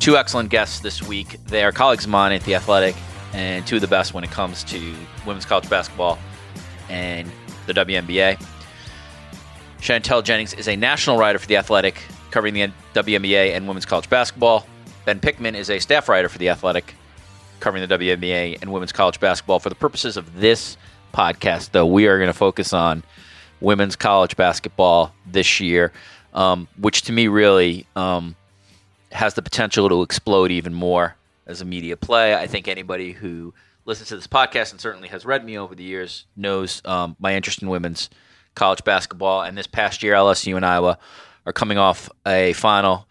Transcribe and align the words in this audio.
Two 0.00 0.16
excellent 0.16 0.50
guests 0.50 0.80
this 0.80 1.02
week. 1.02 1.38
They 1.46 1.64
are 1.64 1.72
colleagues 1.72 2.04
of 2.04 2.10
mine 2.10 2.32
at 2.32 2.42
The 2.42 2.54
Athletic 2.54 2.94
and 3.32 3.66
two 3.66 3.76
of 3.76 3.80
the 3.80 3.88
best 3.88 4.12
when 4.14 4.22
it 4.22 4.30
comes 4.30 4.62
to 4.64 4.94
women's 5.26 5.44
college 5.44 5.68
basketball 5.70 6.18
and 6.88 7.30
the 7.66 7.72
WNBA. 7.72 8.40
Chantel 9.80 10.22
Jennings 10.22 10.54
is 10.54 10.68
a 10.68 10.76
national 10.76 11.18
writer 11.18 11.38
for 11.38 11.46
The 11.46 11.56
Athletic, 11.56 12.02
covering 12.30 12.54
the 12.54 12.70
WNBA 12.94 13.56
and 13.56 13.66
women's 13.66 13.86
college 13.86 14.08
basketball. 14.08 14.66
Ben 15.04 15.20
Pickman 15.20 15.54
is 15.54 15.70
a 15.70 15.78
staff 15.78 16.08
writer 16.08 16.28
for 16.28 16.38
The 16.38 16.50
Athletic, 16.50 16.94
covering 17.60 17.86
the 17.86 17.98
WNBA 17.98 18.58
and 18.60 18.72
women's 18.72 18.92
college 18.92 19.20
basketball. 19.20 19.58
For 19.58 19.68
the 19.68 19.74
purposes 19.74 20.16
of 20.16 20.40
this 20.40 20.76
podcast, 21.12 21.70
though, 21.70 21.86
we 21.86 22.06
are 22.06 22.18
going 22.18 22.28
to 22.28 22.38
focus 22.38 22.72
on 22.72 23.02
women's 23.60 23.96
college 23.96 24.36
basketball 24.36 25.14
this 25.26 25.60
year, 25.60 25.92
um, 26.34 26.68
which 26.78 27.02
to 27.02 27.12
me 27.12 27.28
really 27.28 27.86
um, 27.96 28.36
has 29.14 29.34
the 29.34 29.42
potential 29.42 29.88
to 29.88 30.02
explode 30.02 30.50
even 30.50 30.74
more 30.74 31.16
as 31.46 31.60
a 31.60 31.64
media 31.64 31.96
play. 31.96 32.34
I 32.34 32.46
think 32.46 32.66
anybody 32.66 33.12
who 33.12 33.54
listens 33.84 34.08
to 34.08 34.16
this 34.16 34.26
podcast 34.26 34.72
and 34.72 34.80
certainly 34.80 35.08
has 35.08 35.24
read 35.24 35.44
me 35.44 35.56
over 35.56 35.74
the 35.74 35.84
years 35.84 36.26
knows 36.36 36.82
um, 36.84 37.16
my 37.20 37.34
interest 37.34 37.62
in 37.62 37.68
women's 37.68 38.10
college 38.54 38.82
basketball. 38.82 39.42
And 39.42 39.56
this 39.56 39.68
past 39.68 40.02
year, 40.02 40.14
LSU 40.14 40.56
and 40.56 40.66
Iowa 40.66 40.98
are 41.46 41.52
coming 41.52 41.78
off 41.78 42.10
a 42.26 42.52
final 42.54 43.06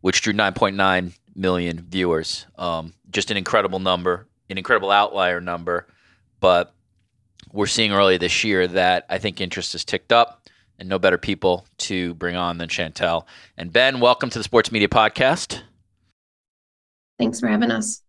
which 0.00 0.22
drew 0.22 0.32
9.9 0.32 1.12
million 1.34 1.86
viewers. 1.88 2.46
Um, 2.56 2.94
just 3.10 3.30
an 3.30 3.36
incredible 3.36 3.78
number, 3.78 4.26
an 4.48 4.58
incredible 4.58 4.90
outlier 4.90 5.40
number. 5.40 5.86
But 6.40 6.74
we're 7.52 7.66
seeing 7.66 7.92
early 7.92 8.16
this 8.16 8.42
year 8.42 8.66
that 8.68 9.04
I 9.08 9.18
think 9.18 9.40
interest 9.40 9.72
has 9.72 9.84
ticked 9.84 10.12
up 10.12 10.41
and 10.78 10.88
no 10.88 10.98
better 10.98 11.18
people 11.18 11.66
to 11.78 12.14
bring 12.14 12.36
on 12.36 12.58
than 12.58 12.68
Chantel. 12.68 13.26
And 13.56 13.72
Ben, 13.72 14.00
welcome 14.00 14.30
to 14.30 14.38
the 14.38 14.44
Sports 14.44 14.72
Media 14.72 14.88
Podcast. 14.88 15.62
Thanks 17.18 17.40
for 17.40 17.48
having 17.48 17.70
us. 17.70 18.02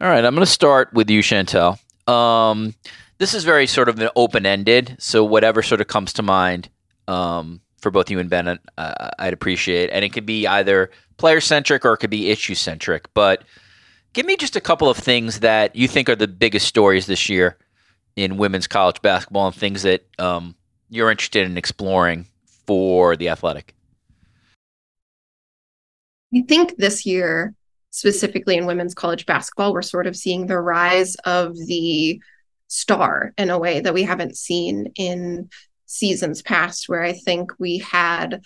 All 0.00 0.08
right, 0.08 0.24
I'm 0.24 0.34
going 0.34 0.44
to 0.44 0.50
start 0.50 0.92
with 0.92 1.10
you, 1.10 1.20
Chantel. 1.20 1.78
Um, 2.08 2.74
this 3.18 3.34
is 3.34 3.44
very 3.44 3.66
sort 3.66 3.88
of 3.88 3.98
an 4.00 4.10
open 4.16 4.46
ended, 4.46 4.96
so 4.98 5.24
whatever 5.24 5.62
sort 5.62 5.80
of 5.80 5.86
comes 5.86 6.12
to 6.14 6.22
mind 6.22 6.68
um, 7.08 7.60
for 7.80 7.90
both 7.90 8.10
you 8.10 8.18
and 8.18 8.28
Ben, 8.28 8.58
uh, 8.76 9.10
I'd 9.18 9.32
appreciate. 9.32 9.90
And 9.92 10.04
it 10.04 10.12
could 10.12 10.26
be 10.26 10.46
either 10.46 10.90
player 11.18 11.40
centric 11.40 11.84
or 11.84 11.92
it 11.94 11.98
could 11.98 12.10
be 12.10 12.30
issue 12.30 12.54
centric. 12.54 13.12
But 13.14 13.44
give 14.12 14.26
me 14.26 14.36
just 14.36 14.56
a 14.56 14.60
couple 14.60 14.90
of 14.90 14.96
things 14.96 15.40
that 15.40 15.76
you 15.76 15.88
think 15.88 16.08
are 16.08 16.16
the 16.16 16.28
biggest 16.28 16.66
stories 16.66 17.06
this 17.06 17.28
year 17.28 17.56
in 18.16 18.36
women's 18.36 18.66
college 18.66 19.00
basketball 19.02 19.46
and 19.46 19.54
things 19.54 19.82
that 19.82 20.06
um, 20.18 20.54
you're 20.92 21.10
interested 21.10 21.46
in 21.46 21.56
exploring 21.56 22.26
for 22.66 23.16
the 23.16 23.30
athletic? 23.30 23.74
I 26.34 26.42
think 26.46 26.76
this 26.76 27.06
year, 27.06 27.54
specifically 27.90 28.58
in 28.58 28.66
women's 28.66 28.94
college 28.94 29.24
basketball, 29.24 29.72
we're 29.72 29.80
sort 29.80 30.06
of 30.06 30.14
seeing 30.14 30.46
the 30.46 30.60
rise 30.60 31.14
of 31.24 31.56
the 31.56 32.20
star 32.68 33.32
in 33.38 33.48
a 33.48 33.58
way 33.58 33.80
that 33.80 33.94
we 33.94 34.02
haven't 34.02 34.36
seen 34.36 34.92
in 34.96 35.48
seasons 35.86 36.42
past, 36.42 36.90
where 36.90 37.02
I 37.02 37.14
think 37.14 37.52
we 37.58 37.78
had 37.78 38.42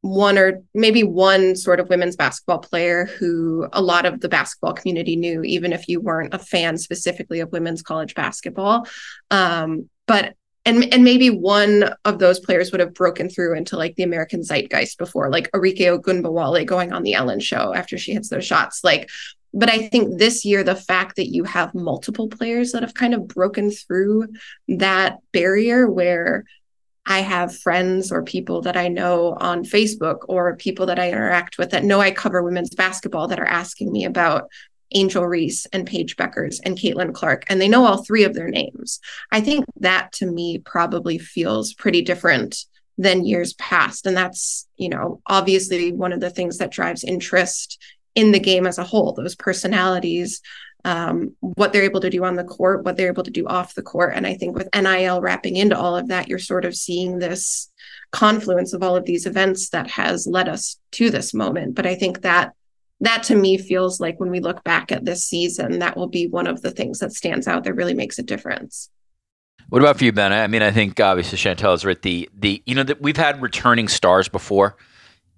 one 0.00 0.36
or 0.36 0.62
maybe 0.74 1.04
one 1.04 1.54
sort 1.54 1.78
of 1.78 1.88
women's 1.88 2.16
basketball 2.16 2.58
player 2.58 3.04
who 3.04 3.68
a 3.72 3.80
lot 3.80 4.04
of 4.04 4.20
the 4.20 4.28
basketball 4.28 4.74
community 4.74 5.14
knew, 5.14 5.42
even 5.44 5.72
if 5.72 5.88
you 5.88 6.00
weren't 6.00 6.34
a 6.34 6.38
fan 6.40 6.76
specifically 6.76 7.38
of 7.38 7.52
women's 7.52 7.82
college 7.82 8.14
basketball. 8.16 8.86
Um, 9.30 9.88
but 10.06 10.34
and 10.64 10.92
and 10.92 11.04
maybe 11.04 11.30
one 11.30 11.94
of 12.04 12.18
those 12.18 12.40
players 12.40 12.72
would 12.72 12.80
have 12.80 12.94
broken 12.94 13.28
through 13.28 13.56
into 13.56 13.76
like 13.76 13.96
the 13.96 14.02
American 14.02 14.42
zeitgeist 14.42 14.98
before, 14.98 15.30
like 15.30 15.50
Arike 15.52 15.78
Ogunbowale 15.78 16.66
going 16.66 16.92
on 16.92 17.02
the 17.02 17.14
Ellen 17.14 17.40
show 17.40 17.74
after 17.74 17.98
she 17.98 18.12
hits 18.12 18.30
those 18.30 18.46
shots. 18.46 18.82
Like, 18.82 19.10
but 19.52 19.70
I 19.70 19.88
think 19.88 20.18
this 20.18 20.44
year 20.44 20.64
the 20.64 20.74
fact 20.74 21.16
that 21.16 21.32
you 21.32 21.44
have 21.44 21.74
multiple 21.74 22.28
players 22.28 22.72
that 22.72 22.82
have 22.82 22.94
kind 22.94 23.14
of 23.14 23.28
broken 23.28 23.70
through 23.70 24.28
that 24.68 25.18
barrier 25.32 25.90
where 25.90 26.44
I 27.06 27.20
have 27.20 27.54
friends 27.54 28.10
or 28.10 28.22
people 28.22 28.62
that 28.62 28.76
I 28.76 28.88
know 28.88 29.36
on 29.38 29.64
Facebook 29.64 30.20
or 30.28 30.56
people 30.56 30.86
that 30.86 30.98
I 30.98 31.10
interact 31.10 31.58
with 31.58 31.70
that 31.70 31.84
know 31.84 32.00
I 32.00 32.10
cover 32.10 32.42
women's 32.42 32.74
basketball 32.74 33.28
that 33.28 33.38
are 33.38 33.46
asking 33.46 33.92
me 33.92 34.06
about 34.06 34.48
Angel 34.94 35.26
Reese 35.26 35.66
and 35.66 35.86
Paige 35.86 36.16
Bueckers 36.16 36.60
and 36.64 36.78
Caitlin 36.78 37.12
Clark, 37.12 37.44
and 37.48 37.60
they 37.60 37.68
know 37.68 37.84
all 37.84 38.02
three 38.02 38.24
of 38.24 38.34
their 38.34 38.48
names. 38.48 39.00
I 39.32 39.40
think 39.40 39.64
that 39.80 40.12
to 40.12 40.26
me 40.26 40.58
probably 40.58 41.18
feels 41.18 41.74
pretty 41.74 42.02
different 42.02 42.64
than 42.96 43.26
years 43.26 43.54
past. 43.54 44.06
And 44.06 44.16
that's, 44.16 44.68
you 44.76 44.88
know, 44.88 45.20
obviously 45.26 45.92
one 45.92 46.12
of 46.12 46.20
the 46.20 46.30
things 46.30 46.58
that 46.58 46.70
drives 46.70 47.04
interest 47.04 47.82
in 48.14 48.30
the 48.30 48.38
game 48.38 48.66
as 48.66 48.78
a 48.78 48.84
whole, 48.84 49.12
those 49.12 49.34
personalities, 49.34 50.40
um, 50.84 51.34
what 51.40 51.72
they're 51.72 51.82
able 51.82 52.00
to 52.02 52.10
do 52.10 52.24
on 52.24 52.36
the 52.36 52.44
court, 52.44 52.84
what 52.84 52.96
they're 52.96 53.08
able 53.08 53.24
to 53.24 53.30
do 53.30 53.46
off 53.46 53.74
the 53.74 53.82
court. 53.82 54.12
And 54.14 54.26
I 54.26 54.34
think 54.34 54.54
with 54.54 54.68
NIL 54.74 55.20
wrapping 55.20 55.56
into 55.56 55.76
all 55.76 55.96
of 55.96 56.08
that, 56.08 56.28
you're 56.28 56.38
sort 56.38 56.64
of 56.64 56.76
seeing 56.76 57.18
this 57.18 57.70
confluence 58.12 58.72
of 58.72 58.82
all 58.82 58.94
of 58.94 59.06
these 59.06 59.26
events 59.26 59.70
that 59.70 59.88
has 59.90 60.26
led 60.26 60.48
us 60.48 60.78
to 60.92 61.10
this 61.10 61.34
moment. 61.34 61.74
But 61.74 61.86
I 61.86 61.94
think 61.94 62.20
that 62.20 62.52
that 63.00 63.22
to 63.24 63.36
me 63.36 63.58
feels 63.58 64.00
like 64.00 64.18
when 64.20 64.30
we 64.30 64.40
look 64.40 64.62
back 64.64 64.92
at 64.92 65.04
this 65.04 65.24
season, 65.24 65.78
that 65.80 65.96
will 65.96 66.08
be 66.08 66.26
one 66.26 66.46
of 66.46 66.62
the 66.62 66.70
things 66.70 66.98
that 67.00 67.12
stands 67.12 67.46
out 67.46 67.64
that 67.64 67.74
really 67.74 67.94
makes 67.94 68.18
a 68.18 68.22
difference. 68.22 68.90
What 69.68 69.82
about 69.82 69.98
for 69.98 70.04
you, 70.04 70.12
Ben? 70.12 70.32
I 70.32 70.46
mean, 70.46 70.62
I 70.62 70.70
think 70.70 71.00
obviously 71.00 71.38
Chantel 71.38 71.70
has 71.70 71.84
right. 71.84 72.00
The 72.00 72.28
the 72.34 72.62
you 72.66 72.74
know 72.74 72.82
that 72.82 73.00
we've 73.00 73.16
had 73.16 73.42
returning 73.42 73.88
stars 73.88 74.28
before 74.28 74.76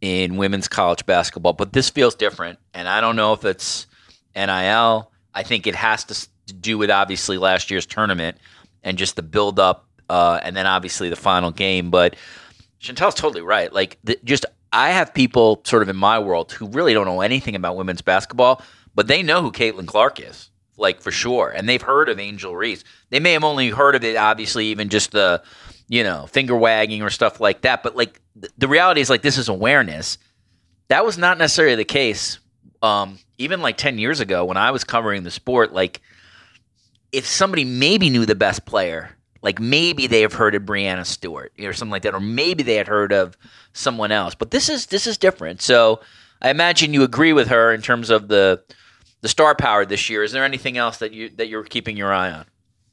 in 0.01 0.37
women's 0.37 0.69
college 0.69 1.07
basketball, 1.07 1.53
but 1.53 1.73
this 1.73 1.89
feels 1.89 2.15
different. 2.15 2.59
And 2.75 2.89
I 2.89 3.01
don't 3.01 3.17
know 3.17 3.33
if 3.33 3.45
it's 3.45 3.87
NIL. 4.35 5.11
I 5.33 5.43
think 5.43 5.67
it 5.67 5.75
has 5.75 6.05
to 6.05 6.55
do 6.55 6.77
with 6.77 6.91
obviously 6.91 7.39
last 7.39 7.71
year's 7.71 7.87
tournament 7.87 8.37
and 8.83 8.99
just 8.99 9.17
the 9.17 9.23
build 9.23 9.59
up, 9.59 9.89
uh, 10.11 10.41
and 10.43 10.57
then 10.57 10.67
obviously 10.67 11.09
the 11.09 11.17
final 11.17 11.51
game. 11.51 11.91
But 11.91 12.17
Chantel's 12.81 13.15
totally 13.15 13.43
right. 13.43 13.73
Like 13.73 13.99
the, 14.05 14.19
just 14.25 14.45
I 14.77 14.91
have 14.91 15.15
people 15.15 15.63
sort 15.65 15.83
of 15.83 15.89
in 15.89 15.97
my 15.97 16.19
world 16.19 16.53
who 16.53 16.69
really 16.69 16.93
don't 16.93 17.07
know 17.07 17.23
anything 17.23 17.55
about 17.55 17.77
women's 17.77 18.03
basketball, 18.03 18.61
but 18.95 19.07
they 19.07 19.23
know 19.23 19.41
who 19.41 19.51
Caitlin 19.51 19.87
Clark 19.87 20.21
is, 20.21 20.51
like 20.77 21.01
for 21.01 21.11
sure, 21.11 21.51
and 21.51 21.67
they've 21.67 21.81
heard 21.81 22.11
of 22.11 22.21
Angel 22.21 22.55
Reese. 22.55 22.85
They 23.09 23.19
may 23.19 23.33
have 23.33 23.45
only 23.45 23.71
heard 23.71 23.95
of 23.95 24.05
it, 24.05 24.17
obviously, 24.17 24.67
even 24.67 24.91
just 24.91 25.13
the 25.13 25.43
you 25.89 26.05
know 26.05 26.27
finger 26.27 26.55
wagging 26.55 27.01
or 27.01 27.11
stuff 27.11 27.41
like 27.41 27.63
that. 27.63 27.83
But 27.83 27.97
like 27.97 28.21
the 28.59 28.69
reality 28.69 29.01
is, 29.01 29.09
like 29.09 29.23
this 29.23 29.39
is 29.39 29.49
awareness. 29.49 30.19
That 30.89 31.05
was 31.05 31.17
not 31.17 31.39
necessarily 31.39 31.77
the 31.77 31.85
case 31.85 32.39
um, 32.83 33.19
even 33.39 33.63
like 33.63 33.77
10 33.77 33.99
years 33.99 34.21
ago 34.21 34.45
when 34.45 34.57
I 34.57 34.71
was 34.71 34.85
covering 34.85 35.23
the 35.23 35.31
sport, 35.31 35.73
like 35.73 36.01
if 37.13 37.27
somebody 37.27 37.65
maybe 37.65 38.11
knew 38.11 38.27
the 38.27 38.35
best 38.35 38.67
player, 38.67 39.16
like 39.47 39.61
maybe 39.61 40.09
they 40.09 40.23
have 40.23 40.33
heard 40.33 40.57
of 40.57 40.65
Breanna 40.65 41.07
Stewart 41.07 41.53
or 41.61 41.73
something 41.73 41.93
like 41.93 42.03
that, 42.03 42.15
or 42.15 42.21
maybe 42.21 42.65
they 42.65 42.75
had 42.75 42.89
heard 42.89 43.13
of 43.13 43.39
someone 43.75 44.11
else. 44.11 44.35
But 44.35 44.51
this 44.51 44.69
is 44.69 44.87
this 44.87 45.07
is 45.07 45.17
different. 45.17 45.63
So 45.63 46.01
I 46.43 46.51
imagine 46.51 46.93
you 46.93 47.05
agree 47.05 47.33
with 47.33 47.47
her 47.47 47.73
in 47.73 47.81
terms 47.81 48.11
of 48.11 48.27
the 48.27 48.61
the 49.21 49.29
star 49.29 49.55
power 49.55 49.87
this 49.87 50.11
year. 50.11 50.25
Is 50.25 50.33
there 50.33 50.45
anything 50.45 50.79
else 50.79 50.97
that 50.99 51.13
you 51.13 51.31
that 51.37 51.47
you're 51.47 51.63
keeping 51.63 51.97
your 51.97 52.13
eye 52.13 52.33
on? 52.33 52.45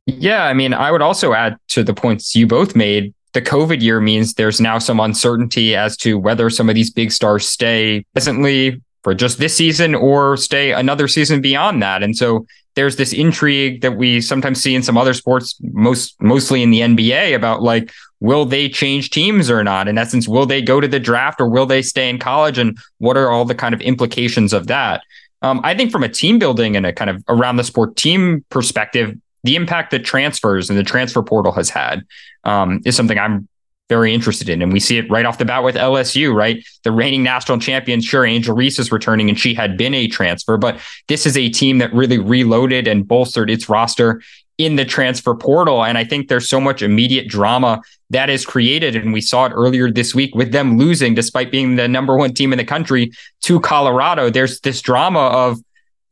Yeah, 0.06 0.44
I 0.44 0.54
mean, 0.54 0.76
I 0.76 0.92
would 0.92 1.02
also 1.02 1.34
add 1.34 1.58
to 1.70 1.84
the 1.84 1.96
points 1.96 2.36
you 2.36 2.46
both 2.46 2.76
made. 2.76 3.16
The 3.32 3.42
COVID 3.42 3.82
year 3.82 4.00
means 4.00 4.36
there's 4.36 4.62
now 4.62 4.78
some 4.78 5.00
uncertainty 5.00 5.76
as 5.76 5.98
to 5.98 6.20
whether 6.20 6.52
some 6.52 6.70
of 6.70 6.76
these 6.76 6.92
big 6.92 7.12
stars 7.12 7.50
stay 7.50 8.06
presently 8.14 8.80
for 9.04 9.14
just 9.14 9.38
this 9.38 9.56
season 9.56 9.94
or 9.94 10.38
stay 10.38 10.72
another 10.72 11.08
season 11.08 11.42
beyond 11.42 11.82
that. 11.82 12.04
And 12.04 12.16
so 12.16 12.46
there's 12.76 12.96
this 12.96 13.14
intrigue 13.14 13.82
that 13.82 13.98
we 13.98 14.20
sometimes 14.22 14.62
see 14.62 14.74
in 14.74 14.82
some 14.82 14.98
other 14.98 15.14
sports, 15.14 15.56
most 15.62 16.20
mostly 16.22 16.64
in 16.64 16.72
the 16.72 16.80
NBA, 16.80 17.36
about 17.36 17.62
like, 17.62 17.92
will 18.20 18.46
they 18.46 18.70
change 18.70 19.10
teams 19.10 19.50
or 19.50 19.64
not? 19.64 19.88
In 19.88 19.98
essence, 19.98 20.28
will 20.28 20.46
they 20.46 20.62
go 20.62 20.80
to 20.80 20.88
the 20.88 21.00
draft 21.00 21.40
or 21.40 21.48
will 21.48 21.66
they 21.66 21.82
stay 21.82 22.10
in 22.10 22.18
college? 22.18 22.58
And 22.58 22.78
what 22.98 23.18
are 23.18 23.30
all 23.30 23.46
the 23.46 23.56
kind 23.56 23.76
of 23.76 23.82
implications 23.82 24.54
of 24.54 24.68
that? 24.68 25.04
Um, 25.42 25.60
I 25.64 25.76
think 25.76 25.92
from 25.92 26.04
a 26.04 26.10
team 26.10 26.40
building 26.40 26.76
and 26.76 26.86
a 26.86 26.94
kind 26.94 27.10
of 27.10 27.24
around 27.28 27.58
the 27.58 27.64
sport 27.64 27.96
team 27.98 28.46
perspective, 28.50 29.16
the 29.44 29.58
impact 29.58 29.92
that 29.92 30.06
transfers 30.06 30.70
and 30.70 30.80
the 30.80 30.84
transfer 30.84 31.22
portal 31.22 31.52
has 31.52 31.70
had 31.70 32.06
um, 32.46 32.82
is 32.86 32.96
something 32.96 33.20
I'm 33.20 33.48
very 33.90 34.14
interested 34.14 34.50
in. 34.50 34.62
And 34.62 34.72
we 34.72 34.80
see 34.80 34.98
it 34.98 35.10
right 35.10 35.26
off 35.26 35.38
the 35.38 35.46
bat 35.46 35.64
with 35.64 35.76
LSU, 35.76 36.34
right? 36.34 36.66
The 36.84 36.92
reigning 36.92 37.24
national 37.24 37.60
champion, 37.60 38.02
sure, 38.02 38.26
Angel 38.26 38.56
Reese 38.56 38.80
is 38.80 38.92
returning 38.92 39.30
and 39.30 39.40
she 39.40 39.54
had 39.54 39.78
been 39.78 39.94
a 39.94 40.08
transfer, 40.08 40.58
but 40.58 40.80
this 41.08 41.26
is 41.26 41.38
a 41.38 41.50
team 41.50 41.80
that 41.80 41.94
really 41.94 42.18
reloaded 42.18 42.88
and 42.88 43.08
bolstered 43.08 43.50
its 43.50 43.70
roster 43.70 44.22
in 44.58 44.76
the 44.76 44.86
transfer 44.86 45.36
portal. 45.36 45.84
And 45.84 45.98
I 45.98 46.06
think 46.06 46.28
there's 46.28 46.48
so 46.48 46.62
much 46.62 46.82
immediate 46.82 47.28
drama 47.28 47.82
that 48.12 48.30
is 48.30 48.46
created. 48.46 48.96
And 48.96 49.12
we 49.12 49.22
saw 49.22 49.46
it 49.46 49.52
earlier 49.52 49.92
this 49.92 50.14
week 50.14 50.34
with 50.36 50.52
them 50.52 50.78
losing, 50.78 51.16
despite 51.16 51.52
being 51.52 51.76
the 51.76 51.88
number 51.88 52.16
one 52.16 52.34
team 52.34 52.54
in 52.54 52.58
the 52.58 52.66
country 52.66 53.12
to 53.42 53.60
Colorado. 53.60 54.30
There's 54.30 54.60
this 54.62 54.82
drama 54.82 55.20
of, 55.20 55.60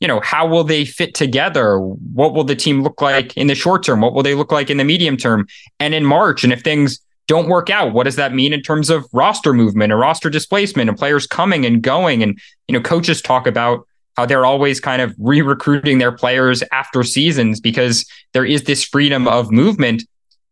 you 0.00 0.08
know, 0.08 0.20
how 0.20 0.46
will 0.46 0.64
they 0.64 0.84
fit 0.84 1.14
together? 1.14 1.78
What 1.78 2.34
will 2.34 2.44
the 2.44 2.56
team 2.56 2.82
look 2.82 3.00
like 3.00 3.36
in 3.36 3.46
the 3.46 3.54
short 3.54 3.84
term? 3.84 4.00
What 4.00 4.12
will 4.12 4.24
they 4.24 4.34
look 4.34 4.50
like 4.50 4.68
in 4.68 4.76
the 4.76 4.84
medium 4.84 5.16
term 5.16 5.46
and 5.78 5.94
in 5.94 6.04
March? 6.04 6.42
And 6.42 6.52
if 6.52 6.62
things 6.62 7.00
don't 7.32 7.48
work 7.48 7.70
out, 7.70 7.94
what 7.94 8.04
does 8.04 8.16
that 8.16 8.34
mean 8.34 8.52
in 8.52 8.60
terms 8.60 8.90
of 8.90 9.06
roster 9.10 9.54
movement 9.54 9.90
or 9.90 9.96
roster 9.96 10.28
displacement 10.28 10.90
and 10.90 10.98
players 10.98 11.26
coming 11.26 11.64
and 11.64 11.80
going? 11.80 12.22
And, 12.22 12.38
you 12.68 12.74
know, 12.74 12.82
coaches 12.82 13.22
talk 13.22 13.46
about 13.46 13.86
how 14.18 14.26
they're 14.26 14.44
always 14.44 14.80
kind 14.80 15.00
of 15.00 15.14
re-recruiting 15.16 15.96
their 15.96 16.12
players 16.12 16.62
after 16.72 17.02
seasons 17.02 17.58
because 17.58 18.04
there 18.34 18.44
is 18.44 18.64
this 18.64 18.84
freedom 18.84 19.26
of 19.26 19.50
movement. 19.50 20.02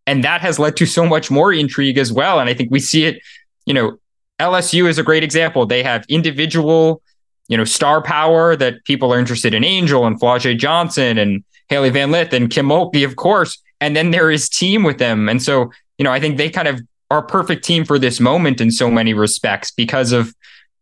And 0.06 0.24
that 0.24 0.40
has 0.40 0.58
led 0.58 0.74
to 0.78 0.86
so 0.86 1.04
much 1.04 1.30
more 1.30 1.52
intrigue 1.52 1.98
as 1.98 2.10
well. 2.10 2.40
And 2.40 2.48
I 2.48 2.54
think 2.54 2.70
we 2.70 2.80
see 2.80 3.04
it, 3.04 3.20
you 3.66 3.74
know, 3.74 3.98
LSU 4.38 4.88
is 4.88 4.96
a 4.96 5.02
great 5.02 5.22
example. 5.22 5.66
They 5.66 5.82
have 5.82 6.06
individual 6.08 7.02
you 7.48 7.56
know, 7.56 7.64
star 7.64 8.00
power 8.00 8.54
that 8.54 8.84
people 8.84 9.12
are 9.12 9.18
interested 9.18 9.52
in 9.54 9.64
Angel 9.64 10.06
and 10.06 10.18
Flau'jae 10.20 10.56
Johnson 10.56 11.18
and 11.18 11.42
Hailey 11.68 11.90
Van 11.90 12.12
Lith 12.12 12.32
and 12.32 12.48
Kim 12.48 12.66
Mulkey, 12.66 13.04
of 13.04 13.16
course. 13.16 13.60
And 13.80 13.96
then 13.96 14.12
there 14.12 14.30
is 14.30 14.48
team 14.48 14.84
with 14.84 14.98
them. 14.98 15.28
And 15.28 15.42
so, 15.42 15.72
you 16.00 16.04
know, 16.04 16.10
I 16.10 16.18
think 16.18 16.38
they 16.38 16.48
kind 16.48 16.66
of 16.66 16.80
are 17.10 17.18
a 17.18 17.22
perfect 17.22 17.62
team 17.62 17.84
for 17.84 17.98
this 17.98 18.20
moment 18.20 18.58
in 18.58 18.70
so 18.70 18.90
many 18.90 19.12
respects 19.12 19.70
because 19.70 20.12
of, 20.12 20.34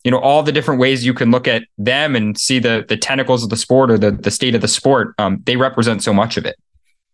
you 0.05 0.13
know, 0.13 0.21
all 0.21 0.45
the 0.45 0.53
different 0.53 0.79
ways 0.79 1.05
you 1.05 1.13
can 1.13 1.33
look 1.33 1.49
at 1.49 1.65
them 1.77 2.15
and 2.15 2.39
see 2.39 2.61
the 2.61 2.85
the 2.89 2.97
tentacles 2.97 3.43
of 3.43 3.51
the 3.51 3.57
sport 3.57 3.91
or 3.91 3.99
the, 3.99 4.13
the 4.13 4.31
state 4.31 4.55
of 4.55 4.61
the 4.61 4.69
sport. 4.69 5.13
Um, 5.19 5.43
they 5.45 5.57
represent 5.57 6.05
so 6.05 6.15
much 6.15 6.37
of 6.37 6.47
it. 6.47 6.55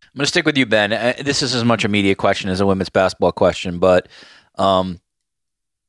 I'm 0.02 0.18
going 0.18 0.24
to 0.24 0.28
stick 0.28 0.44
with 0.44 0.58
you, 0.58 0.66
Ben. 0.66 0.92
Uh, 0.92 1.14
this 1.18 1.42
is 1.42 1.54
as 1.54 1.64
much 1.64 1.82
a 1.82 1.88
media 1.88 2.14
question 2.14 2.50
as 2.50 2.60
a 2.60 2.66
women's 2.66 2.90
basketball 2.90 3.32
question, 3.32 3.78
but 3.78 4.06
um, 4.56 5.00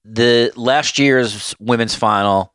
the 0.06 0.54
last 0.56 0.98
year's 0.98 1.54
women's 1.60 1.96
final 1.96 2.54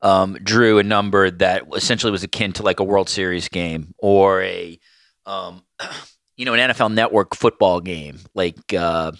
um, 0.00 0.38
drew 0.42 0.78
a 0.78 0.82
number 0.82 1.30
that 1.30 1.64
essentially 1.76 2.10
was 2.10 2.22
akin 2.22 2.54
to 2.54 2.62
like 2.62 2.80
a 2.80 2.84
World 2.84 3.10
Series 3.10 3.50
game 3.50 3.94
or 3.98 4.40
a, 4.42 4.80
um, 5.26 5.62
you 6.36 6.44
know, 6.44 6.54
an 6.54 6.70
NFL 6.70 6.92
Network 6.92 7.34
football 7.34 7.80
game, 7.80 8.18
like, 8.34 8.58
uh, 8.74 9.12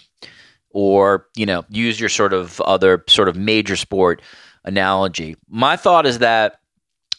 or 0.69 1.27
you 1.35 1.45
know, 1.45 1.65
use 1.69 1.99
your 1.99 2.09
sort 2.09 2.33
of 2.33 2.59
other 2.61 3.03
sort 3.07 3.29
of 3.29 3.35
major 3.35 3.75
sport 3.75 4.21
analogy. 4.63 5.35
My 5.47 5.75
thought 5.75 6.05
is 6.05 6.19
that 6.19 6.59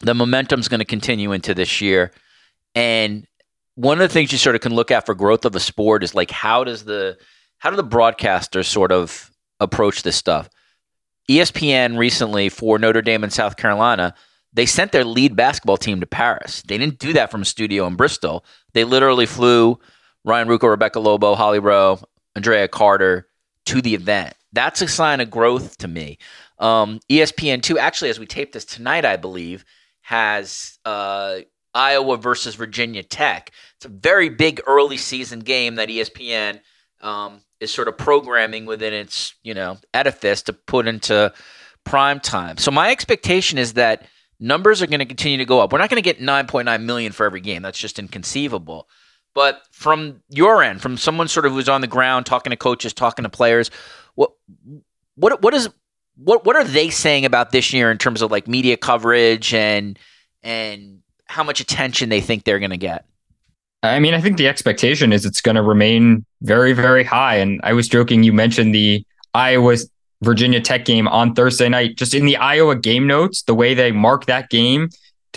the 0.01 0.15
momentum 0.15 0.61
is 0.61 0.69
going 0.69 0.81
to 0.81 0.85
continue 0.85 1.33
into 1.33 1.55
this 1.55 1.81
year, 1.81 2.13
and 2.75 3.27
one 3.77 4.01
of 4.01 4.09
the 4.09 4.13
things 4.13 4.33
you 4.33 4.39
sort 4.39 4.55
of 4.55 4.61
can 4.61 4.75
look 4.75 4.91
at 4.91 5.07
for 5.07 5.15
growth 5.15 5.45
of 5.45 5.55
a 5.55 5.61
sport 5.61 6.03
is 6.03 6.15
like 6.15 6.31
how 6.31 6.65
does 6.65 6.85
the 6.85 7.17
how 7.59 7.71
do 7.71 7.77
the 7.77 7.85
broadcasters 7.85 8.67
sort 8.67 8.93
of 8.93 9.31
approach 9.61 10.03
this 10.03 10.17
stuff? 10.17 10.49
ESPN 11.29 11.97
recently 11.97 12.49
for 12.49 12.79
Notre 12.79 13.03
Dame 13.03 13.25
and 13.25 13.33
South 13.33 13.57
Carolina, 13.57 14.15
they 14.55 14.67
sent 14.67 14.93
their 14.93 15.05
lead 15.05 15.37
basketball 15.37 15.77
team 15.77 16.01
to 16.01 16.07
Paris. 16.07 16.63
They 16.63 16.79
didn't 16.79 16.99
do 16.99 17.13
that 17.13 17.31
from 17.31 17.43
a 17.43 17.45
studio 17.45 17.87
in 17.87 17.97
Bristol. 17.97 18.45
They 18.73 18.85
literally 18.85 19.27
flew 19.27 19.79
Ryan 20.25 20.49
Ruocco, 20.49 20.71
Rebecca 20.71 21.01
Lobo, 21.01 21.35
Holly 21.35 21.59
Rowe, 21.59 21.99
Andraya 22.37 22.71
Carter 22.71 23.29
to 23.67 23.83
the 23.83 23.95
event. 23.95 24.35
That's 24.53 24.81
a 24.81 24.89
sign 24.89 25.21
of 25.21 25.31
growth 25.31 25.79
to 25.79 25.89
me. 25.89 26.19
Um, 26.59 27.01
ESPN 27.11 27.63
two, 27.63 27.79
actually, 27.79 28.11
as 28.11 28.21
we 28.21 28.27
tape 28.27 28.53
this 28.53 28.65
tonight, 28.65 29.05
I 29.05 29.17
believe, 29.17 29.65
has 30.03 30.79
uh, 30.85 31.39
Iowa 31.75 32.17
versus 32.17 32.55
Virginia 32.55 33.03
Tech. 33.03 33.51
It's 33.77 33.87
a 33.87 33.89
very 33.89 34.29
big 34.29 34.61
early 34.67 34.97
season 34.97 35.41
game 35.41 35.75
that 35.75 35.89
ESPN 35.89 36.61
um, 37.01 37.41
is 37.59 37.73
sort 37.73 37.89
of 37.89 37.99
programming 37.99 38.67
within 38.67 38.93
its 38.93 39.35
you 39.43 39.55
know 39.55 39.79
edifice 39.93 40.43
to 40.43 40.53
put 40.53 40.87
into 40.87 41.33
prime 41.83 42.21
time. 42.21 42.57
So 42.57 42.71
my 42.71 42.91
expectation 42.93 43.59
is 43.59 43.75
that 43.75 44.07
numbers 44.41 44.83
are 44.83 44.87
going 44.87 45.01
to 45.01 45.07
continue 45.07 45.39
to 45.39 45.45
go 45.45 45.61
up. 45.61 45.73
We're 45.73 45.79
not 45.79 45.91
going 45.91 46.03
to 46.03 46.13
get 46.13 46.21
9.9 46.21 46.83
million 46.83 47.13
for 47.13 47.27
every 47.27 47.41
game. 47.41 47.63
That's 47.63 47.79
just 47.79 47.99
inconceivable. 47.99 48.89
But 49.35 49.63
from 49.73 50.23
your 50.29 50.63
end, 50.63 50.81
from 50.81 50.97
someone 50.97 51.29
sort 51.29 51.47
of 51.47 51.53
who's 51.53 51.69
on 51.69 51.81
the 51.81 51.87
ground 51.87 52.27
talking 52.27 52.51
to 52.51 52.57
coaches, 52.57 52.93
talking 52.93 53.25
to 53.25 53.29
players, 53.29 53.71
what 54.15 54.31
what 55.17 55.43
what 55.43 55.55
is 55.55 55.69
what 56.17 56.45
what 56.45 56.55
are 56.57 56.65
they 56.65 56.91
saying 56.91 57.25
about 57.25 57.51
this 57.51 57.73
year 57.73 57.91
in 57.91 57.99
terms 57.99 58.23
of 58.23 58.31
like 58.31 58.47
media 58.47 58.77
coverage 58.77 59.53
and 59.53 59.99
and 60.43 61.01
how 61.27 61.43
much 61.43 61.61
attention 61.61 62.11
they 62.11 62.21
think 62.21 62.45
they're 62.45 62.61
going 62.61 62.71
to 62.71 62.77
get? 62.77 63.07
I 63.83 63.99
mean, 63.99 64.15
I 64.15 64.21
think 64.21 64.39
the 64.39 64.49
expectation 64.49 65.13
is 65.13 65.27
it's 65.27 65.41
going 65.41 65.57
to 65.57 65.63
remain 65.63 66.25
very, 66.43 66.73
very 66.73 67.05
high. 67.05 67.37
And 67.37 67.61
I 67.65 67.75
was 67.75 67.87
joking, 67.87 68.23
you 68.23 68.33
mentioned 68.33 68.75
the 68.75 69.05
Iowa 69.35 69.77
Virginia 70.25 70.61
Tech 70.61 70.85
game 70.85 71.07
on 71.09 71.35
Thursday 71.35 71.69
night. 71.69 71.97
Just 71.97 72.15
in 72.15 72.25
the 72.25 72.37
Iowa 72.37 72.77
game 72.77 73.07
notes, 73.07 73.43
the 73.43 73.55
way 73.55 73.75
they 73.75 73.93
mark 73.93 74.27
that 74.27 74.51
game 74.51 74.89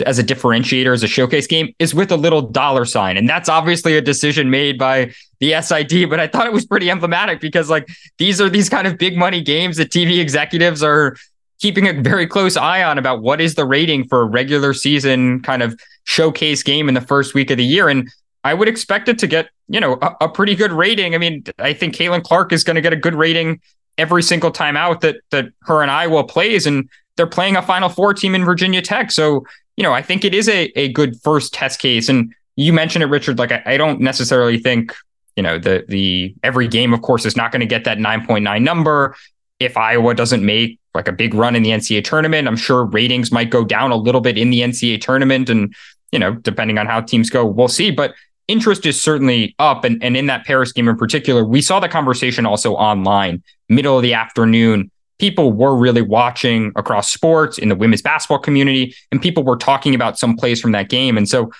as 0.06 0.18
a 0.18 0.24
differentiator, 0.24 0.92
as 0.92 1.02
a 1.02 1.08
showcase 1.08 1.46
game, 1.46 1.74
is 1.78 1.94
with 1.94 2.10
a 2.12 2.16
little 2.16 2.42
dollar 2.42 2.84
sign. 2.84 3.16
And 3.16 3.28
that's 3.28 3.48
obviously 3.48 3.96
a 3.96 4.00
decision 4.00 4.50
made 4.50 4.78
by 4.78 5.12
the 5.40 5.60
SID, 5.60 6.08
but 6.08 6.20
I 6.20 6.26
thought 6.26 6.46
it 6.46 6.52
was 6.52 6.66
pretty 6.66 6.90
emblematic 6.90 7.40
because, 7.40 7.70
like, 7.70 7.88
these 8.18 8.40
are 8.40 8.48
these 8.48 8.68
kind 8.68 8.86
of 8.86 8.98
big 8.98 9.16
money 9.16 9.40
games 9.40 9.76
that 9.76 9.90
TV 9.90 10.18
executives 10.18 10.82
are 10.82 11.16
keeping 11.60 11.88
a 11.88 11.92
very 11.92 12.26
close 12.26 12.56
eye 12.56 12.82
on 12.82 12.98
about 12.98 13.22
what 13.22 13.40
is 13.40 13.54
the 13.54 13.64
rating 13.64 14.06
for 14.06 14.22
a 14.22 14.24
regular 14.24 14.72
season 14.72 15.40
kind 15.42 15.62
of 15.62 15.78
showcase 16.04 16.62
game 16.62 16.88
in 16.88 16.94
the 16.94 17.00
first 17.00 17.34
week 17.34 17.50
of 17.50 17.56
the 17.56 17.64
year. 17.64 17.88
And 17.88 18.08
I 18.44 18.54
would 18.54 18.68
expect 18.68 19.08
it 19.08 19.18
to 19.18 19.26
get, 19.26 19.48
you 19.68 19.80
know, 19.80 19.98
a, 20.00 20.16
a 20.22 20.28
pretty 20.28 20.54
good 20.54 20.72
rating. 20.72 21.14
I 21.14 21.18
mean, 21.18 21.44
I 21.58 21.72
think 21.72 21.94
Caitlin 21.94 22.22
Clark 22.22 22.52
is 22.52 22.62
going 22.62 22.76
to 22.76 22.80
get 22.80 22.92
a 22.92 22.96
good 22.96 23.14
rating 23.14 23.60
every 23.98 24.22
single 24.22 24.50
time 24.50 24.76
out 24.76 25.02
that 25.02 25.16
that 25.30 25.50
her 25.62 25.82
and 25.82 25.90
Iowa 25.90 26.24
plays, 26.24 26.66
and 26.66 26.88
they're 27.16 27.26
playing 27.26 27.56
a 27.56 27.62
Final 27.62 27.88
Four 27.88 28.14
team 28.14 28.34
in 28.34 28.44
Virginia 28.44 28.80
Tech. 28.80 29.10
So, 29.10 29.44
you 29.76 29.82
know, 29.82 29.92
I 29.92 30.00
think 30.00 30.24
it 30.24 30.34
is 30.34 30.48
a, 30.48 30.66
a 30.78 30.90
good 30.92 31.20
first 31.20 31.52
test 31.52 31.80
case. 31.80 32.08
And 32.08 32.32
you 32.56 32.72
mentioned 32.72 33.02
it, 33.02 33.06
Richard. 33.06 33.38
Like, 33.38 33.52
I, 33.52 33.62
I 33.66 33.76
don't 33.76 34.00
necessarily 34.00 34.58
think, 34.58 34.94
you 35.36 35.42
know, 35.42 35.58
the 35.58 35.84
the 35.88 36.34
every 36.42 36.68
game, 36.68 36.94
of 36.94 37.02
course, 37.02 37.26
is 37.26 37.36
not 37.36 37.52
going 37.52 37.60
to 37.60 37.66
get 37.66 37.84
that 37.84 37.98
9.9 37.98 38.62
number. 38.62 39.14
If 39.60 39.76
Iowa 39.76 40.14
doesn't 40.14 40.46
make 40.46 40.78
like 40.94 41.08
a 41.08 41.12
big 41.12 41.34
run 41.34 41.56
in 41.56 41.62
the 41.62 41.70
NCAA 41.70 42.04
tournament, 42.04 42.48
I'm 42.48 42.56
sure 42.56 42.84
ratings 42.84 43.32
might 43.32 43.50
go 43.50 43.64
down 43.64 43.90
a 43.90 43.96
little 43.96 44.20
bit 44.20 44.38
in 44.38 44.50
the 44.50 44.60
NCAA 44.60 45.00
tournament. 45.00 45.50
And, 45.50 45.74
you 46.12 46.18
know, 46.18 46.34
depending 46.34 46.78
on 46.78 46.86
how 46.86 47.00
teams 47.00 47.28
go, 47.28 47.44
we'll 47.44 47.68
see. 47.68 47.90
But 47.90 48.14
interest 48.48 48.86
is 48.86 49.00
certainly 49.00 49.54
up. 49.58 49.84
And, 49.84 50.02
and 50.02 50.16
in 50.16 50.26
that 50.26 50.44
Paris 50.44 50.72
game 50.72 50.88
in 50.88 50.96
particular, 50.96 51.44
we 51.44 51.62
saw 51.62 51.78
the 51.78 51.88
conversation 51.88 52.46
also 52.46 52.74
online, 52.74 53.42
middle 53.68 53.96
of 53.96 54.02
the 54.02 54.14
afternoon. 54.14 54.90
People 55.18 55.52
were 55.52 55.76
really 55.76 56.02
watching 56.02 56.72
across 56.76 57.12
sports 57.12 57.58
in 57.58 57.68
the 57.68 57.74
women's 57.74 58.02
basketball 58.02 58.38
community, 58.38 58.94
and 59.12 59.20
people 59.20 59.44
were 59.44 59.56
talking 59.56 59.94
about 59.94 60.18
some 60.18 60.36
plays 60.36 60.60
from 60.60 60.72
that 60.72 60.88
game. 60.88 61.16
And 61.16 61.28
so, 61.28 61.50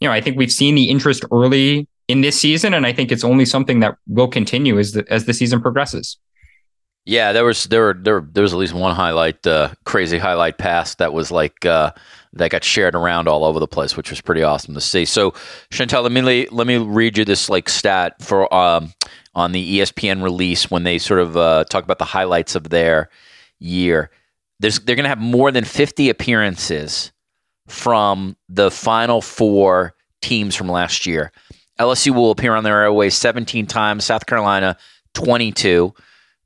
you 0.00 0.08
know, 0.08 0.12
I 0.12 0.20
think 0.20 0.36
we've 0.36 0.52
seen 0.52 0.74
the 0.74 0.88
interest 0.88 1.24
early 1.32 1.86
in 2.06 2.22
this 2.22 2.38
season, 2.38 2.74
and 2.74 2.86
I 2.86 2.92
think 2.92 3.12
it's 3.12 3.24
only 3.24 3.44
something 3.44 3.80
that 3.80 3.96
will 4.06 4.28
continue 4.28 4.78
as 4.78 4.92
the 4.92 5.04
as 5.10 5.26
the 5.26 5.34
season 5.34 5.60
progresses. 5.60 6.16
Yeah, 7.04 7.32
there 7.32 7.44
was 7.44 7.64
there 7.64 7.82
were 7.82 7.94
there 8.00 8.26
there 8.32 8.42
was 8.42 8.52
at 8.52 8.58
least 8.58 8.74
one 8.74 8.94
highlight, 8.94 9.46
uh, 9.46 9.70
crazy 9.84 10.18
highlight 10.18 10.58
pass 10.58 10.94
that 10.96 11.12
was 11.12 11.30
like 11.30 11.66
uh, 11.66 11.92
that 12.32 12.50
got 12.50 12.64
shared 12.64 12.94
around 12.94 13.28
all 13.28 13.44
over 13.44 13.58
the 13.58 13.66
place, 13.66 13.96
which 13.96 14.10
was 14.10 14.20
pretty 14.20 14.42
awesome 14.42 14.74
to 14.74 14.80
see. 14.80 15.04
So, 15.04 15.32
Chantel, 15.70 16.02
let 16.02 16.12
me 16.12 16.46
let 16.50 16.66
me 16.66 16.76
read 16.76 17.18
you 17.18 17.24
this 17.24 17.48
like 17.48 17.68
stat 17.68 18.22
for 18.22 18.52
um, 18.54 18.92
on 19.34 19.52
the 19.52 19.78
ESPN 19.78 20.22
release 20.22 20.70
when 20.70 20.84
they 20.84 20.98
sort 20.98 21.20
of 21.20 21.36
uh, 21.36 21.64
talk 21.64 21.84
about 21.84 21.98
the 21.98 22.04
highlights 22.04 22.54
of 22.54 22.70
their 22.70 23.08
year. 23.58 24.10
there's 24.60 24.80
they're 24.80 24.96
going 24.96 25.04
to 25.04 25.08
have 25.10 25.18
more 25.18 25.50
than 25.50 25.64
50 25.64 26.10
appearances 26.10 27.12
from 27.66 28.36
the 28.48 28.70
final 28.70 29.20
four 29.20 29.94
teams 30.22 30.54
from 30.54 30.68
last 30.68 31.06
year. 31.06 31.32
LSU 31.78 32.14
will 32.14 32.30
appear 32.30 32.54
on 32.54 32.64
their 32.64 32.82
airways 32.82 33.14
17 33.14 33.66
times, 33.66 34.04
South 34.04 34.26
Carolina 34.26 34.76
22, 35.14 35.94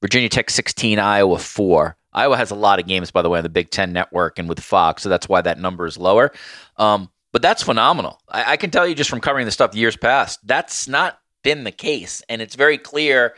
Virginia 0.00 0.28
Tech 0.28 0.50
16, 0.50 0.98
Iowa 0.98 1.38
4. 1.38 1.96
Iowa 2.12 2.36
has 2.36 2.50
a 2.50 2.54
lot 2.54 2.78
of 2.78 2.86
games, 2.86 3.10
by 3.10 3.22
the 3.22 3.28
way, 3.28 3.38
on 3.38 3.42
the 3.42 3.48
Big 3.48 3.70
Ten 3.70 3.92
network 3.92 4.38
and 4.38 4.48
with 4.48 4.60
Fox, 4.60 5.02
so 5.02 5.08
that's 5.08 5.28
why 5.28 5.40
that 5.40 5.58
number 5.58 5.86
is 5.86 5.96
lower. 5.96 6.32
Um, 6.76 7.10
but 7.32 7.42
that's 7.42 7.62
phenomenal. 7.62 8.20
I, 8.28 8.52
I, 8.52 8.56
can 8.56 8.70
tell 8.70 8.86
you 8.86 8.94
just 8.94 9.08
from 9.08 9.20
covering 9.20 9.46
the 9.46 9.50
stuff 9.50 9.74
years 9.74 9.96
past, 9.96 10.46
that's 10.46 10.86
not 10.86 11.18
been 11.42 11.64
the 11.64 11.72
case. 11.72 12.22
And 12.28 12.42
it's 12.42 12.54
very 12.54 12.78
clear 12.78 13.34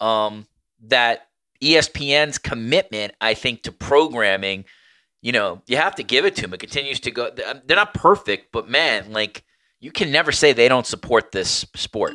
um, 0.00 0.46
that 0.84 1.26
ESPN's 1.60 2.38
commitment, 2.38 3.14
I 3.20 3.34
think, 3.34 3.64
to 3.64 3.72
programming, 3.72 4.64
you 5.20 5.32
know, 5.32 5.62
you 5.66 5.76
have 5.76 5.96
to 5.96 6.02
give 6.02 6.24
it 6.24 6.36
to 6.36 6.42
them. 6.42 6.54
It 6.54 6.60
continues 6.60 7.00
to 7.00 7.10
go. 7.10 7.30
They're 7.30 7.76
not 7.76 7.94
perfect, 7.94 8.52
but 8.52 8.68
man, 8.68 9.12
like, 9.12 9.44
you 9.80 9.90
can 9.90 10.12
never 10.12 10.30
say 10.30 10.52
they 10.52 10.68
don't 10.68 10.86
support 10.86 11.32
this 11.32 11.66
sport. 11.74 12.14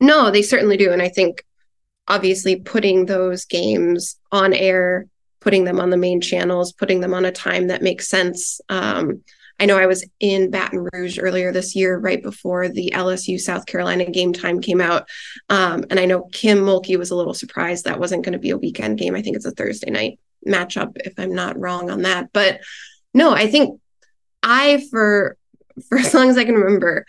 No, 0.00 0.30
they 0.30 0.42
certainly 0.42 0.76
do. 0.76 0.92
And 0.92 1.02
I 1.02 1.08
think 1.08 1.44
obviously 2.08 2.56
putting 2.56 3.06
those 3.06 3.44
games 3.44 4.16
on 4.32 4.52
air, 4.52 5.06
putting 5.40 5.64
them 5.64 5.78
on 5.78 5.90
the 5.90 5.96
main 5.96 6.20
channels, 6.20 6.72
putting 6.72 7.00
them 7.00 7.14
on 7.14 7.24
a 7.24 7.32
time 7.32 7.68
that 7.68 7.82
makes 7.82 8.08
sense. 8.08 8.60
Um, 8.68 9.22
I 9.60 9.66
know 9.66 9.76
I 9.76 9.86
was 9.86 10.06
in 10.20 10.50
Baton 10.50 10.88
Rouge 10.92 11.18
earlier 11.20 11.52
this 11.52 11.74
year, 11.74 11.98
right 11.98 12.22
before 12.22 12.68
the 12.68 12.92
LSU 12.94 13.40
South 13.40 13.66
Carolina 13.66 14.08
game 14.08 14.32
time 14.32 14.60
came 14.60 14.80
out. 14.80 15.08
Um, 15.48 15.84
and 15.90 15.98
I 15.98 16.06
know 16.06 16.28
Kim 16.32 16.58
Mulkey 16.58 16.96
was 16.96 17.10
a 17.10 17.16
little 17.16 17.34
surprised 17.34 17.84
that 17.84 17.98
wasn't 17.98 18.24
going 18.24 18.34
to 18.34 18.38
be 18.38 18.50
a 18.50 18.58
weekend 18.58 18.98
game. 18.98 19.14
I 19.14 19.22
think 19.22 19.36
it's 19.36 19.46
a 19.46 19.50
Thursday 19.50 19.90
night 19.90 20.20
matchup, 20.46 20.96
if 21.04 21.14
I'm 21.18 21.34
not 21.34 21.58
wrong 21.58 21.90
on 21.90 22.02
that. 22.02 22.32
But 22.32 22.60
no, 23.12 23.32
I 23.32 23.48
think 23.48 23.80
I 24.42 24.86
for 24.90 25.36
for 25.88 25.98
as 25.98 26.14
long 26.14 26.30
as 26.30 26.38
I 26.38 26.44
can 26.44 26.54
remember, 26.54 27.04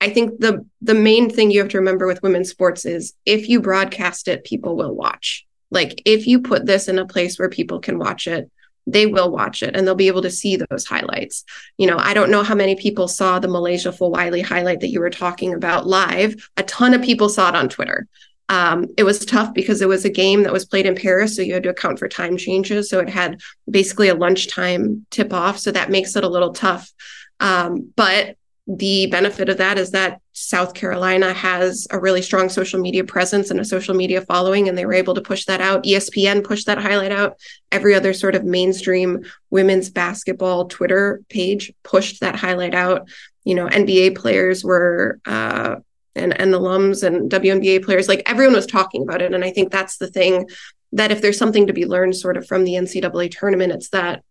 I 0.00 0.10
think 0.10 0.40
the 0.40 0.66
the 0.80 0.94
main 0.94 1.28
thing 1.30 1.50
you 1.50 1.60
have 1.60 1.68
to 1.70 1.78
remember 1.78 2.06
with 2.06 2.22
women's 2.22 2.50
sports 2.50 2.84
is 2.84 3.14
if 3.26 3.48
you 3.48 3.60
broadcast 3.60 4.28
it, 4.28 4.44
people 4.44 4.76
will 4.76 4.94
watch. 4.94 5.46
Like 5.70 6.02
if 6.04 6.26
you 6.26 6.40
put 6.40 6.66
this 6.66 6.88
in 6.88 6.98
a 6.98 7.06
place 7.06 7.38
where 7.38 7.48
people 7.48 7.80
can 7.80 7.98
watch 7.98 8.26
it, 8.26 8.50
they 8.86 9.06
will 9.06 9.30
watch 9.30 9.62
it 9.62 9.76
and 9.76 9.86
they'll 9.86 9.94
be 9.94 10.08
able 10.08 10.22
to 10.22 10.30
see 10.30 10.56
those 10.56 10.86
highlights. 10.86 11.44
You 11.76 11.86
know, 11.86 11.98
I 11.98 12.14
don't 12.14 12.30
know 12.30 12.42
how 12.42 12.54
many 12.54 12.74
people 12.74 13.08
saw 13.08 13.38
the 13.38 13.48
MiLaysia 13.48 13.96
Fulwiley 13.96 14.42
highlight 14.42 14.80
that 14.80 14.88
you 14.88 15.00
were 15.00 15.10
talking 15.10 15.54
about 15.54 15.86
live. 15.86 16.48
A 16.56 16.62
ton 16.62 16.94
of 16.94 17.02
people 17.02 17.28
saw 17.28 17.50
it 17.50 17.54
on 17.54 17.68
Twitter. 17.68 18.08
Um, 18.48 18.86
it 18.96 19.04
was 19.04 19.24
tough 19.24 19.54
because 19.54 19.80
it 19.80 19.88
was 19.88 20.04
a 20.04 20.10
game 20.10 20.42
that 20.42 20.52
was 20.52 20.64
played 20.64 20.86
in 20.86 20.96
Paris, 20.96 21.36
so 21.36 21.42
you 21.42 21.54
had 21.54 21.62
to 21.62 21.68
account 21.68 22.00
for 22.00 22.08
time 22.08 22.36
changes. 22.36 22.90
So 22.90 22.98
it 22.98 23.08
had 23.08 23.40
basically 23.70 24.08
a 24.08 24.14
lunchtime 24.16 25.06
tip 25.10 25.32
off, 25.32 25.58
so 25.58 25.70
that 25.70 25.90
makes 25.90 26.16
it 26.16 26.24
a 26.24 26.28
little 26.28 26.52
tough. 26.52 26.90
Um, 27.38 27.92
but 27.94 28.36
the 28.76 29.06
benefit 29.06 29.48
of 29.48 29.58
that 29.58 29.78
is 29.78 29.90
that 29.90 30.20
South 30.32 30.74
Carolina 30.74 31.32
has 31.32 31.88
a 31.90 31.98
really 31.98 32.22
strong 32.22 32.48
social 32.48 32.80
media 32.80 33.02
presence 33.02 33.50
and 33.50 33.58
a 33.58 33.64
social 33.64 33.94
media 33.94 34.20
following, 34.22 34.68
and 34.68 34.78
they 34.78 34.86
were 34.86 34.92
able 34.92 35.14
to 35.14 35.20
push 35.20 35.44
that 35.46 35.60
out. 35.60 35.82
ESPN 35.84 36.44
pushed 36.44 36.66
that 36.66 36.78
highlight 36.78 37.10
out. 37.10 37.36
Every 37.72 37.94
other 37.94 38.12
sort 38.12 38.36
of 38.36 38.44
mainstream 38.44 39.24
women's 39.50 39.90
basketball 39.90 40.66
Twitter 40.68 41.20
page 41.28 41.72
pushed 41.82 42.20
that 42.20 42.36
highlight 42.36 42.74
out. 42.74 43.08
You 43.44 43.56
know, 43.56 43.66
NBA 43.66 44.16
players 44.16 44.62
were 44.62 45.18
uh, 45.26 45.76
and, 46.14 46.38
and 46.40 46.54
alums 46.54 47.02
and 47.02 47.30
WNBA 47.30 47.84
players, 47.84 48.08
like 48.08 48.22
everyone 48.26 48.54
was 48.54 48.66
talking 48.66 49.02
about 49.02 49.22
it. 49.22 49.34
And 49.34 49.44
I 49.44 49.50
think 49.50 49.70
that's 49.70 49.96
the 49.96 50.08
thing 50.08 50.48
that 50.92 51.10
if 51.10 51.22
there's 51.22 51.38
something 51.38 51.66
to 51.66 51.72
be 51.72 51.86
learned 51.86 52.16
sort 52.16 52.36
of 52.36 52.46
from 52.46 52.64
the 52.64 52.74
NCAA 52.74 53.30
tournament, 53.30 53.72
it's 53.72 53.90
that 53.90 54.24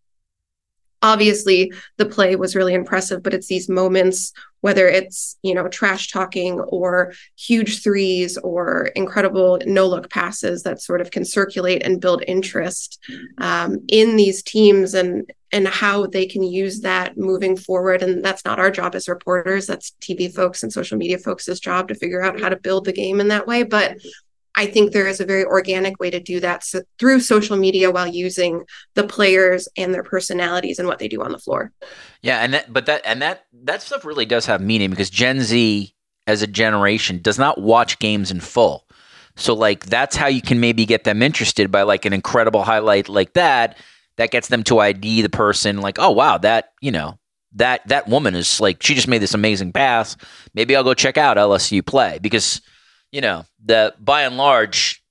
obviously 1.02 1.72
the 1.98 2.06
play 2.06 2.36
was 2.36 2.56
really 2.56 2.74
impressive, 2.74 3.24
but 3.24 3.34
it's 3.34 3.48
these 3.48 3.70
moments, 3.70 4.34
whether 4.62 4.88
it's, 4.88 5.38
you 5.44 5.54
know, 5.54 5.68
trash 5.68 6.12
talking 6.12 6.60
or 6.60 7.14
huge 7.38 7.82
threes 7.82 8.38
or 8.38 8.88
incredible 8.96 9.60
no 9.66 9.88
look 9.88 10.10
passes 10.10 10.64
that 10.64 10.82
sort 10.82 11.02
of 11.02 11.12
can 11.12 11.24
circulate 11.24 11.84
and 11.86 12.02
build 12.02 12.24
interest 12.28 13.00
um, 13.38 13.80
in 13.88 14.16
these 14.16 14.44
teams 14.44 14.94
and 14.94 15.32
and 15.52 15.68
how 15.68 16.06
they 16.06 16.28
can 16.28 16.44
use 16.44 16.82
that 16.82 17.18
moving 17.18 17.58
forward. 17.58 18.04
And 18.04 18.24
that's 18.24 18.46
not 18.46 18.60
our 18.60 18.70
job 18.70 18.94
as 18.94 19.08
reporters. 19.08 19.66
That's 19.66 19.96
TV 20.00 20.32
folks 20.32 20.62
and 20.62 20.72
social 20.72 20.96
media 20.96 21.18
folks' 21.18 21.60
job 21.60 21.88
to 21.88 21.96
figure 21.96 22.22
out 22.22 22.40
how 22.40 22.50
to 22.50 22.56
build 22.56 22.86
the 22.86 22.94
game 22.94 23.20
in 23.20 23.30
that 23.30 23.48
way. 23.48 23.64
But 23.64 23.98
I 24.56 24.66
think 24.66 24.92
there 24.92 25.08
is 25.08 25.20
a 25.20 25.26
very 25.26 25.46
organic 25.46 26.00
way 26.00 26.10
to 26.10 26.20
do 26.20 26.40
that 26.40 26.64
so, 26.64 26.82
through 26.98 27.22
social 27.22 27.56
media 27.56 27.92
while 27.92 28.08
using 28.08 28.64
the 28.96 29.04
players 29.04 29.68
and 29.78 29.94
their 29.94 30.04
personalities 30.04 30.80
and 30.80 30.88
what 30.88 31.00
they 31.00 31.08
do 31.08 31.22
on 31.22 31.32
the 31.32 31.38
floor. 31.38 31.72
Yeah, 32.22 32.40
and 32.40 32.54
that, 32.54 32.74
but 32.74 32.86
that 32.88 33.02
and 33.06 33.22
that 33.22 33.46
that 33.64 33.82
stuff 33.82 34.06
really 34.06 34.26
does 34.26 34.46
have 34.48 34.62
meaning 34.62 34.90
because 34.90 35.10
Gen 35.10 35.42
Z 35.42 35.94
as 36.28 36.42
a 36.42 36.48
generation 36.48 37.22
does 37.22 37.40
not 37.40 37.62
watch 37.62 38.00
games 38.00 38.32
in 38.32 38.40
full. 38.40 38.86
So 39.36 39.54
like 39.54 39.86
that's 39.86 40.16
how 40.16 40.28
you 40.28 40.42
can 40.42 40.60
maybe 40.60 40.86
get 40.86 41.04
them 41.04 41.22
interested 41.22 41.72
by 41.72 41.84
like 41.84 42.06
an 42.06 42.14
incredible 42.14 42.64
highlight 42.64 43.08
like 43.08 43.34
that 43.34 43.78
that 44.18 44.32
gets 44.32 44.50
them 44.50 44.64
to 44.64 44.80
ID 44.80 45.22
the 45.22 45.30
person 45.30 45.80
like, 45.80 45.98
"Oh 45.98 46.12
wow, 46.12 46.38
that, 46.40 46.74
you 46.82 46.92
know, 46.92 47.18
that 47.54 47.88
that 47.88 48.08
woman 48.08 48.36
is 48.36 48.60
like 48.60 48.84
she 48.84 48.94
just 48.94 49.08
made 49.08 49.22
this 49.22 49.34
amazing 49.34 49.72
pass. 49.72 50.18
Maybe 50.54 50.76
I'll 50.76 50.84
go 50.84 50.94
check 50.94 51.18
out 51.18 51.38
LSU 51.38 51.86
play 51.86 52.20
because 52.22 52.62
you 53.12 53.22
know, 53.22 53.46
the 53.64 53.94
by 54.00 54.24
and 54.24 54.38
large, 54.38 55.04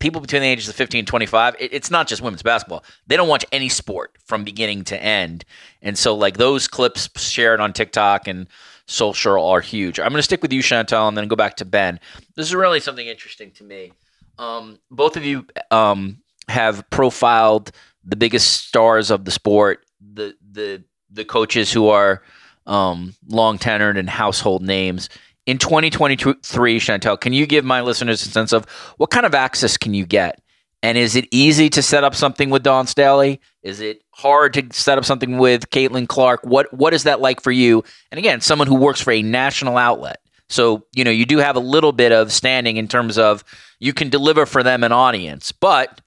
people 0.00 0.20
between 0.20 0.42
the 0.42 0.48
ages 0.48 0.68
of 0.68 0.74
15 0.74 1.00
and 1.00 1.08
25, 1.08 1.56
it, 1.58 1.72
it's 1.72 1.90
not 1.90 2.06
just 2.06 2.22
women's 2.22 2.42
basketball. 2.42 2.84
They 3.06 3.16
don't 3.16 3.28
watch 3.28 3.44
any 3.52 3.68
sport 3.68 4.16
from 4.24 4.44
beginning 4.44 4.84
to 4.84 5.02
end. 5.02 5.44
And 5.82 5.96
so, 5.96 6.14
like, 6.14 6.36
those 6.36 6.68
clips 6.68 7.08
shared 7.20 7.60
on 7.60 7.72
TikTok 7.72 8.28
and 8.28 8.48
social 8.86 9.44
are 9.46 9.60
huge. 9.60 9.98
I'm 9.98 10.10
going 10.10 10.18
to 10.18 10.22
stick 10.22 10.42
with 10.42 10.52
you, 10.52 10.62
Chantel, 10.62 11.08
and 11.08 11.16
then 11.16 11.28
go 11.28 11.36
back 11.36 11.56
to 11.56 11.64
Ben. 11.64 12.00
This 12.36 12.46
is 12.46 12.54
really 12.54 12.80
something 12.80 13.06
interesting 13.06 13.50
to 13.52 13.64
me. 13.64 13.92
Um, 14.38 14.78
both 14.90 15.16
of 15.16 15.24
you 15.24 15.46
um, 15.70 16.18
have 16.48 16.88
profiled 16.90 17.70
the 18.04 18.16
biggest 18.16 18.66
stars 18.66 19.10
of 19.10 19.24
the 19.24 19.30
sport, 19.30 19.86
the 20.00 20.34
the 20.52 20.84
the 21.10 21.24
coaches 21.24 21.72
who 21.72 21.88
are 21.88 22.22
um, 22.66 23.14
long 23.28 23.58
tenured 23.58 23.98
and 23.98 24.10
household 24.10 24.62
names 24.62 25.08
in 25.46 25.58
2023, 25.58 26.80
Chantel, 26.80 27.20
can 27.20 27.32
you 27.32 27.46
give 27.46 27.64
my 27.64 27.80
listeners 27.80 28.24
a 28.24 28.28
sense 28.28 28.52
of 28.52 28.64
what 28.96 29.10
kind 29.10 29.26
of 29.26 29.34
access 29.34 29.76
can 29.76 29.94
you 29.94 30.06
get? 30.06 30.40
And 30.82 30.98
is 30.98 31.16
it 31.16 31.26
easy 31.30 31.70
to 31.70 31.82
set 31.82 32.04
up 32.04 32.14
something 32.14 32.50
with 32.50 32.62
Dawn 32.62 32.86
Staley? 32.86 33.40
Is 33.62 33.80
it 33.80 34.02
hard 34.10 34.52
to 34.54 34.66
set 34.70 34.98
up 34.98 35.04
something 35.04 35.38
with 35.38 35.70
Caitlin 35.70 36.06
Clark? 36.06 36.40
What 36.44 36.72
what 36.74 36.92
is 36.92 37.04
that 37.04 37.20
like 37.20 37.40
for 37.40 37.50
you? 37.50 37.82
And 38.10 38.18
again, 38.18 38.42
someone 38.42 38.68
who 38.68 38.74
works 38.74 39.00
for 39.00 39.10
a 39.10 39.22
national 39.22 39.78
outlet. 39.78 40.20
So, 40.50 40.84
you 40.94 41.02
know, 41.02 41.10
you 41.10 41.24
do 41.24 41.38
have 41.38 41.56
a 41.56 41.60
little 41.60 41.92
bit 41.92 42.12
of 42.12 42.30
standing 42.30 42.76
in 42.76 42.86
terms 42.86 43.16
of 43.16 43.42
you 43.80 43.94
can 43.94 44.10
deliver 44.10 44.44
for 44.44 44.62
them 44.62 44.84
an 44.84 44.92
audience, 44.92 45.52
but 45.52 46.02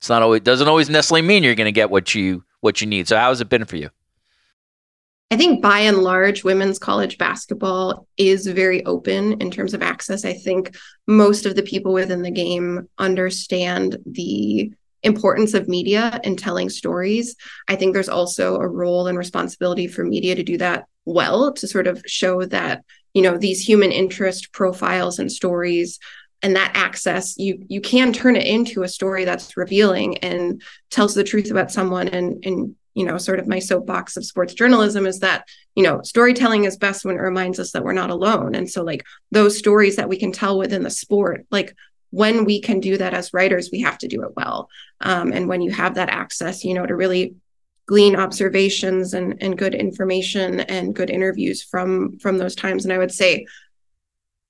it's 0.00 0.08
not 0.08 0.22
always 0.22 0.40
doesn't 0.40 0.66
always 0.66 0.90
necessarily 0.90 1.22
mean 1.22 1.44
you're 1.44 1.54
going 1.54 1.66
to 1.66 1.72
get 1.72 1.90
what 1.90 2.12
you 2.12 2.44
what 2.60 2.80
you 2.80 2.88
need. 2.88 3.06
So, 3.06 3.16
how 3.16 3.28
has 3.28 3.40
it 3.40 3.48
been 3.48 3.64
for 3.64 3.76
you? 3.76 3.90
I 5.30 5.36
think 5.36 5.60
by 5.60 5.80
and 5.80 5.98
large, 5.98 6.42
women's 6.42 6.78
college 6.78 7.18
basketball 7.18 8.06
is 8.16 8.46
very 8.46 8.84
open 8.86 9.40
in 9.42 9.50
terms 9.50 9.74
of 9.74 9.82
access. 9.82 10.24
I 10.24 10.32
think 10.32 10.74
most 11.06 11.44
of 11.44 11.54
the 11.54 11.62
people 11.62 11.92
within 11.92 12.22
the 12.22 12.30
game 12.30 12.88
understand 12.98 13.98
the 14.06 14.72
importance 15.02 15.54
of 15.54 15.68
media 15.68 16.18
and 16.24 16.38
telling 16.38 16.70
stories. 16.70 17.36
I 17.68 17.76
think 17.76 17.92
there's 17.92 18.08
also 18.08 18.56
a 18.56 18.66
role 18.66 19.06
and 19.06 19.18
responsibility 19.18 19.86
for 19.86 20.02
media 20.02 20.34
to 20.34 20.42
do 20.42 20.56
that 20.58 20.86
well, 21.04 21.52
to 21.52 21.68
sort 21.68 21.86
of 21.86 22.02
show 22.06 22.44
that, 22.46 22.82
you 23.12 23.22
know, 23.22 23.36
these 23.36 23.66
human 23.66 23.92
interest 23.92 24.52
profiles 24.52 25.18
and 25.18 25.30
stories 25.30 25.98
and 26.42 26.54
that 26.54 26.70
access 26.74 27.36
you 27.36 27.64
you 27.68 27.80
can 27.80 28.12
turn 28.12 28.36
it 28.36 28.46
into 28.46 28.84
a 28.84 28.88
story 28.88 29.24
that's 29.24 29.56
revealing 29.56 30.18
and 30.18 30.62
tells 30.88 31.14
the 31.14 31.24
truth 31.24 31.50
about 31.50 31.72
someone 31.72 32.06
and 32.06 32.44
and 32.46 32.76
you 32.98 33.04
know 33.04 33.16
sort 33.16 33.38
of 33.38 33.46
my 33.46 33.60
soapbox 33.60 34.16
of 34.16 34.24
sports 34.24 34.54
journalism 34.54 35.06
is 35.06 35.20
that 35.20 35.46
you 35.76 35.84
know 35.84 36.02
storytelling 36.02 36.64
is 36.64 36.76
best 36.76 37.04
when 37.04 37.16
it 37.16 37.20
reminds 37.20 37.60
us 37.60 37.70
that 37.72 37.84
we're 37.84 37.92
not 37.92 38.10
alone. 38.10 38.54
And 38.56 38.68
so 38.68 38.82
like 38.82 39.04
those 39.30 39.56
stories 39.56 39.96
that 39.96 40.08
we 40.08 40.18
can 40.18 40.32
tell 40.32 40.58
within 40.58 40.82
the 40.82 40.90
sport 40.90 41.46
like 41.50 41.74
when 42.10 42.44
we 42.44 42.60
can 42.60 42.80
do 42.80 42.96
that 42.96 43.14
as 43.14 43.32
writers 43.32 43.70
we 43.70 43.80
have 43.82 43.98
to 43.98 44.08
do 44.08 44.24
it 44.24 44.32
well. 44.36 44.68
Um, 45.00 45.32
and 45.32 45.48
when 45.48 45.60
you 45.60 45.70
have 45.70 45.94
that 45.94 46.08
access 46.08 46.64
you 46.64 46.74
know 46.74 46.86
to 46.86 46.96
really 46.96 47.36
glean 47.86 48.16
observations 48.16 49.14
and, 49.14 49.40
and 49.40 49.56
good 49.56 49.74
information 49.74 50.60
and 50.60 50.94
good 50.94 51.08
interviews 51.08 51.62
from 51.62 52.18
from 52.18 52.36
those 52.38 52.56
times. 52.56 52.84
And 52.84 52.92
i 52.92 52.98
would 52.98 53.12
say 53.12 53.46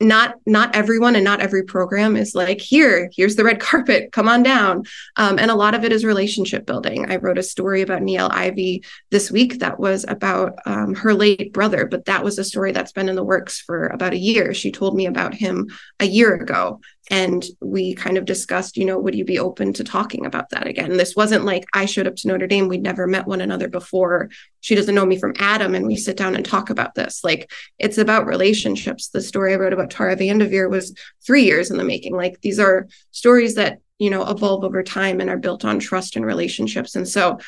not 0.01 0.37
not 0.47 0.75
everyone 0.77 1.17
and 1.17 1.25
not 1.25 1.41
every 1.41 1.65
program 1.65 2.17
is 2.17 2.35
like 2.35 2.61
here 2.61 3.11
here's 3.15 3.35
the 3.35 3.45
red 3.45 3.61
carpet 3.69 4.13
come 4.13 4.29
on 4.29 4.43
down. 4.43 4.85
Um, 5.17 5.39
and 5.39 5.51
a 5.51 5.57
lot 5.57 5.75
of 5.75 5.85
it 5.85 5.93
is 5.93 6.05
relationship 6.05 6.67
building. 6.67 7.11
I 7.11 7.17
wrote 7.17 7.39
a 7.39 7.43
story 7.43 7.83
about 7.83 8.03
Niele 8.03 8.31
Ivey 8.31 8.85
this 9.11 9.31
week 9.31 9.59
that 9.59 9.81
was 9.81 10.05
about 10.07 10.59
um, 10.67 10.95
her 10.95 11.15
late 11.15 11.53
brother 11.53 11.87
but 11.87 12.05
that 12.05 12.23
was 12.23 12.39
a 12.39 12.45
story 12.45 12.73
that's 12.73 12.93
been 12.93 13.09
in 13.09 13.17
the 13.17 13.25
works 13.25 13.61
for 13.61 13.89
about 13.89 14.13
a 14.13 14.19
year. 14.19 14.55
She 14.55 14.71
told 14.71 14.95
me 14.95 15.07
about 15.07 15.35
him 15.35 15.69
a 15.99 16.07
year 16.07 16.35
ago 16.35 16.81
and 17.11 17.45
we 17.61 17.95
kind 17.95 18.19
of 18.19 18.25
discussed 18.25 18.77
you 18.77 18.85
know 18.85 18.99
would 18.99 19.15
you 19.15 19.25
be 19.25 19.39
open 19.39 19.73
to 19.73 19.85
talking 19.85 20.27
about 20.27 20.51
that 20.51 20.67
again? 20.67 20.97
This 20.97 21.17
wasn't 21.17 21.45
like 21.45 21.65
i 21.73 21.85
showed 21.85 22.07
up 22.07 22.17
to 22.17 22.29
notre 22.29 22.47
dame 22.47 22.69
we'd 22.69 22.83
never 22.83 23.07
met 23.07 23.27
one 23.27 23.41
another 23.41 23.69
before. 23.69 24.31
She 24.61 24.75
doesn't 24.75 24.95
know 24.95 25.07
me 25.07 25.19
from 25.19 25.35
adam 25.39 25.75
and 25.75 25.87
we 25.87 25.97
sit 25.97 26.17
down 26.17 26.35
and 26.35 26.45
talk 26.45 26.71
about 26.71 26.95
this. 26.95 27.23
Like 27.25 27.51
it's 27.79 27.99
about 27.99 28.27
relationships. 28.27 29.09
The 29.09 29.23
story 29.23 29.55
i 29.55 29.57
wrote 29.57 29.73
about 29.73 29.91
tara 29.91 30.17
vanderveer 30.17 30.69
was 30.69 30.95
three 31.27 31.45
years 31.45 31.71
in 31.71 31.77
the 31.77 31.85
making. 31.85 32.15
Like 32.15 32.41
these 32.41 32.59
are 32.59 32.89
stories 33.11 33.55
that 33.57 33.79
you 33.99 34.11
know 34.11 34.25
evolve 34.27 34.65
over 34.65 34.83
time 34.83 35.21
and 35.21 35.31
are 35.31 35.39
built 35.39 35.65
on 35.65 35.79
trust 35.79 36.17
and 36.17 36.25
relationships. 36.25 36.95
And 36.95 37.09
so 37.09 37.39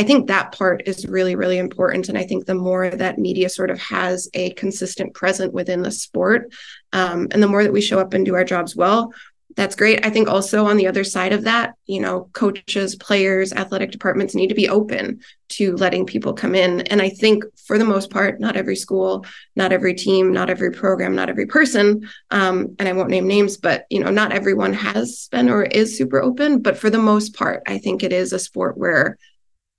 I 0.00 0.02
think 0.02 0.28
that 0.28 0.52
part 0.52 0.84
is 0.86 1.04
really, 1.04 1.36
really 1.36 1.58
important. 1.58 2.08
And 2.08 2.16
I 2.16 2.24
think 2.24 2.46
the 2.46 2.54
more 2.54 2.88
that 2.88 3.18
media 3.18 3.50
sort 3.50 3.70
of 3.70 3.78
has 3.80 4.30
a 4.32 4.48
consistent 4.52 5.12
present 5.12 5.52
within 5.52 5.82
the 5.82 5.90
sport, 5.90 6.54
um, 6.94 7.28
and 7.32 7.42
the 7.42 7.46
more 7.46 7.62
that 7.62 7.72
we 7.74 7.82
show 7.82 7.98
up 7.98 8.14
and 8.14 8.24
do 8.24 8.34
our 8.34 8.42
jobs 8.42 8.74
well, 8.74 9.12
that's 9.56 9.76
great. 9.76 10.06
I 10.06 10.08
think 10.08 10.26
also 10.26 10.64
on 10.64 10.78
the 10.78 10.86
other 10.86 11.04
side 11.04 11.34
of 11.34 11.44
that, 11.44 11.74
you 11.84 12.00
know, 12.00 12.30
coaches, 12.32 12.96
players, 12.96 13.52
athletic 13.52 13.90
departments 13.90 14.34
need 14.34 14.46
to 14.46 14.54
be 14.54 14.70
open 14.70 15.20
to 15.50 15.76
letting 15.76 16.06
people 16.06 16.32
come 16.32 16.54
in. 16.54 16.80
And 16.82 17.02
I 17.02 17.10
think 17.10 17.44
for 17.66 17.76
the 17.76 17.84
most 17.84 18.10
part, 18.10 18.40
not 18.40 18.56
every 18.56 18.76
school, 18.76 19.26
not 19.54 19.70
every 19.70 19.92
team, 19.92 20.32
not 20.32 20.48
every 20.48 20.70
program, 20.70 21.14
not 21.14 21.28
every 21.28 21.46
person, 21.46 22.08
um, 22.30 22.74
and 22.78 22.88
I 22.88 22.92
won't 22.94 23.10
name 23.10 23.26
names, 23.26 23.58
but 23.58 23.84
you 23.90 24.00
know, 24.00 24.10
not 24.10 24.32
everyone 24.32 24.72
has 24.72 25.28
been 25.30 25.50
or 25.50 25.64
is 25.64 25.98
super 25.98 26.22
open. 26.22 26.62
But 26.62 26.78
for 26.78 26.88
the 26.88 26.96
most 26.96 27.34
part, 27.34 27.62
I 27.66 27.76
think 27.76 28.02
it 28.02 28.14
is 28.14 28.32
a 28.32 28.38
sport 28.38 28.78
where 28.78 29.18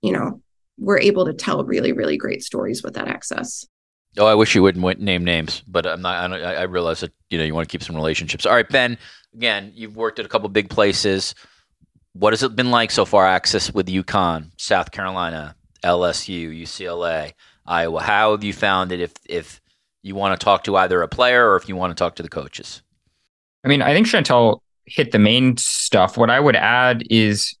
you 0.02 0.12
know, 0.12 0.40
we're 0.78 0.98
able 0.98 1.24
to 1.26 1.32
tell 1.32 1.64
really, 1.64 1.92
really 1.92 2.16
great 2.16 2.42
stories 2.42 2.82
with 2.82 2.94
that 2.94 3.08
access. 3.08 3.66
Oh, 4.18 4.26
I 4.26 4.34
wish 4.34 4.54
you 4.54 4.62
wouldn't 4.62 5.00
name 5.00 5.24
names, 5.24 5.62
but 5.66 5.86
I'm 5.86 6.02
not. 6.02 6.32
I, 6.32 6.54
I 6.54 6.62
realize 6.62 7.00
that 7.00 7.12
you 7.30 7.38
know 7.38 7.44
you 7.44 7.54
want 7.54 7.66
to 7.66 7.72
keep 7.72 7.82
some 7.82 7.96
relationships. 7.96 8.44
All 8.44 8.54
right, 8.54 8.68
Ben. 8.68 8.98
Again, 9.34 9.72
you've 9.74 9.96
worked 9.96 10.18
at 10.18 10.26
a 10.26 10.28
couple 10.28 10.48
big 10.50 10.68
places. 10.68 11.34
What 12.12 12.34
has 12.34 12.42
it 12.42 12.54
been 12.54 12.70
like 12.70 12.90
so 12.90 13.06
far? 13.06 13.26
Access 13.26 13.72
with 13.72 13.86
UConn, 13.86 14.50
South 14.58 14.90
Carolina, 14.90 15.56
LSU, 15.82 16.60
UCLA, 16.60 17.32
Iowa. 17.64 18.02
How 18.02 18.32
have 18.32 18.44
you 18.44 18.52
found 18.52 18.92
it? 18.92 19.00
If 19.00 19.14
if 19.26 19.62
you 20.02 20.14
want 20.14 20.38
to 20.38 20.44
talk 20.44 20.64
to 20.64 20.76
either 20.76 21.00
a 21.00 21.08
player 21.08 21.48
or 21.48 21.56
if 21.56 21.68
you 21.68 21.76
want 21.76 21.90
to 21.90 21.94
talk 21.94 22.16
to 22.16 22.22
the 22.22 22.28
coaches. 22.28 22.82
I 23.64 23.68
mean, 23.68 23.80
I 23.80 23.94
think 23.94 24.08
Chantel 24.08 24.60
hit 24.84 25.12
the 25.12 25.18
main 25.18 25.56
stuff. 25.56 26.18
What 26.18 26.28
I 26.28 26.40
would 26.40 26.56
add 26.56 27.04
is 27.08 27.56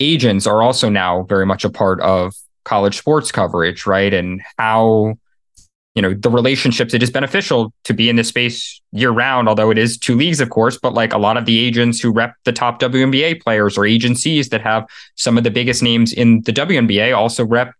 agents 0.00 0.46
are 0.46 0.62
also 0.62 0.88
now 0.88 1.22
very 1.22 1.46
much 1.46 1.64
a 1.64 1.70
part 1.70 2.00
of 2.00 2.34
college 2.64 2.98
sports 2.98 3.32
coverage, 3.32 3.86
right? 3.86 4.12
And 4.12 4.42
how, 4.58 5.14
you 5.94 6.02
know, 6.02 6.12
the 6.12 6.30
relationships, 6.30 6.92
it 6.92 7.02
is 7.02 7.10
beneficial 7.10 7.72
to 7.84 7.94
be 7.94 8.10
in 8.10 8.16
this 8.16 8.28
space 8.28 8.80
year 8.92 9.10
round, 9.10 9.48
although 9.48 9.70
it 9.70 9.78
is 9.78 9.96
two 9.96 10.16
leagues, 10.16 10.40
of 10.40 10.50
course, 10.50 10.78
but 10.78 10.92
like 10.92 11.12
a 11.12 11.18
lot 11.18 11.36
of 11.36 11.46
the 11.46 11.58
agents 11.58 12.00
who 12.00 12.12
rep 12.12 12.34
the 12.44 12.52
top 12.52 12.80
WNBA 12.80 13.40
players 13.40 13.78
or 13.78 13.86
agencies 13.86 14.50
that 14.50 14.60
have 14.60 14.86
some 15.14 15.38
of 15.38 15.44
the 15.44 15.50
biggest 15.50 15.82
names 15.82 16.12
in 16.12 16.42
the 16.42 16.52
WNBA 16.52 17.16
also 17.16 17.46
rep, 17.46 17.72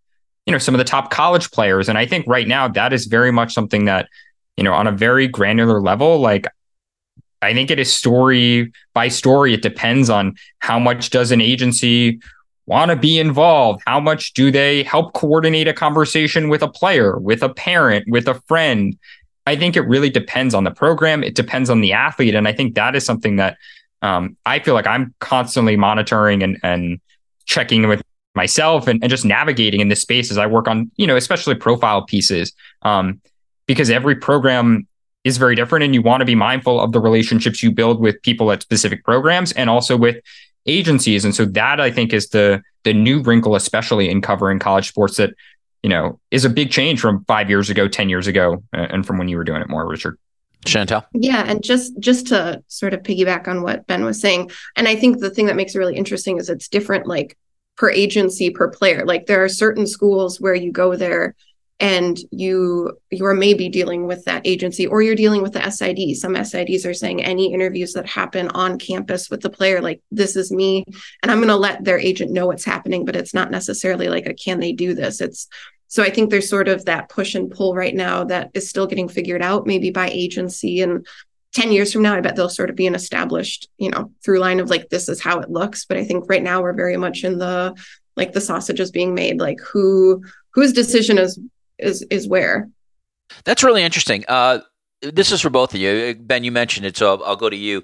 you 0.46 0.52
know, 0.52 0.58
some 0.58 0.74
of 0.74 0.78
the 0.78 0.84
top 0.84 1.10
college 1.10 1.50
players. 1.50 1.88
And 1.88 1.98
I 1.98 2.06
think 2.06 2.26
right 2.26 2.48
now 2.48 2.68
that 2.68 2.92
is 2.92 3.06
very 3.06 3.32
much 3.32 3.52
something 3.52 3.84
that, 3.86 4.08
you 4.56 4.64
know, 4.64 4.72
on 4.72 4.86
a 4.86 4.92
very 4.92 5.26
granular 5.28 5.82
level, 5.82 6.18
like 6.18 6.46
I 7.42 7.52
think 7.54 7.70
it 7.70 7.78
is 7.78 7.92
story 7.92 8.72
by 8.94 9.08
story. 9.08 9.54
It 9.54 9.62
depends 9.62 10.10
on 10.10 10.34
how 10.58 10.78
much 10.78 11.10
does 11.10 11.30
an 11.32 11.40
agency 11.40 12.20
want 12.66 12.90
to 12.90 12.96
be 12.96 13.18
involved? 13.18 13.82
How 13.86 14.00
much 14.00 14.32
do 14.34 14.50
they 14.50 14.82
help 14.82 15.12
coordinate 15.12 15.68
a 15.68 15.72
conversation 15.72 16.48
with 16.48 16.62
a 16.62 16.68
player, 16.68 17.18
with 17.18 17.42
a 17.42 17.48
parent, 17.48 18.06
with 18.08 18.28
a 18.28 18.34
friend? 18.48 18.98
I 19.46 19.54
think 19.54 19.76
it 19.76 19.82
really 19.82 20.10
depends 20.10 20.54
on 20.54 20.64
the 20.64 20.72
program. 20.72 21.22
It 21.22 21.36
depends 21.36 21.70
on 21.70 21.80
the 21.80 21.92
athlete. 21.92 22.34
And 22.34 22.48
I 22.48 22.52
think 22.52 22.74
that 22.74 22.96
is 22.96 23.04
something 23.04 23.36
that 23.36 23.56
um, 24.02 24.36
I 24.44 24.58
feel 24.58 24.74
like 24.74 24.86
I'm 24.86 25.14
constantly 25.20 25.76
monitoring 25.76 26.42
and, 26.42 26.58
and 26.62 27.00
checking 27.44 27.86
with 27.86 28.02
myself 28.34 28.88
and, 28.88 29.02
and 29.02 29.08
just 29.08 29.24
navigating 29.24 29.80
in 29.80 29.88
this 29.88 30.02
space 30.02 30.30
as 30.30 30.38
I 30.38 30.46
work 30.46 30.68
on, 30.68 30.90
you 30.96 31.06
know, 31.06 31.16
especially 31.16 31.54
profile 31.54 32.04
pieces. 32.04 32.52
Um, 32.82 33.20
because 33.66 33.90
every 33.90 34.16
program 34.16 34.86
is 35.26 35.38
very 35.38 35.56
different 35.56 35.84
and 35.84 35.92
you 35.92 36.00
want 36.00 36.20
to 36.20 36.24
be 36.24 36.36
mindful 36.36 36.80
of 36.80 36.92
the 36.92 37.00
relationships 37.00 37.60
you 37.60 37.72
build 37.72 38.00
with 38.00 38.22
people 38.22 38.52
at 38.52 38.62
specific 38.62 39.02
programs 39.04 39.50
and 39.52 39.68
also 39.68 39.96
with 39.96 40.22
agencies 40.66 41.24
and 41.24 41.34
so 41.34 41.44
that 41.44 41.80
i 41.80 41.90
think 41.90 42.12
is 42.12 42.28
the 42.28 42.62
the 42.84 42.94
new 42.94 43.20
wrinkle 43.22 43.56
especially 43.56 44.08
in 44.08 44.22
covering 44.22 44.60
college 44.60 44.86
sports 44.88 45.16
that 45.16 45.34
you 45.82 45.90
know 45.90 46.18
is 46.30 46.44
a 46.44 46.48
big 46.48 46.70
change 46.70 47.00
from 47.00 47.24
5 47.24 47.50
years 47.50 47.68
ago 47.68 47.88
10 47.88 48.08
years 48.08 48.28
ago 48.28 48.62
and 48.72 49.04
from 49.04 49.18
when 49.18 49.26
you 49.26 49.36
were 49.36 49.44
doing 49.44 49.60
it 49.60 49.68
more 49.68 49.86
richard 49.86 50.16
Chantel. 50.64 51.04
Yeah, 51.12 51.44
and 51.46 51.62
just 51.62 51.96
just 52.00 52.26
to 52.28 52.60
sort 52.66 52.92
of 52.92 53.04
piggyback 53.04 53.46
on 53.46 53.62
what 53.62 53.86
Ben 53.86 54.04
was 54.04 54.20
saying, 54.20 54.50
and 54.74 54.88
I 54.88 54.96
think 54.96 55.20
the 55.20 55.30
thing 55.30 55.46
that 55.46 55.54
makes 55.54 55.76
it 55.76 55.78
really 55.78 55.94
interesting 55.94 56.38
is 56.38 56.50
it's 56.50 56.66
different 56.66 57.06
like 57.06 57.38
per 57.76 57.88
agency 57.88 58.50
per 58.50 58.68
player. 58.68 59.04
Like 59.06 59.26
there 59.26 59.44
are 59.44 59.48
certain 59.48 59.86
schools 59.86 60.40
where 60.40 60.56
you 60.56 60.72
go 60.72 60.96
there 60.96 61.36
and 61.78 62.18
you 62.30 62.98
you 63.10 63.26
are 63.26 63.34
maybe 63.34 63.68
dealing 63.68 64.06
with 64.06 64.24
that 64.24 64.46
agency 64.46 64.86
or 64.86 65.02
you're 65.02 65.14
dealing 65.14 65.42
with 65.42 65.52
the 65.52 65.70
sid 65.70 66.16
some 66.16 66.34
sids 66.34 66.88
are 66.88 66.94
saying 66.94 67.22
any 67.22 67.52
interviews 67.52 67.92
that 67.92 68.06
happen 68.06 68.48
on 68.50 68.78
campus 68.78 69.28
with 69.28 69.42
the 69.42 69.50
player 69.50 69.82
like 69.82 70.00
this 70.10 70.36
is 70.36 70.50
me 70.50 70.84
and 71.22 71.30
i'm 71.30 71.38
going 71.38 71.48
to 71.48 71.56
let 71.56 71.84
their 71.84 71.98
agent 71.98 72.32
know 72.32 72.46
what's 72.46 72.64
happening 72.64 73.04
but 73.04 73.16
it's 73.16 73.34
not 73.34 73.50
necessarily 73.50 74.08
like 74.08 74.26
a 74.26 74.34
can 74.34 74.60
they 74.60 74.72
do 74.72 74.94
this? 74.94 75.20
It's 75.20 75.48
so 75.88 76.02
i 76.02 76.10
think 76.10 76.30
there's 76.30 76.48
sort 76.48 76.68
of 76.68 76.84
that 76.86 77.08
push 77.10 77.34
and 77.34 77.50
pull 77.50 77.74
right 77.74 77.94
now 77.94 78.24
that 78.24 78.50
is 78.54 78.68
still 78.68 78.86
getting 78.86 79.08
figured 79.08 79.42
out 79.42 79.66
maybe 79.66 79.90
by 79.90 80.08
agency 80.08 80.80
and 80.80 81.06
10 81.52 81.72
years 81.72 81.92
from 81.92 82.02
now 82.02 82.14
i 82.14 82.20
bet 82.20 82.36
there'll 82.36 82.48
sort 82.48 82.70
of 82.70 82.76
be 82.76 82.86
an 82.86 82.94
established 82.94 83.68
you 83.76 83.90
know 83.90 84.10
through 84.24 84.38
line 84.38 84.60
of 84.60 84.70
like 84.70 84.88
this 84.88 85.08
is 85.08 85.20
how 85.20 85.40
it 85.40 85.50
looks. 85.50 85.84
But 85.84 85.98
i 85.98 86.04
think 86.04 86.24
right 86.28 86.42
now 86.42 86.62
we're 86.62 86.72
very 86.72 86.96
much 86.96 87.22
in 87.22 87.38
the 87.38 87.74
like 88.16 88.32
the 88.32 88.40
sausage 88.40 88.80
is 88.80 88.90
being 88.90 89.14
made. 89.14 89.40
Like 89.40 89.60
who 89.60 90.22
whose 90.52 90.72
decision 90.72 91.18
is 91.18 91.38
is 91.78 92.02
is 92.10 92.28
where. 92.28 92.70
That's 93.44 93.62
really 93.62 93.82
interesting. 93.82 94.24
Uh, 94.28 94.60
this 95.02 95.32
is 95.32 95.40
for 95.40 95.50
both 95.50 95.74
of 95.74 95.80
you. 95.80 96.14
Ben, 96.14 96.44
you 96.44 96.52
mentioned 96.52 96.86
it, 96.86 96.96
so 96.96 97.16
I'll, 97.16 97.24
I'll 97.24 97.36
go 97.36 97.50
to 97.50 97.56
you. 97.56 97.82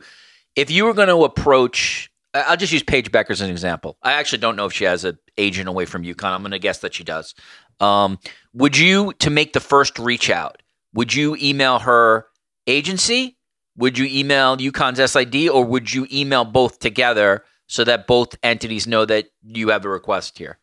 If 0.57 0.71
you 0.71 0.85
were 0.85 0.95
going 0.95 1.09
to 1.09 1.25
approach, 1.25 2.11
I'll 2.35 2.57
just 2.57 2.73
use 2.73 2.83
Paige 2.83 3.11
Bueckers 3.11 3.31
as 3.33 3.41
an 3.43 3.51
example. 3.51 3.97
I 4.03 4.13
actually 4.13 4.39
don't 4.39 4.57
know 4.57 4.67
if 4.67 4.73
she 4.73 4.85
has 4.85 5.05
an 5.05 5.19
agent 5.39 5.69
away 5.69 5.85
from 5.85 6.05
UConn. 6.05 6.33
I'm 6.33 6.43
going 6.43 6.53
to 6.53 6.59
guess 6.59 6.79
that 6.79 6.95
she 6.95 7.05
does. 7.05 7.35
Um, 7.81 8.19
would 8.55 8.77
you, 8.77 9.13
to 9.19 9.31
make 9.31 9.53
the 9.53 9.61
first 9.61 9.99
reach 9.99 10.31
out, 10.31 10.63
would 10.95 11.15
you 11.15 11.37
email 11.41 11.81
her 11.81 12.27
agency? 12.67 13.37
Would 13.77 13.99
you 13.99 14.07
email 14.07 14.57
UConn's 14.57 15.11
SID, 15.11 15.49
or 15.49 15.65
would 15.65 15.93
you 15.93 16.07
email 16.13 16.45
both 16.45 16.79
together 16.79 17.45
so 17.67 17.85
that 17.85 18.07
both 18.07 18.37
entities 18.43 18.87
know 18.87 19.07
that 19.07 19.29
you 19.43 19.71
have 19.71 19.85
a 19.85 19.89
request 19.89 20.37
here? 20.39 20.59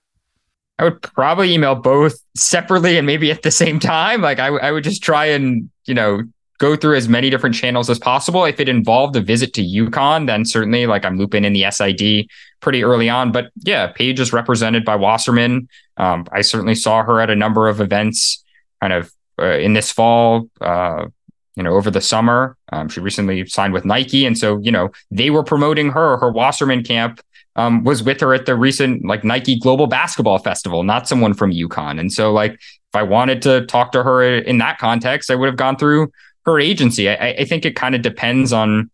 I 0.79 0.85
would 0.85 1.01
probably 1.01 1.53
email 1.53 1.75
both 1.75 2.17
separately 2.37 2.97
and 2.97 3.05
maybe 3.05 3.31
at 3.31 3.41
the 3.41 3.51
same 3.51 3.79
time. 3.79 4.21
Like 4.21 4.39
I, 4.39 4.47
I 4.47 4.71
would 4.71 4.85
just 4.85 5.03
try 5.03 5.25
and, 5.25 5.69
you 5.85 5.93
know, 5.93 6.23
go 6.57 6.77
through 6.77 6.95
as 6.95 7.09
many 7.09 7.29
different 7.29 7.53
channels 7.55 7.89
as 7.89 7.99
possible. 7.99 8.45
If 8.45 8.61
it 8.61 8.69
involved 8.69 9.15
a 9.17 9.21
visit 9.21 9.53
to 9.55 9.61
UConn, 9.61 10.27
then 10.27 10.45
certainly 10.45 10.85
like 10.85 11.03
I'm 11.03 11.17
looping 11.17 11.43
in 11.43 11.51
the 11.51 11.69
SID 11.69 12.29
pretty 12.61 12.83
early 12.83 13.09
on. 13.09 13.33
But 13.33 13.51
yeah, 13.63 13.87
Paige 13.87 14.21
is 14.21 14.31
represented 14.31 14.85
by 14.85 14.95
Wasserman. 14.95 15.67
Um, 15.97 16.25
I 16.31 16.41
certainly 16.41 16.75
saw 16.75 17.03
her 17.03 17.19
at 17.19 17.29
a 17.29 17.35
number 17.35 17.67
of 17.67 17.81
events 17.81 18.41
kind 18.81 18.93
of 18.93 19.11
uh, 19.37 19.57
in 19.57 19.73
this 19.73 19.91
fall, 19.91 20.49
uh, 20.61 21.07
you 21.55 21.63
know, 21.63 21.73
over 21.73 21.91
the 21.91 22.01
summer. 22.01 22.55
Um, 22.71 22.87
she 22.87 23.01
recently 23.01 23.45
signed 23.47 23.73
with 23.73 23.83
Nike. 23.83 24.25
And 24.25 24.37
so, 24.37 24.59
you 24.59 24.71
know, 24.71 24.91
they 25.11 25.29
were 25.29 25.43
promoting 25.43 25.89
her, 25.91 26.17
her 26.17 26.31
Wasserman 26.31 26.83
camp 26.83 27.21
um, 27.59 27.83
was 27.83 28.01
with 28.01 28.21
her 28.21 28.33
at 28.33 28.45
the 28.45 28.55
recent 28.55 29.03
like 29.03 29.25
Nike 29.25 29.59
Global 29.59 29.85
Basketball 29.85 30.37
Festival, 30.37 30.83
not 30.83 31.09
someone 31.09 31.33
from 31.33 31.51
UConn. 31.51 31.99
And 31.99 32.11
so, 32.11 32.31
like, 32.31 32.53
if 32.53 32.95
I 32.95 33.03
wanted 33.03 33.41
to 33.41 33.65
talk 33.65 33.91
to 33.91 34.01
her 34.01 34.23
in 34.23 34.59
that 34.59 34.77
context, 34.77 35.29
I 35.29 35.35
would 35.35 35.47
have 35.47 35.57
gone 35.57 35.75
through 35.75 36.09
her 36.45 36.57
agency. 36.57 37.09
I, 37.09 37.31
I 37.31 37.43
think 37.43 37.65
it 37.65 37.75
kind 37.75 37.95
of 37.95 38.01
depends 38.01 38.53
on, 38.53 38.89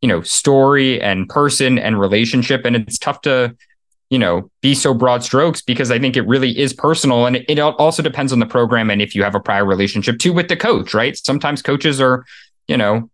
you 0.00 0.08
know, 0.08 0.22
story 0.22 0.98
and 1.02 1.28
person 1.28 1.78
and 1.78 2.00
relationship. 2.00 2.64
And 2.64 2.76
it's 2.76 2.98
tough 2.98 3.20
to, 3.22 3.54
you 4.08 4.18
know, 4.18 4.50
be 4.62 4.74
so 4.74 4.94
broad 4.94 5.22
strokes 5.22 5.60
because 5.60 5.90
I 5.90 5.98
think 5.98 6.16
it 6.16 6.26
really 6.26 6.58
is 6.58 6.72
personal. 6.72 7.26
And 7.26 7.36
it 7.36 7.60
also 7.60 8.02
depends 8.02 8.32
on 8.32 8.38
the 8.38 8.46
program 8.46 8.90
and 8.90 9.02
if 9.02 9.14
you 9.14 9.22
have 9.22 9.34
a 9.34 9.40
prior 9.40 9.66
relationship 9.66 10.18
too 10.18 10.32
with 10.32 10.48
the 10.48 10.56
coach, 10.56 10.94
right? 10.94 11.14
Sometimes 11.14 11.60
coaches 11.60 12.00
are, 12.00 12.24
you 12.68 12.78
know, 12.78 13.10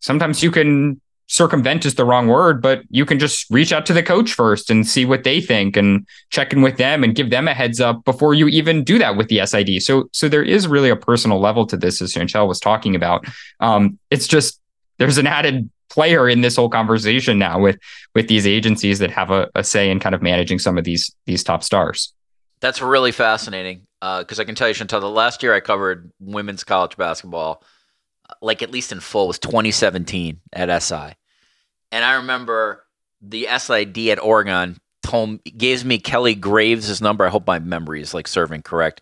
sometimes 0.00 0.42
you 0.42 0.50
can 0.50 1.00
circumvent 1.26 1.86
is 1.86 1.94
the 1.94 2.04
wrong 2.04 2.28
word, 2.28 2.60
but 2.60 2.82
you 2.90 3.06
can 3.06 3.18
just 3.18 3.50
reach 3.50 3.72
out 3.72 3.86
to 3.86 3.92
the 3.92 4.02
coach 4.02 4.32
first 4.32 4.70
and 4.70 4.86
see 4.86 5.04
what 5.04 5.24
they 5.24 5.40
think 5.40 5.76
and 5.76 6.06
check 6.30 6.52
in 6.52 6.62
with 6.62 6.76
them 6.76 7.02
and 7.02 7.14
give 7.14 7.30
them 7.30 7.48
a 7.48 7.54
heads 7.54 7.80
up 7.80 8.04
before 8.04 8.34
you 8.34 8.48
even 8.48 8.84
do 8.84 8.98
that 8.98 9.16
with 9.16 9.28
the 9.28 9.44
SID. 9.46 9.82
So, 9.82 10.08
so 10.12 10.28
there 10.28 10.42
is 10.42 10.68
really 10.68 10.90
a 10.90 10.96
personal 10.96 11.40
level 11.40 11.66
to 11.66 11.76
this, 11.76 12.02
as 12.02 12.12
Chantel 12.12 12.46
was 12.46 12.60
talking 12.60 12.94
about. 12.94 13.26
Um, 13.60 13.98
it's 14.10 14.26
just 14.26 14.60
there's 14.98 15.18
an 15.18 15.26
added 15.26 15.70
player 15.90 16.28
in 16.28 16.40
this 16.40 16.56
whole 16.56 16.68
conversation 16.68 17.38
now 17.38 17.58
with 17.58 17.78
with 18.14 18.28
these 18.28 18.46
agencies 18.46 18.98
that 18.98 19.10
have 19.10 19.30
a, 19.30 19.48
a 19.54 19.62
say 19.62 19.90
in 19.90 20.00
kind 20.00 20.14
of 20.14 20.22
managing 20.22 20.58
some 20.58 20.76
of 20.76 20.84
these 20.84 21.14
these 21.26 21.44
top 21.44 21.62
stars. 21.62 22.12
That's 22.60 22.80
really 22.80 23.12
fascinating 23.12 23.82
because 24.00 24.38
uh, 24.38 24.42
I 24.42 24.44
can 24.44 24.54
tell 24.54 24.68
you, 24.68 24.74
Chantel, 24.74 25.00
the 25.00 25.10
last 25.10 25.42
year 25.42 25.54
I 25.54 25.60
covered 25.60 26.10
women's 26.18 26.64
college 26.64 26.96
basketball 26.96 27.62
like 28.40 28.62
at 28.62 28.70
least 28.70 28.92
in 28.92 29.00
full 29.00 29.28
was 29.28 29.38
2017 29.38 30.40
at 30.52 30.82
SI. 30.82 31.14
and 31.92 32.04
I 32.04 32.14
remember 32.14 32.84
the 33.20 33.48
SID 33.56 34.08
at 34.08 34.22
Oregon 34.22 34.78
told 35.02 35.42
gives 35.44 35.84
me 35.84 35.98
Kelly 35.98 36.34
Graves' 36.34 37.00
number. 37.00 37.24
I 37.26 37.30
hope 37.30 37.46
my 37.46 37.58
memory 37.58 38.00
is 38.00 38.14
like 38.14 38.26
serving 38.26 38.62
correct. 38.62 39.00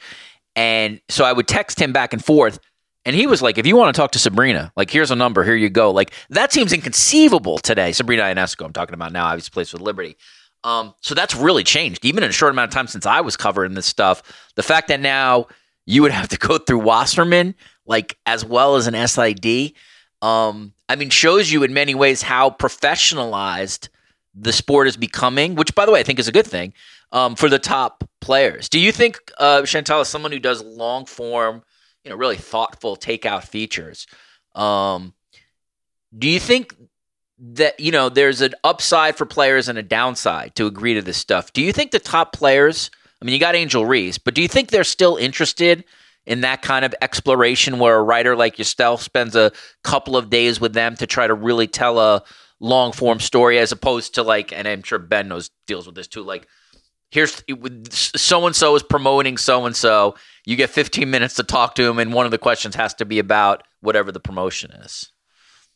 And 0.54 1.00
so 1.08 1.24
I 1.24 1.32
would 1.32 1.48
text 1.48 1.80
him 1.80 1.92
back 1.92 2.12
and 2.12 2.24
forth. 2.24 2.58
And 3.04 3.16
he 3.16 3.26
was 3.26 3.42
like, 3.42 3.58
if 3.58 3.66
you 3.66 3.76
want 3.76 3.94
to 3.94 4.00
talk 4.00 4.12
to 4.12 4.18
Sabrina, 4.18 4.72
like, 4.76 4.90
here's 4.90 5.10
a 5.10 5.16
number, 5.16 5.42
here 5.42 5.56
you 5.56 5.68
go. 5.70 5.90
Like, 5.90 6.12
that 6.30 6.52
seems 6.52 6.72
inconceivable 6.72 7.58
today. 7.58 7.90
Sabrina 7.90 8.22
Ionescu, 8.22 8.64
I'm 8.64 8.72
talking 8.72 8.94
about 8.94 9.12
now, 9.12 9.26
obviously 9.26 9.50
plays 9.50 9.72
with 9.72 9.82
Liberty. 9.82 10.16
Um, 10.62 10.94
so 11.00 11.14
that's 11.14 11.34
really 11.34 11.64
changed, 11.64 12.04
even 12.04 12.22
in 12.22 12.30
a 12.30 12.32
short 12.32 12.52
amount 12.52 12.70
of 12.70 12.74
time 12.74 12.86
since 12.86 13.04
I 13.04 13.20
was 13.20 13.36
covering 13.36 13.74
this 13.74 13.86
stuff. 13.86 14.22
The 14.54 14.62
fact 14.62 14.86
that 14.88 15.00
now 15.00 15.48
you 15.84 16.02
would 16.02 16.12
have 16.12 16.28
to 16.28 16.38
go 16.38 16.58
through 16.58 16.78
Wasserman, 16.78 17.56
like, 17.92 18.18
as 18.26 18.44
well 18.44 18.74
as 18.74 18.88
an 18.88 19.06
SID, 19.06 19.74
um, 20.22 20.72
I 20.88 20.96
mean, 20.96 21.10
shows 21.10 21.52
you 21.52 21.62
in 21.62 21.74
many 21.74 21.94
ways 21.94 22.22
how 22.22 22.50
professionalized 22.50 23.88
the 24.34 24.52
sport 24.52 24.88
is 24.88 24.96
becoming, 24.96 25.54
which, 25.54 25.74
by 25.74 25.84
the 25.84 25.92
way, 25.92 26.00
I 26.00 26.02
think 26.02 26.18
is 26.18 26.28
a 26.28 26.32
good 26.32 26.46
thing 26.46 26.72
um, 27.12 27.36
for 27.36 27.48
the 27.48 27.58
top 27.58 28.02
players. 28.20 28.68
Do 28.68 28.80
you 28.80 28.92
think 28.92 29.18
uh, 29.38 29.62
Chantel 29.62 30.02
is 30.02 30.08
someone 30.08 30.32
who 30.32 30.38
does 30.38 30.62
long 30.62 31.04
form, 31.04 31.62
you 32.04 32.10
know, 32.10 32.16
really 32.16 32.36
thoughtful 32.36 32.96
takeout 32.96 33.44
features? 33.44 34.06
Um, 34.54 35.12
do 36.16 36.28
you 36.28 36.40
think 36.40 36.74
that 37.38 37.80
you 37.80 37.90
know 37.90 38.08
there's 38.08 38.40
an 38.40 38.54
upside 38.62 39.16
for 39.16 39.26
players 39.26 39.68
and 39.68 39.76
a 39.76 39.82
downside 39.82 40.54
to 40.54 40.66
agree 40.66 40.94
to 40.94 41.02
this 41.02 41.18
stuff? 41.18 41.52
Do 41.52 41.62
you 41.62 41.72
think 41.72 41.90
the 41.90 41.98
top 41.98 42.32
players? 42.32 42.90
I 43.20 43.24
mean, 43.24 43.34
you 43.34 43.40
got 43.40 43.54
Angel 43.54 43.84
Reese, 43.84 44.18
but 44.18 44.34
do 44.34 44.42
you 44.42 44.48
think 44.48 44.70
they're 44.70 44.84
still 44.84 45.16
interested 45.16 45.84
in 46.26 46.42
that 46.42 46.62
kind 46.62 46.84
of 46.84 46.94
exploration 47.02 47.78
where 47.78 47.96
a 47.96 48.02
writer 48.02 48.36
like 48.36 48.58
yourself 48.58 49.02
spends 49.02 49.34
a 49.34 49.52
couple 49.82 50.16
of 50.16 50.30
days 50.30 50.60
with 50.60 50.72
them 50.72 50.96
to 50.96 51.06
try 51.06 51.26
to 51.26 51.34
really 51.34 51.66
tell 51.66 51.98
a 51.98 52.22
long 52.60 52.92
form 52.92 53.18
story 53.18 53.58
as 53.58 53.72
opposed 53.72 54.14
to 54.14 54.22
like, 54.22 54.52
and 54.52 54.68
I'm 54.68 54.82
sure 54.82 54.98
Ben 54.98 55.28
knows 55.28 55.50
deals 55.66 55.86
with 55.86 55.96
this 55.96 56.08
too, 56.08 56.22
like 56.22 56.46
here's 57.12 57.44
so 57.90 58.46
and 58.46 58.56
so 58.56 58.74
is 58.74 58.82
promoting 58.82 59.36
so 59.36 59.66
and 59.66 59.76
so. 59.76 60.16
You 60.44 60.56
get 60.56 60.70
15 60.70 61.08
minutes 61.08 61.34
to 61.34 61.44
talk 61.44 61.76
to 61.76 61.88
him, 61.88 62.00
and 62.00 62.12
one 62.12 62.24
of 62.24 62.32
the 62.32 62.38
questions 62.38 62.74
has 62.74 62.94
to 62.94 63.04
be 63.04 63.20
about 63.20 63.62
whatever 63.80 64.10
the 64.10 64.18
promotion 64.18 64.72
is. 64.72 65.12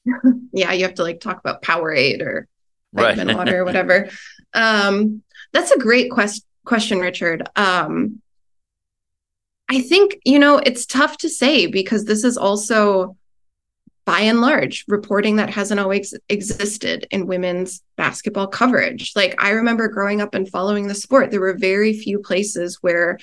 yeah, 0.53 0.73
you 0.73 0.85
have 0.85 0.95
to 0.95 1.03
like 1.03 1.21
talk 1.21 1.39
about 1.39 1.63
Powerade 1.63 2.21
or 2.21 2.49
vitamin 2.93 3.29
right. 3.29 3.37
water 3.37 3.61
or 3.61 3.65
whatever. 3.67 4.09
Um, 4.55 5.23
that's 5.53 5.71
a 5.71 5.79
great 5.79 6.11
quest- 6.11 6.47
question, 6.65 6.99
Richard. 6.99 7.49
Um, 7.55 8.21
I 9.69 9.81
think 9.81 10.19
you 10.25 10.39
know 10.39 10.59
it's 10.59 10.87
tough 10.87 11.19
to 11.19 11.29
say 11.29 11.67
because 11.67 12.05
this 12.05 12.25
is 12.25 12.37
also 12.37 13.17
by 14.07 14.21
and 14.21 14.41
large, 14.41 14.85
reporting 14.87 15.37
that 15.37 15.51
hasn't 15.51 15.81
always 15.81 16.15
existed 16.29 17.07
in 17.11 17.27
women's 17.27 17.83
basketball 17.97 18.47
coverage. 18.47 19.13
Like, 19.17 19.35
I 19.43 19.51
remember 19.51 19.89
growing 19.89 20.21
up 20.21 20.33
and 20.33 20.49
following 20.49 20.87
the 20.87 20.95
sport, 20.95 21.33
there 21.33 21.41
were 21.41 21.59
very 21.59 21.93
few 21.93 22.21
places 22.21 22.79
where 22.81 23.19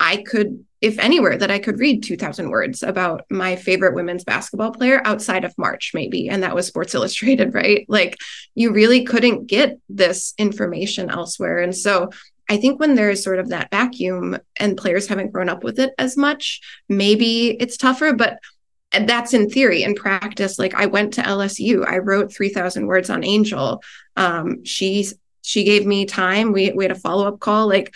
I 0.00 0.24
could, 0.26 0.64
if 0.80 0.98
anywhere, 0.98 1.38
that 1.38 1.52
I 1.52 1.60
could 1.60 1.78
read 1.78 2.02
2,000 2.02 2.50
words 2.50 2.82
about 2.82 3.24
my 3.30 3.54
favorite 3.54 3.94
women's 3.94 4.24
basketball 4.24 4.72
player 4.72 5.00
outside 5.04 5.44
of 5.44 5.56
March, 5.56 5.92
maybe. 5.94 6.28
And 6.28 6.42
that 6.42 6.56
was 6.56 6.66
Sports 6.66 6.96
Illustrated, 6.96 7.54
right? 7.54 7.86
Like, 7.88 8.16
you 8.56 8.72
really 8.72 9.04
couldn't 9.04 9.46
get 9.46 9.78
this 9.88 10.34
information 10.38 11.08
elsewhere. 11.08 11.58
And 11.58 11.74
so, 11.74 12.10
I 12.48 12.56
think 12.56 12.78
when 12.78 12.94
there's 12.94 13.24
sort 13.24 13.38
of 13.38 13.48
that 13.48 13.70
vacuum 13.70 14.38
and 14.58 14.76
players 14.76 15.08
haven't 15.08 15.32
grown 15.32 15.48
up 15.48 15.64
with 15.64 15.78
it 15.78 15.92
as 15.98 16.16
much, 16.16 16.60
maybe 16.88 17.50
it's 17.60 17.76
tougher. 17.76 18.12
But 18.12 18.38
that's 18.92 19.34
in 19.34 19.50
theory 19.50 19.82
in 19.82 19.94
practice. 19.94 20.58
Like 20.58 20.74
i 20.74 20.86
went 20.86 21.14
to 21.14 21.22
lsu 21.22 21.86
i 21.86 21.98
wrote 21.98 22.32
3000 22.32 22.86
words 22.86 23.10
on 23.10 23.24
angel. 23.24 23.82
Um, 24.16 24.64
she 24.64 25.06
she 25.42 25.64
gave 25.64 25.86
me 25.86 26.06
time. 26.06 26.52
We, 26.52 26.72
we 26.72 26.84
had 26.84 26.92
a 26.92 27.00
follow-up 27.00 27.40
call. 27.40 27.68
Like 27.68 27.94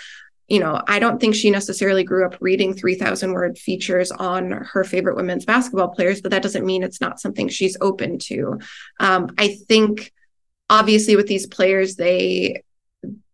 you 0.50 0.58
know 0.58 0.82
i 0.88 0.98
don't 0.98 1.20
think 1.20 1.34
she 1.34 1.48
necessarily 1.48 2.02
grew 2.02 2.26
up 2.26 2.36
reading 2.40 2.74
3000 2.74 3.32
word 3.32 3.56
features 3.56 4.10
on 4.10 4.50
her 4.50 4.82
favorite 4.82 5.14
women's 5.14 5.44
basketball 5.44 5.88
players 5.88 6.20
but 6.20 6.32
that 6.32 6.42
doesn't 6.42 6.66
mean 6.66 6.82
it's 6.82 7.00
not 7.00 7.20
something 7.20 7.48
she's 7.48 7.76
open 7.80 8.18
to. 8.18 8.58
Um, 8.98 9.32
i 9.38 9.56
think 9.68 10.12
obviously 10.68 11.14
with 11.14 11.28
these 11.28 11.46
players 11.46 11.94
they 11.94 12.64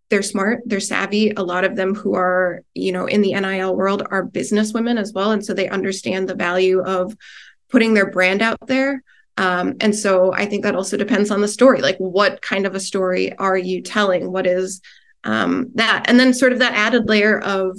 they're 0.09 0.23
smart 0.23 0.61
they're 0.67 0.81
savvy 0.81 1.31
a 1.37 1.43
lot 1.43 1.65
of 1.65 1.75
them 1.75 1.95
who 1.95 2.15
are 2.15 2.63
you 2.75 2.93
know 2.93 3.07
in 3.07 3.23
the 3.23 3.33
nil 3.33 3.75
world 3.75 4.03
are 4.11 4.23
business 4.23 4.73
women 4.73 4.99
as 4.99 5.13
well 5.13 5.33
and 5.33 5.45
so 5.45 5.53
they 5.53 5.69
understand 5.69 6.29
the 6.29 6.35
value 6.35 6.81
of 6.83 7.17
putting 7.71 7.95
their 7.95 8.11
brand 8.11 8.43
out 8.43 8.59
there. 8.67 9.03
Um, 9.37 9.77
and 9.81 9.95
so 9.95 10.33
I 10.33 10.47
think 10.47 10.63
that 10.63 10.75
also 10.75 10.97
depends 10.97 11.31
on 11.31 11.41
the 11.41 11.49
story. 11.49 11.81
Like, 11.81 11.99
what 11.99 12.41
kind 12.41 12.67
of 12.67 12.75
a 12.75 12.81
story 12.81 13.37
are 13.37 13.57
you 13.57 13.83
telling? 13.83 14.33
What 14.33 14.47
is 14.47 14.81
um, 15.25 15.71
that? 15.75 16.05
And 16.07 16.19
then, 16.19 16.33
sort 16.33 16.53
of 16.53 16.61
that 16.61 16.73
added 16.73 17.09
layer 17.09 17.39
of 17.39 17.79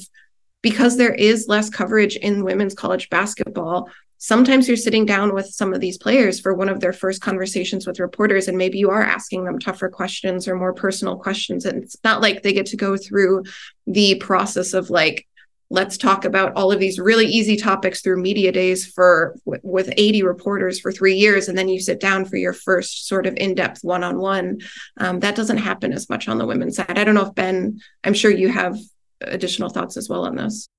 because 0.62 0.98
there 0.98 1.14
is 1.14 1.48
less 1.48 1.70
coverage 1.70 2.16
in 2.16 2.44
women's 2.44 2.76
college 2.76 3.10
basketball, 3.10 3.90
sometimes 4.18 4.68
you're 4.68 4.78
sitting 4.78 5.06
down 5.06 5.34
with 5.34 5.48
some 5.48 5.74
of 5.74 5.80
these 5.80 5.98
players 5.98 6.40
for 6.40 6.54
one 6.54 6.70
of 6.70 6.80
their 6.80 6.94
first 6.94 7.22
conversations 7.22 7.86
with 7.86 8.00
reporters, 8.00 8.48
and 8.48 8.58
maybe 8.58 8.78
you 8.78 8.90
are 8.90 9.04
asking 9.04 9.46
them 9.46 9.60
tougher 9.60 9.90
questions 9.90 10.48
or 10.48 10.56
more 10.56 10.74
personal 10.74 11.18
questions. 11.18 11.66
And 11.66 11.84
it's 11.84 11.98
not 12.04 12.22
like 12.22 12.44
they 12.44 12.54
get 12.54 12.66
to 12.68 12.78
go 12.78 12.98
through 12.98 13.44
the 13.86 14.16
process 14.16 14.74
of 14.74 14.90
like, 14.90 15.28
let's 15.70 15.98
talk 15.98 16.24
about 16.24 16.54
all 16.54 16.72
of 16.72 16.80
these 16.80 16.98
really 16.98 17.26
easy 17.26 17.58
topics 17.58 18.02
through 18.02 18.22
media 18.22 18.52
days 18.52 18.86
for 18.86 19.36
with 19.46 19.94
80 19.98 20.24
reporters 20.24 20.80
for 20.80 20.92
three 20.92 21.16
years 21.16 21.50
and 21.50 21.58
then 21.58 21.68
you 21.68 21.80
sit 21.80 22.00
down 22.00 22.24
for 22.24 22.38
your 22.38 22.54
first 22.54 23.08
sort 23.08 23.28
of 23.28 23.36
in-depth 23.36 23.84
one-on-one 23.84 24.60
um, 25.00 25.20
that 25.20 25.36
doesn't 25.36 25.58
happen 25.58 25.92
as 25.92 26.10
much 26.10 26.30
on 26.30 26.38
the 26.38 26.46
women's 26.46 26.78
side 26.78 26.98
i 26.98 27.04
don't 27.04 27.16
know 27.16 27.26
if 27.26 27.36
ben 27.36 27.78
i'm 28.06 28.14
sure 28.14 28.32
you 28.32 28.48
have 28.48 28.78
additional 29.20 29.70
thoughts 29.70 29.98
as 29.98 30.08
well 30.08 30.26
on 30.26 30.36
this 30.36 30.70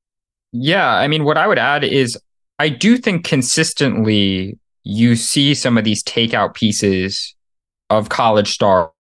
yeah 0.52 0.90
i 0.94 1.06
mean 1.06 1.24
what 1.24 1.36
i 1.36 1.46
would 1.46 1.58
add 1.58 1.84
is 1.84 2.16
i 2.58 2.68
do 2.68 2.96
think 2.96 3.24
consistently 3.24 4.58
you 4.84 5.16
see 5.16 5.54
some 5.54 5.76
of 5.76 5.84
these 5.84 6.02
takeout 6.02 6.54
pieces 6.54 7.34
of 7.90 8.08
college 8.08 8.52
star 8.52 8.92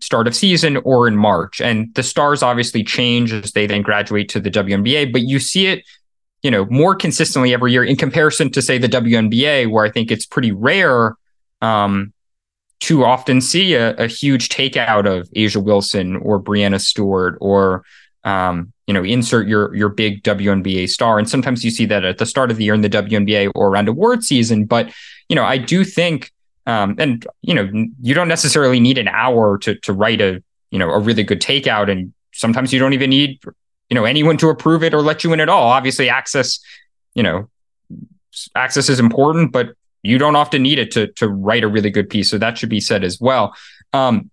start 0.00 0.26
of 0.26 0.34
season 0.34 0.76
or 0.78 1.08
in 1.08 1.16
March. 1.16 1.60
And 1.60 1.94
the 1.94 2.02
stars 2.02 2.42
obviously 2.42 2.84
change 2.84 3.32
as 3.32 3.52
they 3.52 3.66
then 3.66 3.82
graduate 3.82 4.28
to 4.30 4.40
the 4.40 4.50
WNBA, 4.50 5.12
but 5.12 5.22
you 5.22 5.38
see 5.38 5.66
it, 5.68 5.84
you 6.42 6.50
know, 6.50 6.66
more 6.66 6.94
consistently 6.94 7.54
every 7.54 7.72
year 7.72 7.84
in 7.84 7.96
comparison 7.96 8.50
to 8.52 8.62
say 8.62 8.78
the 8.78 8.88
WNBA, 8.88 9.70
where 9.70 9.84
I 9.84 9.90
think 9.90 10.10
it's 10.10 10.26
pretty 10.26 10.52
rare 10.52 11.14
um, 11.62 12.12
to 12.80 13.04
often 13.04 13.40
see 13.40 13.74
a, 13.74 13.94
a, 13.96 14.06
huge 14.06 14.50
takeout 14.50 15.06
of 15.06 15.26
A'ja 15.30 15.62
Wilson 15.62 16.16
or 16.16 16.42
Breanna 16.42 16.78
Stewart 16.78 17.38
or 17.40 17.82
um, 18.24 18.73
you 18.86 18.94
know, 18.94 19.02
insert 19.02 19.46
your 19.46 19.74
your 19.74 19.88
big 19.88 20.22
WNBA 20.22 20.88
star. 20.88 21.18
And 21.18 21.28
sometimes 21.28 21.64
you 21.64 21.70
see 21.70 21.86
that 21.86 22.04
at 22.04 22.18
the 22.18 22.26
start 22.26 22.50
of 22.50 22.56
the 22.56 22.64
year 22.64 22.74
in 22.74 22.82
the 22.82 22.90
WNBA 22.90 23.52
or 23.54 23.68
around 23.68 23.88
award 23.88 24.24
season. 24.24 24.66
But 24.66 24.92
you 25.28 25.36
know, 25.36 25.44
I 25.44 25.58
do 25.58 25.84
think 25.84 26.32
um, 26.66 26.96
and 26.98 27.26
you 27.42 27.54
know, 27.54 27.68
you 28.00 28.14
don't 28.14 28.28
necessarily 28.28 28.80
need 28.80 28.98
an 28.98 29.08
hour 29.08 29.58
to 29.58 29.74
to 29.76 29.92
write 29.92 30.20
a 30.20 30.42
you 30.70 30.78
know 30.78 30.90
a 30.90 30.98
really 30.98 31.22
good 31.22 31.40
takeout, 31.40 31.90
and 31.90 32.12
sometimes 32.32 32.72
you 32.72 32.78
don't 32.78 32.94
even 32.94 33.10
need 33.10 33.40
you 33.90 33.94
know 33.94 34.04
anyone 34.04 34.36
to 34.38 34.48
approve 34.48 34.82
it 34.82 34.94
or 34.94 35.02
let 35.02 35.24
you 35.24 35.32
in 35.32 35.40
at 35.40 35.48
all. 35.48 35.68
Obviously, 35.68 36.08
access, 36.08 36.58
you 37.14 37.22
know, 37.22 37.50
access 38.54 38.88
is 38.88 38.98
important, 38.98 39.52
but 39.52 39.74
you 40.02 40.16
don't 40.16 40.36
often 40.36 40.62
need 40.62 40.78
it 40.78 40.90
to 40.92 41.08
to 41.14 41.28
write 41.28 41.64
a 41.64 41.68
really 41.68 41.90
good 41.90 42.08
piece. 42.08 42.30
So 42.30 42.38
that 42.38 42.56
should 42.56 42.70
be 42.70 42.80
said 42.80 43.04
as 43.04 43.20
well. 43.20 43.54
Um, 43.92 44.30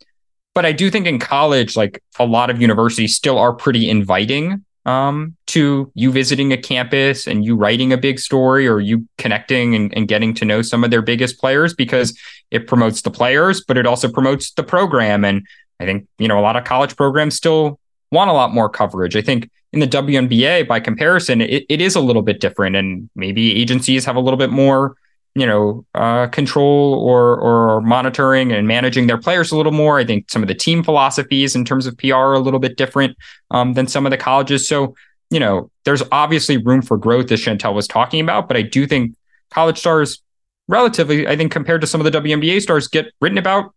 but 0.53 0.65
I 0.65 0.71
do 0.71 0.89
think 0.89 1.07
in 1.07 1.19
college, 1.19 1.75
like 1.75 2.03
a 2.19 2.25
lot 2.25 2.49
of 2.49 2.61
universities 2.61 3.15
still 3.15 3.37
are 3.37 3.53
pretty 3.53 3.89
inviting 3.89 4.65
um, 4.85 5.35
to 5.47 5.91
you 5.93 6.11
visiting 6.11 6.51
a 6.51 6.57
campus 6.57 7.27
and 7.27 7.45
you 7.45 7.55
writing 7.55 7.93
a 7.93 7.97
big 7.97 8.19
story 8.19 8.67
or 8.67 8.79
you 8.79 9.07
connecting 9.17 9.75
and, 9.75 9.95
and 9.95 10.07
getting 10.07 10.33
to 10.35 10.45
know 10.45 10.61
some 10.61 10.83
of 10.83 10.91
their 10.91 11.01
biggest 11.01 11.39
players 11.39 11.73
because 11.73 12.17
it 12.49 12.67
promotes 12.67 13.01
the 13.01 13.11
players, 13.11 13.63
but 13.63 13.77
it 13.77 13.85
also 13.85 14.11
promotes 14.11 14.51
the 14.51 14.63
program. 14.63 15.23
And 15.23 15.45
I 15.79 15.85
think, 15.85 16.07
you 16.17 16.27
know, 16.27 16.39
a 16.39 16.41
lot 16.41 16.55
of 16.55 16.63
college 16.63 16.95
programs 16.95 17.35
still 17.35 17.79
want 18.11 18.29
a 18.29 18.33
lot 18.33 18.53
more 18.53 18.69
coverage. 18.69 19.15
I 19.15 19.21
think 19.21 19.49
in 19.71 19.79
the 19.79 19.87
WNBA, 19.87 20.67
by 20.67 20.79
comparison, 20.79 21.41
it, 21.41 21.65
it 21.69 21.79
is 21.79 21.95
a 21.95 22.01
little 22.01 22.23
bit 22.23 22.41
different. 22.41 22.75
And 22.75 23.09
maybe 23.15 23.55
agencies 23.61 24.03
have 24.05 24.15
a 24.15 24.19
little 24.19 24.37
bit 24.37 24.49
more 24.49 24.95
you 25.33 25.45
know, 25.45 25.85
uh, 25.95 26.27
control 26.27 26.93
or 26.95 27.39
or 27.39 27.81
monitoring 27.81 28.51
and 28.51 28.67
managing 28.67 29.07
their 29.07 29.17
players 29.17 29.51
a 29.51 29.57
little 29.57 29.71
more. 29.71 29.97
I 29.97 30.05
think 30.05 30.29
some 30.29 30.41
of 30.41 30.47
the 30.47 30.55
team 30.55 30.83
philosophies 30.83 31.55
in 31.55 31.63
terms 31.63 31.85
of 31.87 31.97
PR 31.97 32.15
are 32.15 32.33
a 32.33 32.39
little 32.39 32.59
bit 32.59 32.77
different 32.77 33.15
um, 33.51 33.73
than 33.73 33.87
some 33.87 34.05
of 34.05 34.11
the 34.11 34.17
colleges. 34.17 34.67
So, 34.67 34.95
you 35.29 35.39
know, 35.39 35.71
there's 35.85 36.03
obviously 36.11 36.57
room 36.57 36.81
for 36.81 36.97
growth, 36.97 37.31
as 37.31 37.39
Chantel 37.39 37.73
was 37.73 37.87
talking 37.87 38.19
about. 38.19 38.47
But 38.47 38.57
I 38.57 38.61
do 38.61 38.85
think 38.85 39.15
college 39.51 39.77
stars, 39.77 40.21
relatively, 40.67 41.27
I 41.27 41.37
think 41.37 41.51
compared 41.51 41.81
to 41.81 41.87
some 41.87 42.01
of 42.01 42.11
the 42.11 42.19
WNBA 42.19 42.61
stars, 42.61 42.87
get 42.87 43.07
written 43.21 43.37
about. 43.37 43.73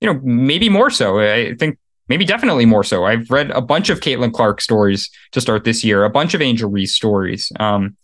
You 0.00 0.12
know, 0.12 0.20
maybe 0.24 0.68
more 0.68 0.90
so. 0.90 1.20
I 1.20 1.54
think 1.54 1.78
maybe 2.08 2.24
definitely 2.24 2.66
more 2.66 2.82
so. 2.82 3.04
I've 3.04 3.30
read 3.30 3.50
a 3.52 3.60
bunch 3.60 3.88
of 3.88 4.00
Caitlin 4.00 4.32
Clark 4.32 4.60
stories 4.60 5.08
to 5.30 5.40
start 5.40 5.64
this 5.64 5.84
year, 5.84 6.04
a 6.04 6.10
bunch 6.10 6.34
of 6.34 6.42
Angel 6.42 6.68
Reese 6.68 6.94
stories. 6.94 7.52
Um, 7.60 7.96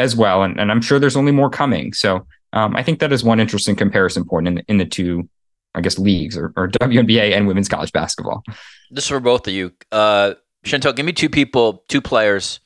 as 0.00 0.16
well. 0.16 0.42
And, 0.42 0.58
and 0.58 0.70
I'm 0.70 0.80
sure 0.80 0.98
there's 0.98 1.16
only 1.16 1.32
more 1.32 1.50
coming. 1.50 1.92
So 1.92 2.26
um, 2.52 2.74
I 2.74 2.82
think 2.82 2.98
that 3.00 3.12
is 3.12 3.22
one 3.22 3.38
interesting 3.38 3.76
comparison 3.76 4.24
point 4.24 4.48
in 4.48 4.54
the, 4.56 4.64
in 4.68 4.78
the 4.78 4.86
two 4.86 5.28
I 5.74 5.80
guess 5.80 5.98
leagues 5.98 6.36
or, 6.36 6.52
or 6.56 6.68
WNBA 6.80 7.36
and 7.36 7.46
women's 7.46 7.68
college 7.68 7.92
basketball. 7.92 8.42
This 8.90 9.04
is 9.04 9.08
for 9.08 9.20
both 9.20 9.46
of 9.46 9.54
you. 9.54 9.72
Uh, 9.92 10.34
Chantel, 10.64 10.94
give 10.94 11.06
me 11.06 11.12
two 11.12 11.28
people, 11.28 11.84
two 11.88 12.00
players 12.00 12.60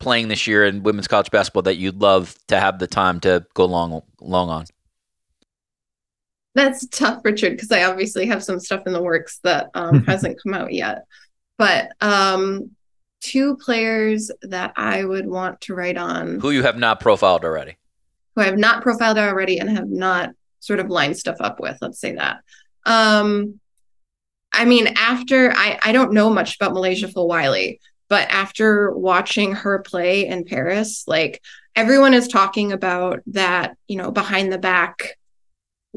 playing 0.00 0.28
this 0.28 0.46
year 0.46 0.64
in 0.64 0.82
women's 0.82 1.08
college 1.08 1.30
basketball 1.30 1.62
that 1.62 1.76
you'd 1.76 2.00
love 2.00 2.36
to 2.48 2.58
have 2.58 2.78
the 2.78 2.86
time 2.86 3.20
to 3.20 3.46
go 3.54 3.64
long, 3.64 4.02
long 4.20 4.48
on. 4.48 4.66
That's 6.54 6.86
tough, 6.88 7.24
Richard, 7.24 7.50
because 7.50 7.70
I 7.70 7.84
obviously 7.84 8.26
have 8.26 8.42
some 8.42 8.58
stuff 8.58 8.86
in 8.86 8.92
the 8.92 9.02
works 9.02 9.38
that 9.44 9.70
um, 9.74 10.04
hasn't 10.06 10.38
come 10.42 10.54
out 10.54 10.72
yet. 10.72 11.04
But 11.56 11.92
um, 12.00 12.72
two 13.20 13.56
players 13.56 14.30
that 14.42 14.72
I 14.76 15.04
would 15.04 15.26
want 15.26 15.60
to 15.62 15.74
write 15.74 15.96
on. 15.96 16.40
Who 16.40 16.50
you 16.50 16.62
have 16.62 16.78
not 16.78 17.00
profiled 17.00 17.44
already. 17.44 17.76
Who 18.34 18.42
I 18.42 18.46
have 18.46 18.58
not 18.58 18.82
profiled 18.82 19.18
already 19.18 19.58
and 19.58 19.70
have 19.70 19.88
not 19.88 20.30
sort 20.60 20.80
of 20.80 20.88
lined 20.88 21.16
stuff 21.16 21.36
up 21.40 21.60
with. 21.60 21.78
Let's 21.80 22.00
say 22.00 22.14
that. 22.14 22.38
Um, 22.84 23.60
I 24.52 24.64
mean, 24.64 24.88
after 24.96 25.52
I, 25.52 25.78
I 25.82 25.92
don't 25.92 26.12
know 26.12 26.30
much 26.30 26.56
about 26.56 26.72
MiLaysia 26.72 27.12
Fulwiley, 27.12 27.78
but 28.08 28.28
after 28.30 28.90
watching 28.92 29.52
her 29.52 29.80
play 29.80 30.26
in 30.26 30.44
Paris, 30.44 31.04
like 31.06 31.42
everyone 31.76 32.14
is 32.14 32.28
talking 32.28 32.72
about 32.72 33.20
that, 33.26 33.76
you 33.86 33.96
know, 33.96 34.10
behind 34.10 34.52
the 34.52 34.58
back 34.58 35.17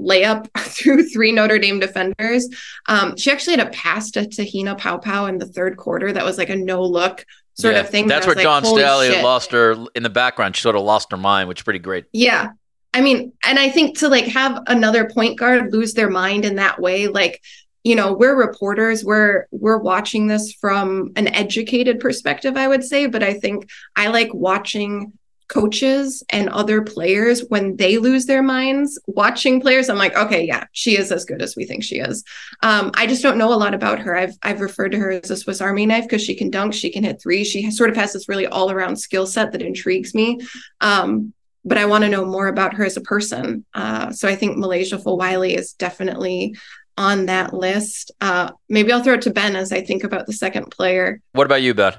layup 0.02 0.48
through 0.58 1.08
three 1.10 1.32
Notre 1.32 1.60
Dame 1.60 1.80
defenders. 1.80 2.48
Um, 2.88 3.16
she 3.18 3.32
actually 3.32 3.58
had 3.58 3.68
a 3.68 3.72
pass 3.72 4.12
to 4.12 4.28
Te-Hina 4.28 4.76
Paopao 4.76 5.30
in 5.30 5.38
the 5.38 5.48
third 5.48 5.78
quarter 5.78 6.12
that 6.12 6.26
was 6.26 6.38
like 6.38 6.50
a 6.50 6.56
no 6.56 6.84
look 6.84 7.26
sort 7.54 7.76
yeah, 7.76 7.82
of 7.82 7.90
thing. 7.90 8.08
That's 8.08 8.26
where 8.26 8.36
like, 8.36 8.44
Dawn 8.44 8.66
Staley 8.66 9.22
lost 9.22 9.52
her 9.52 9.76
in 9.96 10.04
the 10.04 10.10
background. 10.10 10.56
She 10.56 10.62
sort 10.62 10.76
of 10.76 10.84
lost 10.84 11.12
her 11.12 11.18
mind, 11.18 11.48
which 11.48 11.60
is 11.60 11.64
pretty 11.64 11.80
great. 11.80 12.06
Yeah. 12.12 12.50
I 12.94 13.02
mean, 13.02 13.32
and 13.46 13.58
I 13.58 13.70
think 13.70 14.00
to 14.00 14.10
like 14.10 14.26
have 14.26 14.62
another 14.68 15.10
point 15.10 15.40
guard 15.40 15.72
lose 15.72 15.94
their 15.94 16.10
mind 16.10 16.44
in 16.44 16.56
that 16.56 16.80
way, 16.80 17.08
like 17.08 17.42
you 17.84 17.96
know 17.96 18.14
we're 18.14 18.36
reporters 18.36 19.04
we're 19.04 19.48
we're 19.52 19.80
watching 19.80 20.28
this 20.28 20.54
from 20.54 21.12
an 21.16 21.28
educated 21.30 22.00
perspective 22.00 22.56
i 22.56 22.68
would 22.68 22.84
say 22.84 23.08
but 23.08 23.24
i 23.24 23.34
think 23.34 23.70
i 23.96 24.08
like 24.08 24.32
watching 24.34 25.12
coaches 25.52 26.24
and 26.30 26.48
other 26.50 26.82
players 26.82 27.44
when 27.50 27.76
they 27.76 27.98
lose 27.98 28.26
their 28.26 28.42
minds 28.42 28.98
watching 29.06 29.60
players 29.60 29.90
i'm 29.90 29.98
like 29.98 30.16
okay 30.16 30.46
yeah 30.46 30.66
she 30.72 30.98
is 30.98 31.12
as 31.12 31.26
good 31.26 31.42
as 31.42 31.58
we 31.58 31.66
think 31.66 31.84
she 31.84 32.00
is 32.00 32.24
um, 32.64 32.90
i 32.96 33.06
just 33.06 33.22
don't 33.22 33.38
know 33.38 33.54
a 33.54 33.56
lot 33.56 33.74
about 33.74 34.00
her 34.00 34.16
i've 34.16 34.34
i've 34.44 34.62
referred 34.62 34.94
to 34.94 34.98
her 34.98 35.12
as 35.12 35.30
a 35.30 35.36
swiss 35.36 35.60
army 35.60 35.86
knife 35.86 36.06
because 36.06 36.24
she 36.24 36.34
can 36.34 36.50
dunk 36.50 36.74
she 36.74 36.90
can 36.90 37.04
hit 37.04 37.22
three 37.22 37.44
she 37.44 37.70
sort 37.70 37.90
of 37.90 37.98
has 37.98 38.14
this 38.14 38.30
really 38.30 38.48
all 38.48 38.72
around 38.72 38.96
skill 38.96 39.28
set 39.28 39.52
that 39.52 39.62
intrigues 39.62 40.16
me 40.16 40.40
um, 40.80 41.34
but 41.66 41.78
i 41.78 41.86
want 41.86 42.02
to 42.04 42.10
know 42.10 42.26
more 42.26 42.48
about 42.48 42.74
her 42.74 42.86
as 42.86 42.96
a 42.96 43.02
person 43.02 43.66
uh, 43.74 44.10
so 44.10 44.30
i 44.30 44.36
think 44.36 44.58
MiLaysia 44.58 45.04
Fulwiley 45.04 45.58
is 45.58 45.74
definitely 45.74 46.56
on 46.98 47.26
that 47.28 47.54
list. 47.54 48.12
Uh, 48.20 48.52
maybe 48.70 48.92
I'll 48.92 49.02
throw 49.02 49.14
it 49.14 49.22
to 49.24 49.32
Ben 49.32 49.56
as 49.56 49.72
I 49.72 49.82
think 49.82 50.04
about 50.04 50.28
the 50.28 50.34
second 50.34 50.72
player. 50.72 51.22
What 51.32 51.46
about 51.46 51.62
you, 51.62 51.74
Ben? 51.74 51.94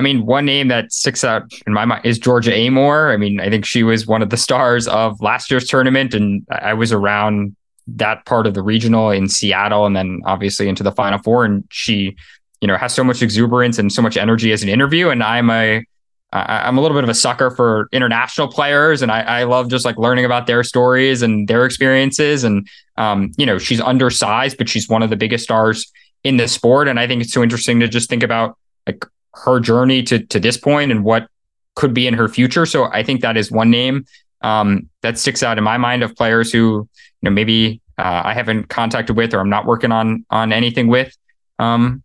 I 0.00 0.02
mean, 0.02 0.24
one 0.24 0.46
name 0.46 0.68
that 0.68 0.94
sticks 0.94 1.24
out 1.24 1.52
in 1.66 1.74
my 1.74 1.84
mind 1.84 2.06
is 2.06 2.18
Georgia 2.18 2.52
Amoore. 2.52 3.12
I 3.12 3.18
mean, 3.18 3.38
I 3.38 3.50
think 3.50 3.66
she 3.66 3.82
was 3.82 4.06
one 4.06 4.22
of 4.22 4.30
the 4.30 4.38
stars 4.38 4.88
of 4.88 5.20
last 5.20 5.50
year's 5.50 5.68
tournament, 5.68 6.14
and 6.14 6.42
I 6.50 6.72
was 6.72 6.90
around 6.90 7.54
that 7.86 8.24
part 8.24 8.46
of 8.46 8.54
the 8.54 8.62
regional 8.62 9.10
in 9.10 9.28
Seattle, 9.28 9.84
and 9.84 9.94
then 9.94 10.22
obviously 10.24 10.70
into 10.70 10.82
the 10.82 10.90
Final 10.90 11.18
Four. 11.18 11.44
And 11.44 11.64
she, 11.68 12.16
you 12.62 12.66
know, 12.66 12.78
has 12.78 12.94
so 12.94 13.04
much 13.04 13.20
exuberance 13.20 13.78
and 13.78 13.92
so 13.92 14.00
much 14.00 14.16
energy 14.16 14.52
as 14.52 14.62
an 14.62 14.70
interview. 14.70 15.10
And 15.10 15.22
I'm 15.22 15.50
a 15.50 15.84
I, 16.32 16.66
am 16.66 16.78
a 16.78 16.80
little 16.80 16.96
bit 16.96 17.04
of 17.04 17.10
a 17.10 17.14
sucker 17.14 17.50
for 17.50 17.86
international 17.92 18.48
players, 18.48 19.02
and 19.02 19.12
I, 19.12 19.20
I, 19.20 19.44
love 19.44 19.68
just 19.68 19.84
like 19.84 19.98
learning 19.98 20.24
about 20.24 20.46
their 20.46 20.64
stories 20.64 21.20
and 21.20 21.46
their 21.46 21.66
experiences. 21.66 22.42
And 22.42 22.66
um, 22.96 23.32
you 23.36 23.44
know, 23.44 23.58
she's 23.58 23.82
undersized, 23.82 24.56
but 24.56 24.66
she's 24.66 24.88
one 24.88 25.02
of 25.02 25.10
the 25.10 25.16
biggest 25.16 25.44
stars 25.44 25.92
in 26.24 26.38
the 26.38 26.48
sport. 26.48 26.88
And 26.88 26.98
I 26.98 27.06
think 27.06 27.20
it's 27.20 27.34
so 27.34 27.42
interesting 27.42 27.80
to 27.80 27.88
just 27.88 28.08
think 28.08 28.22
about 28.22 28.56
like 28.86 29.04
her 29.34 29.60
journey 29.60 30.02
to 30.04 30.18
to 30.26 30.40
this 30.40 30.56
point 30.56 30.90
and 30.90 31.04
what 31.04 31.28
could 31.76 31.94
be 31.94 32.06
in 32.06 32.14
her 32.14 32.28
future. 32.28 32.66
So 32.66 32.84
I 32.84 33.02
think 33.02 33.20
that 33.22 33.36
is 33.36 33.50
one 33.50 33.70
name 33.70 34.04
um, 34.42 34.88
that 35.02 35.18
sticks 35.18 35.42
out 35.42 35.58
in 35.58 35.64
my 35.64 35.78
mind 35.78 36.02
of 36.02 36.16
players 36.16 36.52
who 36.52 36.58
you 36.58 36.88
know 37.22 37.30
maybe 37.30 37.80
uh, 37.98 38.22
I 38.24 38.34
haven't 38.34 38.68
contacted 38.68 39.16
with 39.16 39.34
or 39.34 39.40
I'm 39.40 39.50
not 39.50 39.66
working 39.66 39.92
on 39.92 40.24
on 40.30 40.52
anything 40.52 40.88
with. 40.88 41.16
Um, 41.58 42.02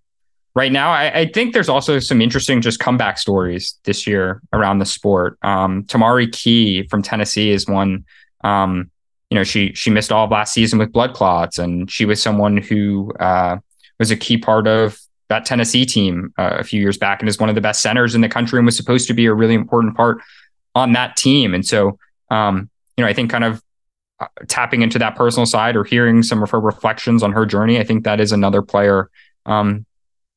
right 0.56 0.72
now. 0.72 0.92
I, 0.92 1.20
I, 1.20 1.26
think 1.28 1.54
there's 1.54 1.70
also 1.70 2.00
some 2.00 2.22
interesting 2.22 2.62
just 2.62 2.80
comeback 2.80 3.18
stories 3.18 3.78
this 3.84 4.08
year 4.08 4.42
around 4.54 4.80
the 4.80 4.86
sport. 4.86 5.38
Um, 5.44 5.84
Tamari 5.84 6.32
Key 6.32 6.88
from 6.88 7.04
Tennessee 7.04 7.52
is 7.52 7.68
one. 7.68 8.06
Um, 8.44 8.90
you 9.30 9.36
know, 9.36 9.44
she 9.44 9.74
she 9.74 9.90
missed 9.90 10.12
all 10.12 10.26
of 10.26 10.32
last 10.32 10.54
season 10.54 10.80
with 10.80 10.92
blood 10.92 11.14
clots, 11.14 11.60
and 11.60 11.90
she 11.92 12.06
was 12.06 12.22
someone 12.22 12.58
who 12.58 13.12
uh, 13.20 13.58
was 14.00 14.12
a 14.12 14.16
key 14.16 14.38
part 14.38 14.68
of 14.68 14.98
that 15.30 15.46
Tennessee 15.46 15.86
team 15.86 16.34
uh, 16.38 16.58
a 16.60 16.64
few 16.64 16.80
years 16.82 16.98
back, 16.98 17.22
and 17.22 17.30
is 17.30 17.40
one 17.40 17.50
of 17.50 17.56
the 17.56 17.62
best 17.62 17.82
centers 17.82 18.16
in 18.16 18.22
the 18.22 18.30
country, 18.30 18.60
and 18.60 18.66
was 18.66 18.78
supposed 18.78 19.08
to 19.08 19.14
be 19.14 19.26
a 19.26 19.34
really 19.34 19.56
important 19.56 19.96
part 19.96 20.20
on 20.76 20.94
that 20.94 21.16
team. 21.16 21.54
And 21.54 21.66
so, 21.66 21.98
um, 22.30 22.70
you 22.98 23.04
know, 23.04 23.08
I 23.08 23.14
think 23.14 23.32
kind 23.32 23.44
of 23.44 23.64
uh, 24.20 24.28
tapping 24.48 24.82
into 24.82 25.00
that 25.00 25.16
personal 25.16 25.46
side 25.46 25.76
or 25.76 25.84
hearing 25.84 26.24
some 26.24 26.44
of 26.44 26.52
her 26.52 26.60
reflections 26.60 27.24
on 27.24 27.32
her 27.32 27.46
journey, 27.46 27.80
I 27.80 27.84
think 27.84 28.04
that 28.04 28.20
is 28.20 28.32
another 28.32 28.62
player 28.62 29.10
um, 29.46 29.86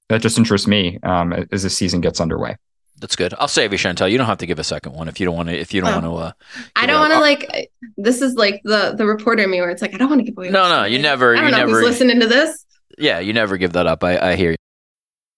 that 0.09 0.22
just 0.22 0.38
interests 0.38 0.66
me 0.66 0.98
um, 1.03 1.33
as 1.53 1.62
the 1.62 1.70
season 1.70 2.01
gets 2.01 2.20
underway. 2.20 2.57
That's 3.01 3.14
good. 3.14 3.35
I'll 3.38 3.48
save 3.48 3.72
you, 3.72 3.79
Chantel. 3.79 4.11
You 4.11 4.18
don't 4.18 4.27
have 4.27 4.38
to 4.38 4.46
give 4.46 4.59
a 4.59 4.64
second 4.64 4.92
one 4.92 5.09
if 5.09 5.20
you 5.20 5.27
don't 5.27 5.37
want 5.37 5.48
to. 5.51 5.57
If 5.57 5.72
you 5.72 5.81
don't 5.81 6.05
oh. 6.05 6.11
want 6.11 6.37
to, 6.37 6.51
uh, 6.61 6.61
I 6.74 6.87
don't 6.87 7.01
want 7.01 7.12
to 7.12 7.20
like. 7.20 7.70
This 7.96 8.20
is 8.20 8.35
like 8.35 8.61
the 8.64 8.94
the 8.96 9.07
reporter 9.07 9.46
me, 9.46 9.61
where 9.61 9.70
it's 9.70 9.83
like 9.83 9.94
I 9.94 9.98
don't 9.98 10.09
want 10.09 10.20
to 10.20 10.24
give 10.24 10.37
away. 10.37 10.51
No, 10.51 10.68
no, 10.68 10.85
you 10.85 10.98
never. 10.98 11.37
I 11.37 11.40
don't 11.40 11.44
you 11.46 11.51
know 11.53 11.59
never, 11.59 11.81
who's 11.81 11.90
listening 11.90 12.18
to 12.20 12.27
this. 12.27 12.64
Yeah, 12.98 13.20
you 13.20 13.33
never 13.33 13.57
give 13.57 13.74
that 13.74 13.87
up. 13.87 14.03
I, 14.03 14.31
I 14.31 14.37
hear 14.37 14.51
you. 14.51 14.57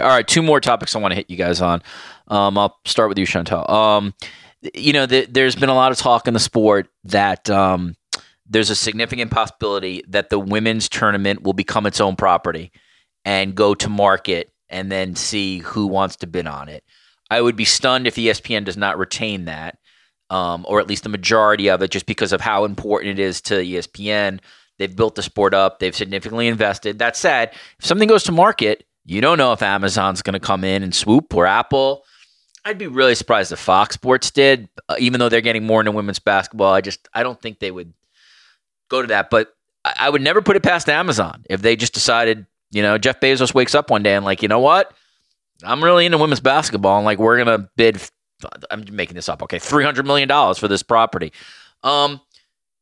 All 0.00 0.08
right, 0.08 0.26
two 0.26 0.42
more 0.42 0.60
topics 0.60 0.94
I 0.94 0.98
want 0.98 1.12
to 1.12 1.16
hit 1.16 1.30
you 1.30 1.36
guys 1.36 1.60
on. 1.60 1.82
Um, 2.28 2.58
I'll 2.58 2.78
start 2.84 3.08
with 3.08 3.18
you, 3.18 3.26
Chantel. 3.26 3.68
Um, 3.70 4.14
you 4.74 4.92
know, 4.92 5.06
the, 5.06 5.26
there's 5.26 5.56
been 5.56 5.68
a 5.68 5.74
lot 5.74 5.92
of 5.92 5.98
talk 5.98 6.26
in 6.28 6.34
the 6.34 6.40
sport 6.40 6.88
that 7.04 7.48
um, 7.50 7.96
there's 8.48 8.70
a 8.70 8.76
significant 8.76 9.30
possibility 9.30 10.02
that 10.08 10.30
the 10.30 10.38
women's 10.38 10.88
tournament 10.88 11.42
will 11.42 11.52
become 11.52 11.86
its 11.86 12.00
own 12.00 12.16
property 12.16 12.72
and 13.24 13.54
go 13.54 13.74
to 13.74 13.88
market 13.88 14.52
and 14.68 14.90
then 14.90 15.14
see 15.14 15.58
who 15.58 15.86
wants 15.86 16.16
to 16.16 16.26
bid 16.26 16.46
on 16.46 16.68
it. 16.68 16.84
I 17.30 17.40
would 17.40 17.56
be 17.56 17.64
stunned 17.64 18.06
if 18.06 18.16
ESPN 18.16 18.64
does 18.64 18.76
not 18.76 18.98
retain 18.98 19.46
that, 19.46 19.78
um, 20.30 20.64
or 20.68 20.80
at 20.80 20.86
least 20.86 21.02
the 21.02 21.08
majority 21.08 21.68
of 21.68 21.82
it, 21.82 21.90
just 21.90 22.06
because 22.06 22.32
of 22.32 22.40
how 22.40 22.64
important 22.64 23.18
it 23.18 23.22
is 23.22 23.40
to 23.42 23.54
ESPN. 23.54 24.40
They've 24.78 24.94
built 24.94 25.14
the 25.14 25.22
sport 25.22 25.54
up, 25.54 25.78
they've 25.78 25.96
significantly 25.96 26.48
invested. 26.48 26.98
That 26.98 27.16
said, 27.16 27.50
if 27.78 27.84
something 27.84 28.08
goes 28.08 28.24
to 28.24 28.32
market, 28.32 28.84
you 29.06 29.20
don't 29.20 29.38
know 29.38 29.52
if 29.52 29.62
Amazon's 29.62 30.22
going 30.22 30.34
to 30.34 30.40
come 30.40 30.64
in 30.64 30.82
and 30.82 30.94
swoop 30.94 31.32
or 31.34 31.46
Apple. 31.46 32.04
I'd 32.64 32.78
be 32.78 32.88
really 32.88 33.14
surprised 33.14 33.52
if 33.52 33.60
Fox 33.60 33.94
Sports 33.94 34.32
did, 34.32 34.68
uh, 34.88 34.96
even 34.98 35.20
though 35.20 35.28
they're 35.28 35.40
getting 35.40 35.64
more 35.64 35.80
into 35.80 35.92
women's 35.92 36.18
basketball. 36.18 36.72
I 36.72 36.80
just 36.80 37.08
I 37.14 37.22
don't 37.22 37.40
think 37.40 37.60
they 37.60 37.70
would 37.70 37.94
go 38.88 39.00
to 39.00 39.08
that. 39.08 39.30
But 39.30 39.54
I, 39.84 39.94
I 40.00 40.10
would 40.10 40.22
never 40.22 40.42
put 40.42 40.56
it 40.56 40.64
past 40.64 40.88
Amazon 40.88 41.44
if 41.48 41.62
they 41.62 41.76
just 41.76 41.94
decided, 41.94 42.46
you 42.72 42.82
know, 42.82 42.98
Jeff 42.98 43.20
Bezos 43.20 43.54
wakes 43.54 43.74
up 43.76 43.90
one 43.90 44.02
day 44.02 44.16
and 44.16 44.24
like, 44.24 44.42
you 44.42 44.48
know 44.48 44.58
what, 44.58 44.92
I'm 45.62 45.82
really 45.82 46.06
into 46.06 46.18
women's 46.18 46.40
basketball 46.40 46.96
and 46.96 47.04
like 47.04 47.18
we're 47.18 47.38
gonna 47.38 47.70
bid. 47.76 48.00
I'm 48.70 48.84
making 48.90 49.14
this 49.14 49.28
up. 49.28 49.42
Okay, 49.44 49.60
three 49.60 49.84
hundred 49.84 50.04
million 50.04 50.28
dollars 50.28 50.58
for 50.58 50.68
this 50.68 50.82
property. 50.82 51.32
Um, 51.84 52.20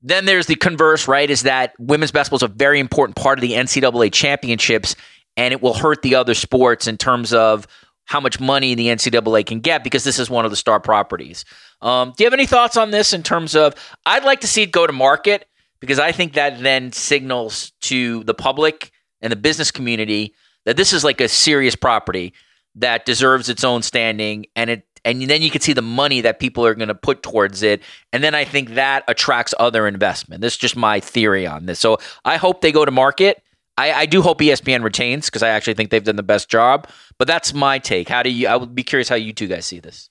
then 0.02 0.24
there's 0.24 0.46
the 0.46 0.56
converse, 0.56 1.06
right? 1.06 1.28
Is 1.28 1.42
that 1.42 1.74
women's 1.78 2.10
basketball 2.10 2.36
is 2.36 2.42
a 2.42 2.48
very 2.48 2.80
important 2.80 3.16
part 3.16 3.38
of 3.38 3.42
the 3.42 3.52
NCAA 3.52 4.12
championships, 4.12 4.96
and 5.36 5.52
it 5.52 5.62
will 5.62 5.74
hurt 5.74 6.02
the 6.02 6.14
other 6.14 6.34
sports 6.34 6.86
in 6.86 6.96
terms 6.96 7.32
of 7.32 7.66
how 8.06 8.20
much 8.20 8.38
money 8.38 8.74
the 8.74 8.88
NCAA 8.88 9.46
can 9.46 9.60
get 9.60 9.82
because 9.82 10.04
this 10.04 10.18
is 10.18 10.28
one 10.28 10.44
of 10.44 10.50
the 10.50 10.56
star 10.56 10.78
properties. 10.78 11.44
Um, 11.80 12.12
do 12.16 12.22
you 12.22 12.26
have 12.26 12.34
any 12.34 12.46
thoughts 12.46 12.76
on 12.76 12.90
this 12.90 13.12
in 13.12 13.22
terms 13.22 13.56
of? 13.56 13.74
I'd 14.04 14.24
like 14.24 14.40
to 14.40 14.46
see 14.46 14.62
it 14.62 14.72
go 14.72 14.86
to 14.86 14.92
market 14.92 15.46
because 15.80 15.98
I 15.98 16.12
think 16.12 16.34
that 16.34 16.60
then 16.60 16.92
signals 16.92 17.72
to 17.82 18.22
the 18.24 18.34
public 18.34 18.92
and 19.20 19.32
the 19.32 19.36
business 19.36 19.70
community 19.70 20.34
that 20.64 20.76
this 20.76 20.92
is 20.92 21.04
like 21.04 21.20
a 21.20 21.28
serious 21.28 21.76
property 21.76 22.34
that 22.76 23.06
deserves 23.06 23.48
its 23.48 23.64
own 23.64 23.82
standing 23.82 24.46
and 24.56 24.70
it 24.70 24.86
and 25.04 25.22
then 25.22 25.42
you 25.42 25.50
can 25.50 25.60
see 25.60 25.74
the 25.74 25.82
money 25.82 26.22
that 26.22 26.38
people 26.38 26.64
are 26.64 26.74
going 26.74 26.88
to 26.88 26.94
put 26.94 27.22
towards 27.22 27.62
it, 27.62 27.82
and 28.12 28.24
then 28.24 28.34
I 28.34 28.44
think 28.44 28.70
that 28.70 29.04
attracts 29.06 29.52
other 29.58 29.86
investment. 29.86 30.40
This 30.40 30.54
is 30.54 30.58
just 30.58 30.76
my 30.76 30.98
theory 30.98 31.46
on 31.46 31.66
this. 31.66 31.78
So 31.78 31.98
I 32.24 32.38
hope 32.38 32.62
they 32.62 32.72
go 32.72 32.84
to 32.86 32.90
market. 32.90 33.42
I, 33.76 33.92
I 33.92 34.06
do 34.06 34.22
hope 34.22 34.40
ESPN 34.40 34.84
retains 34.84 35.26
because 35.26 35.42
I 35.42 35.48
actually 35.48 35.74
think 35.74 35.90
they've 35.90 36.04
done 36.04 36.16
the 36.16 36.22
best 36.22 36.48
job. 36.48 36.88
But 37.18 37.28
that's 37.28 37.52
my 37.52 37.78
take. 37.78 38.08
How 38.08 38.22
do 38.22 38.30
you? 38.30 38.48
I 38.48 38.56
would 38.56 38.74
be 38.74 38.84
curious 38.84 39.08
how 39.08 39.16
you 39.16 39.32
two 39.32 39.48
guys 39.48 39.66
see 39.66 39.80
this. 39.80 40.10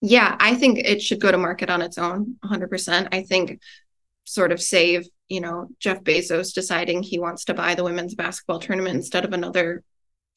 Yeah, 0.00 0.36
I 0.38 0.54
think 0.54 0.78
it 0.78 1.02
should 1.02 1.20
go 1.20 1.32
to 1.32 1.38
market 1.38 1.70
on 1.70 1.82
its 1.82 1.98
own 1.98 2.36
100%. 2.44 3.08
I 3.12 3.22
think 3.22 3.60
sort 4.24 4.52
of 4.52 4.60
save, 4.60 5.06
you 5.28 5.40
know, 5.40 5.68
Jeff 5.78 6.02
Bezos 6.02 6.52
deciding 6.52 7.02
he 7.02 7.18
wants 7.18 7.44
to 7.46 7.54
buy 7.54 7.74
the 7.74 7.84
women's 7.84 8.14
basketball 8.14 8.58
tournament 8.58 8.96
instead 8.96 9.24
of 9.24 9.32
another 9.32 9.82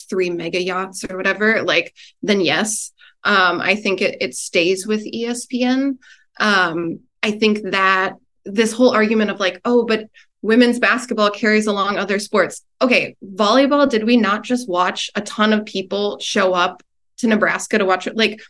three 0.09 0.29
mega 0.29 0.61
yachts 0.61 1.03
or 1.09 1.17
whatever, 1.17 1.61
like 1.61 1.93
then 2.21 2.41
yes. 2.41 2.91
Um, 3.23 3.59
I 3.59 3.75
think 3.75 4.01
it, 4.01 4.17
it 4.21 4.33
stays 4.33 4.87
with 4.87 5.05
ESPN. 5.05 5.97
Um, 6.39 7.01
I 7.21 7.31
think 7.31 7.71
that 7.71 8.13
this 8.45 8.71
whole 8.71 8.91
argument 8.91 9.29
of 9.29 9.39
like, 9.39 9.59
oh, 9.65 9.85
but 9.85 10.05
women's 10.41 10.79
basketball 10.79 11.31
carries 11.31 11.67
along 11.67 11.97
other 11.97 12.19
sports. 12.19 12.63
Okay, 12.81 13.15
volleyball, 13.23 13.89
did 13.89 14.05
we 14.05 14.17
not 14.17 14.43
just 14.43 14.69
watch 14.69 15.09
a 15.15 15.21
ton 15.21 15.53
of 15.53 15.65
people 15.65 16.17
show 16.19 16.53
up 16.53 16.81
to 17.17 17.27
Nebraska 17.27 17.77
to 17.77 17.85
watch 17.85 18.07
it? 18.07 18.15
Like 18.15 18.41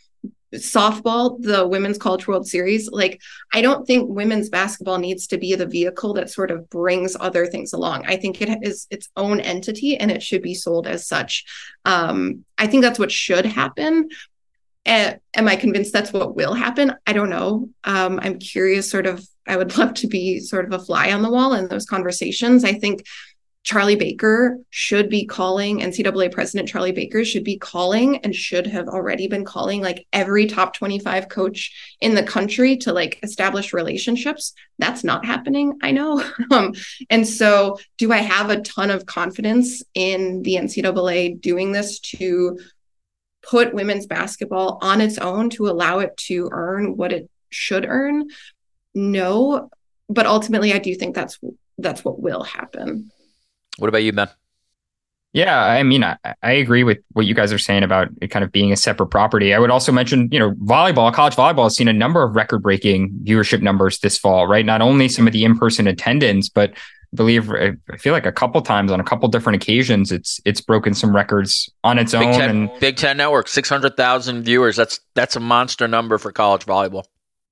softball, 0.54 1.40
the 1.40 1.66
Women's 1.66 1.98
College 1.98 2.26
World 2.26 2.46
Series, 2.46 2.90
like 2.90 3.20
I 3.52 3.60
don't 3.60 3.86
think 3.86 4.08
women's 4.08 4.48
basketball 4.48 4.98
needs 4.98 5.26
to 5.28 5.38
be 5.38 5.54
the 5.54 5.66
vehicle 5.66 6.14
that 6.14 6.30
sort 6.30 6.50
of 6.50 6.68
brings 6.70 7.16
other 7.18 7.46
things 7.46 7.72
along. 7.72 8.06
I 8.06 8.16
think 8.16 8.40
it 8.40 8.58
is 8.62 8.86
its 8.90 9.08
own 9.16 9.40
entity 9.40 9.96
and 9.96 10.10
it 10.10 10.22
should 10.22 10.42
be 10.42 10.54
sold 10.54 10.86
as 10.86 11.06
such. 11.06 11.44
Um, 11.84 12.44
I 12.58 12.66
think 12.66 12.82
that's 12.82 12.98
what 12.98 13.12
should 13.12 13.46
happen. 13.46 14.08
Uh, 14.86 15.14
am 15.36 15.46
I 15.46 15.56
convinced 15.56 15.92
that's 15.92 16.12
what 16.12 16.34
will 16.34 16.54
happen? 16.54 16.94
I 17.06 17.12
don't 17.12 17.30
know. 17.30 17.68
Um, 17.84 18.18
I'm 18.22 18.38
curious, 18.38 18.90
sort 18.90 19.06
of, 19.06 19.24
I 19.50 19.56
would 19.56 19.76
love 19.76 19.94
to 19.94 20.06
be 20.06 20.38
sort 20.38 20.64
of 20.64 20.72
a 20.72 20.84
fly 20.84 21.12
on 21.12 21.22
the 21.22 21.30
wall 21.30 21.54
in 21.54 21.68
those 21.68 21.84
conversations. 21.84 22.64
I 22.64 22.72
think 22.72 23.04
Charlie 23.62 23.96
Baker 23.96 24.58
should 24.70 25.10
be 25.10 25.26
calling, 25.26 25.80
NCAA 25.80 26.32
president 26.32 26.68
Charlie 26.68 26.92
Baker 26.92 27.24
should 27.24 27.44
be 27.44 27.58
calling 27.58 28.16
and 28.18 28.34
should 28.34 28.66
have 28.66 28.88
already 28.88 29.28
been 29.28 29.44
calling 29.44 29.82
like 29.82 30.06
every 30.12 30.46
top 30.46 30.74
25 30.74 31.28
coach 31.28 31.96
in 32.00 32.14
the 32.14 32.22
country 32.22 32.76
to 32.78 32.92
like 32.92 33.18
establish 33.22 33.74
relationships. 33.74 34.54
That's 34.78 35.04
not 35.04 35.26
happening, 35.26 35.78
I 35.82 35.90
know. 35.90 36.24
Um, 36.52 36.74
and 37.10 37.28
so, 37.28 37.78
do 37.96 38.12
I 38.12 38.18
have 38.18 38.50
a 38.50 38.60
ton 38.62 38.90
of 38.90 39.06
confidence 39.06 39.84
in 39.94 40.42
the 40.42 40.56
NCAA 40.56 41.40
doing 41.40 41.70
this 41.70 42.00
to 42.00 42.58
put 43.42 43.72
women's 43.72 44.06
basketball 44.06 44.78
on 44.82 45.00
its 45.00 45.16
own 45.18 45.50
to 45.50 45.68
allow 45.68 46.00
it 46.00 46.16
to 46.28 46.48
earn 46.50 46.96
what 46.96 47.12
it 47.12 47.30
should 47.50 47.86
earn? 47.86 48.28
No, 48.94 49.70
but 50.08 50.26
ultimately, 50.26 50.72
I 50.72 50.78
do 50.78 50.94
think 50.94 51.14
that's 51.14 51.38
that's 51.78 52.04
what 52.04 52.20
will 52.20 52.42
happen. 52.42 53.10
What 53.78 53.88
about 53.88 54.02
you, 54.02 54.12
Ben? 54.12 54.28
Yeah, 55.32 55.62
I 55.62 55.84
mean, 55.84 56.02
I, 56.02 56.16
I, 56.42 56.52
agree 56.52 56.82
with 56.82 56.98
what 57.12 57.24
you 57.24 57.34
guys 57.34 57.52
are 57.52 57.58
saying 57.58 57.84
about 57.84 58.08
it 58.20 58.28
kind 58.28 58.44
of 58.44 58.50
being 58.50 58.72
a 58.72 58.76
separate 58.76 59.08
property. 59.08 59.54
I 59.54 59.60
would 59.60 59.70
also 59.70 59.92
mention, 59.92 60.28
you 60.32 60.40
know, 60.40 60.54
volleyball, 60.54 61.12
college 61.14 61.36
volleyball 61.36 61.64
has 61.64 61.76
seen 61.76 61.86
a 61.86 61.92
number 61.92 62.24
of 62.24 62.34
record 62.34 62.64
breaking 62.64 63.10
viewership 63.22 63.62
numbers 63.62 64.00
this 64.00 64.18
fall, 64.18 64.48
right? 64.48 64.66
Not 64.66 64.82
only 64.82 65.08
some 65.08 65.28
of 65.28 65.32
the 65.32 65.44
in 65.44 65.56
person 65.56 65.86
attendance, 65.86 66.48
but 66.48 66.72
I 66.72 67.16
believe 67.16 67.48
I 67.48 67.76
feel 67.96 68.12
like 68.12 68.26
a 68.26 68.32
couple 68.32 68.60
times 68.60 68.90
on 68.90 68.98
a 68.98 69.04
couple 69.04 69.28
different 69.28 69.62
occasions, 69.62 70.10
it's 70.10 70.40
it's 70.44 70.60
broken 70.60 70.94
some 70.94 71.14
records 71.14 71.70
on 71.84 71.96
its 71.98 72.10
Big 72.10 72.22
own. 72.22 72.32
Ten, 72.32 72.50
and 72.50 72.70
Big 72.80 72.96
Ten 72.96 73.16
Network, 73.16 73.46
six 73.46 73.68
hundred 73.68 73.96
thousand 73.96 74.42
viewers. 74.42 74.74
That's 74.74 74.98
that's 75.14 75.36
a 75.36 75.40
monster 75.40 75.86
number 75.86 76.18
for 76.18 76.32
college 76.32 76.66
volleyball. 76.66 77.04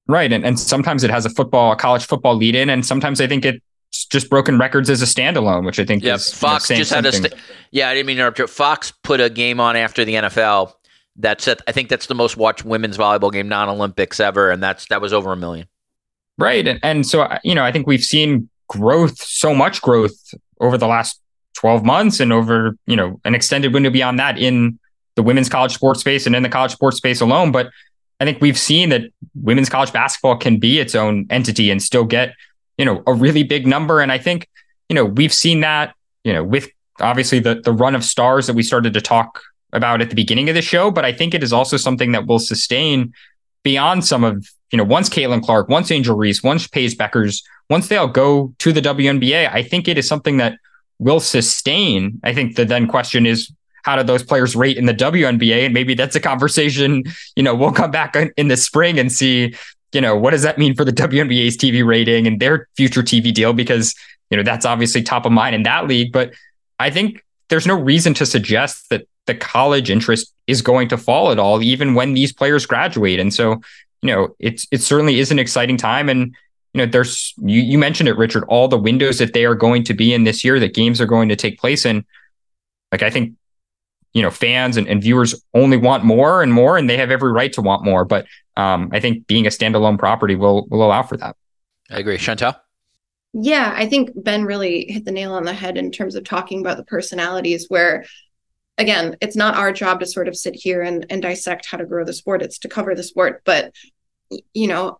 Right, 0.08 0.32
and 0.32 0.44
and 0.44 0.58
sometimes 0.58 1.04
it 1.04 1.10
has 1.10 1.26
a 1.26 1.30
football, 1.30 1.72
a 1.72 1.76
college 1.76 2.06
football 2.06 2.34
lead 2.34 2.54
in, 2.54 2.70
and 2.70 2.84
sometimes 2.84 3.20
I 3.20 3.26
think 3.26 3.44
it 3.44 3.62
just 4.10 4.30
broken 4.30 4.58
records 4.58 4.88
as 4.90 5.02
a 5.02 5.04
standalone, 5.04 5.64
which 5.66 5.78
I 5.78 5.84
think 5.84 6.02
yeah, 6.02 6.14
is 6.14 6.32
Fox 6.32 6.70
you 6.70 6.76
know, 6.76 6.80
just 6.80 6.92
had 6.92 7.04
something. 7.04 7.26
a 7.26 7.36
st- 7.36 7.42
yeah. 7.70 7.88
I 7.88 7.94
didn't 7.94 8.06
mean 8.06 8.16
to 8.16 8.22
interrupt 8.22 8.38
you. 8.38 8.46
Fox 8.46 8.90
put 8.90 9.20
a 9.20 9.28
game 9.28 9.60
on 9.60 9.76
after 9.76 10.04
the 10.04 10.14
NFL. 10.14 10.72
That's 11.16 11.48
it. 11.48 11.60
I 11.66 11.72
think 11.72 11.88
that's 11.88 12.06
the 12.06 12.14
most 12.14 12.36
watched 12.36 12.64
women's 12.64 12.96
volleyball 12.96 13.32
game, 13.32 13.48
non-Olympics 13.48 14.20
ever, 14.20 14.50
and 14.50 14.62
that's 14.62 14.86
that 14.86 15.00
was 15.00 15.12
over 15.12 15.32
a 15.32 15.36
million. 15.36 15.66
Right, 16.38 16.66
and 16.66 16.80
and 16.82 17.06
so 17.06 17.22
uh, 17.22 17.38
you 17.44 17.54
know, 17.54 17.64
I 17.64 17.72
think 17.72 17.86
we've 17.86 18.04
seen 18.04 18.48
growth, 18.68 19.20
so 19.20 19.54
much 19.54 19.82
growth 19.82 20.16
over 20.60 20.78
the 20.78 20.86
last 20.86 21.20
twelve 21.54 21.84
months, 21.84 22.20
and 22.20 22.32
over 22.32 22.76
you 22.86 22.96
know 22.96 23.20
an 23.24 23.34
extended 23.34 23.74
window 23.74 23.90
beyond 23.90 24.18
that 24.20 24.38
in 24.38 24.78
the 25.16 25.22
women's 25.22 25.48
college 25.48 25.74
sports 25.74 26.00
space 26.00 26.26
and 26.26 26.36
in 26.36 26.44
the 26.44 26.48
college 26.48 26.70
sports 26.70 26.96
space 26.96 27.20
alone. 27.20 27.50
But 27.50 27.70
I 28.20 28.24
think 28.24 28.40
we've 28.40 28.58
seen 28.58 28.88
that 28.88 29.02
women's 29.34 29.68
college 29.68 29.92
basketball 29.92 30.36
can 30.36 30.58
be 30.58 30.80
its 30.80 30.94
own 30.94 31.26
entity 31.30 31.70
and 31.70 31.82
still 31.82 32.04
get 32.04 32.34
you 32.78 32.84
know, 32.84 33.02
a 33.06 33.12
really 33.12 33.42
big 33.42 33.66
number. 33.66 34.00
And 34.00 34.10
I 34.10 34.16
think, 34.16 34.48
you 34.88 34.94
know, 34.94 35.04
we've 35.04 35.34
seen 35.34 35.60
that, 35.60 35.94
you 36.24 36.32
know, 36.32 36.42
with 36.42 36.68
obviously 37.00 37.40
the 37.40 37.56
the 37.56 37.72
run 37.72 37.94
of 37.94 38.04
stars 38.04 38.46
that 38.46 38.54
we 38.54 38.62
started 38.62 38.94
to 38.94 39.00
talk 39.00 39.42
about 39.72 40.00
at 40.00 40.08
the 40.08 40.16
beginning 40.16 40.48
of 40.48 40.54
the 40.54 40.62
show, 40.62 40.90
but 40.90 41.04
I 41.04 41.12
think 41.12 41.34
it 41.34 41.42
is 41.42 41.52
also 41.52 41.76
something 41.76 42.12
that 42.12 42.26
will 42.26 42.38
sustain 42.38 43.12
beyond 43.64 44.06
some 44.06 44.24
of, 44.24 44.48
you 44.72 44.78
know, 44.78 44.84
once 44.84 45.10
Caitlin 45.10 45.42
Clark, 45.42 45.68
once 45.68 45.90
Angel 45.90 46.16
Reese, 46.16 46.42
once 46.42 46.66
Paige 46.66 46.96
Bueckers, 46.96 47.42
once 47.68 47.88
they 47.88 47.98
all 47.98 48.08
go 48.08 48.54
to 48.58 48.72
the 48.72 48.80
WNBA, 48.80 49.52
I 49.52 49.62
think 49.62 49.88
it 49.88 49.98
is 49.98 50.08
something 50.08 50.38
that 50.38 50.56
will 50.98 51.20
sustain. 51.20 52.18
I 52.24 52.32
think 52.32 52.56
the 52.56 52.64
then 52.64 52.86
question 52.86 53.26
is 53.26 53.52
how 53.88 53.96
do 53.96 54.02
those 54.02 54.22
players 54.22 54.54
rate 54.54 54.76
in 54.76 54.84
the 54.84 54.92
WNBA? 54.92 55.64
And 55.64 55.72
maybe 55.72 55.94
that's 55.94 56.14
a 56.14 56.20
conversation, 56.20 57.04
you 57.36 57.42
know, 57.42 57.54
we'll 57.54 57.72
come 57.72 57.90
back 57.90 58.14
in 58.36 58.48
the 58.48 58.56
spring 58.56 58.98
and 58.98 59.10
see, 59.10 59.54
you 59.92 60.00
know, 60.02 60.14
what 60.14 60.32
does 60.32 60.42
that 60.42 60.58
mean 60.58 60.74
for 60.74 60.84
the 60.84 60.92
WNBA's 61.04 61.56
TV 61.56 61.86
rating 61.86 62.26
and 62.26 62.38
their 62.38 62.68
future 62.76 63.02
TV 63.02 63.32
deal? 63.32 63.54
Because, 63.54 63.94
you 64.30 64.36
know, 64.36 64.42
that's 64.42 64.66
obviously 64.66 65.02
top 65.02 65.24
of 65.24 65.32
mind 65.32 65.54
in 65.54 65.62
that 65.62 65.86
league. 65.86 66.12
But 66.12 66.34
I 66.78 66.90
think 66.90 67.24
there's 67.48 67.66
no 67.66 67.80
reason 67.80 68.12
to 68.14 68.26
suggest 68.26 68.90
that 68.90 69.08
the 69.24 69.34
college 69.34 69.90
interest 69.90 70.34
is 70.46 70.60
going 70.60 70.88
to 70.88 70.98
fall 70.98 71.32
at 71.32 71.38
all, 71.38 71.62
even 71.62 71.94
when 71.94 72.12
these 72.12 72.32
players 72.32 72.66
graduate. 72.66 73.18
And 73.18 73.32
so, 73.32 73.62
you 74.02 74.12
know, 74.12 74.36
it's 74.38 74.66
it 74.70 74.82
certainly 74.82 75.18
is 75.18 75.30
an 75.30 75.38
exciting 75.38 75.78
time. 75.78 76.10
And, 76.10 76.34
you 76.74 76.78
know, 76.78 76.86
there's 76.86 77.32
you, 77.38 77.62
you 77.62 77.78
mentioned 77.78 78.10
it, 78.10 78.18
Richard, 78.18 78.44
all 78.48 78.68
the 78.68 78.76
windows 78.76 79.16
that 79.16 79.32
they 79.32 79.46
are 79.46 79.54
going 79.54 79.82
to 79.84 79.94
be 79.94 80.12
in 80.12 80.24
this 80.24 80.44
year, 80.44 80.60
that 80.60 80.74
games 80.74 81.00
are 81.00 81.06
going 81.06 81.30
to 81.30 81.36
take 81.36 81.58
place 81.58 81.86
in. 81.86 82.04
Like 82.92 83.02
I 83.02 83.08
think 83.08 83.34
you 84.12 84.22
know 84.22 84.30
fans 84.30 84.76
and, 84.76 84.88
and 84.88 85.02
viewers 85.02 85.42
only 85.54 85.76
want 85.76 86.04
more 86.04 86.42
and 86.42 86.52
more 86.52 86.76
and 86.76 86.88
they 86.88 86.96
have 86.96 87.10
every 87.10 87.32
right 87.32 87.52
to 87.52 87.62
want 87.62 87.84
more. 87.84 88.04
But 88.04 88.26
um, 88.56 88.90
i 88.92 89.00
think 89.00 89.26
being 89.26 89.46
a 89.46 89.50
standalone 89.50 89.98
property 89.98 90.34
will 90.34 90.66
will 90.68 90.84
allow 90.84 91.02
for 91.02 91.16
that. 91.16 91.36
I 91.90 91.98
agree. 91.98 92.18
Chantel 92.18 92.56
yeah 93.34 93.74
i 93.76 93.86
think 93.86 94.10
ben 94.16 94.42
really 94.44 94.86
hit 94.88 95.04
the 95.04 95.12
nail 95.12 95.34
on 95.34 95.44
the 95.44 95.52
head 95.52 95.76
in 95.76 95.92
terms 95.92 96.14
of 96.14 96.24
talking 96.24 96.60
about 96.60 96.78
the 96.78 96.84
personalities 96.84 97.66
where 97.68 98.06
again 98.78 99.14
it's 99.20 99.36
not 99.36 99.54
our 99.54 99.70
job 99.70 100.00
to 100.00 100.06
sort 100.06 100.28
of 100.28 100.34
sit 100.36 100.54
here 100.54 100.80
and, 100.80 101.04
and 101.10 101.20
dissect 101.20 101.66
how 101.66 101.76
to 101.76 101.84
grow 101.84 102.04
the 102.04 102.12
sport. 102.14 102.40
It's 102.40 102.58
to 102.60 102.68
cover 102.68 102.94
the 102.94 103.02
sport. 103.02 103.42
But 103.44 103.74
you 104.54 104.66
know 104.66 104.98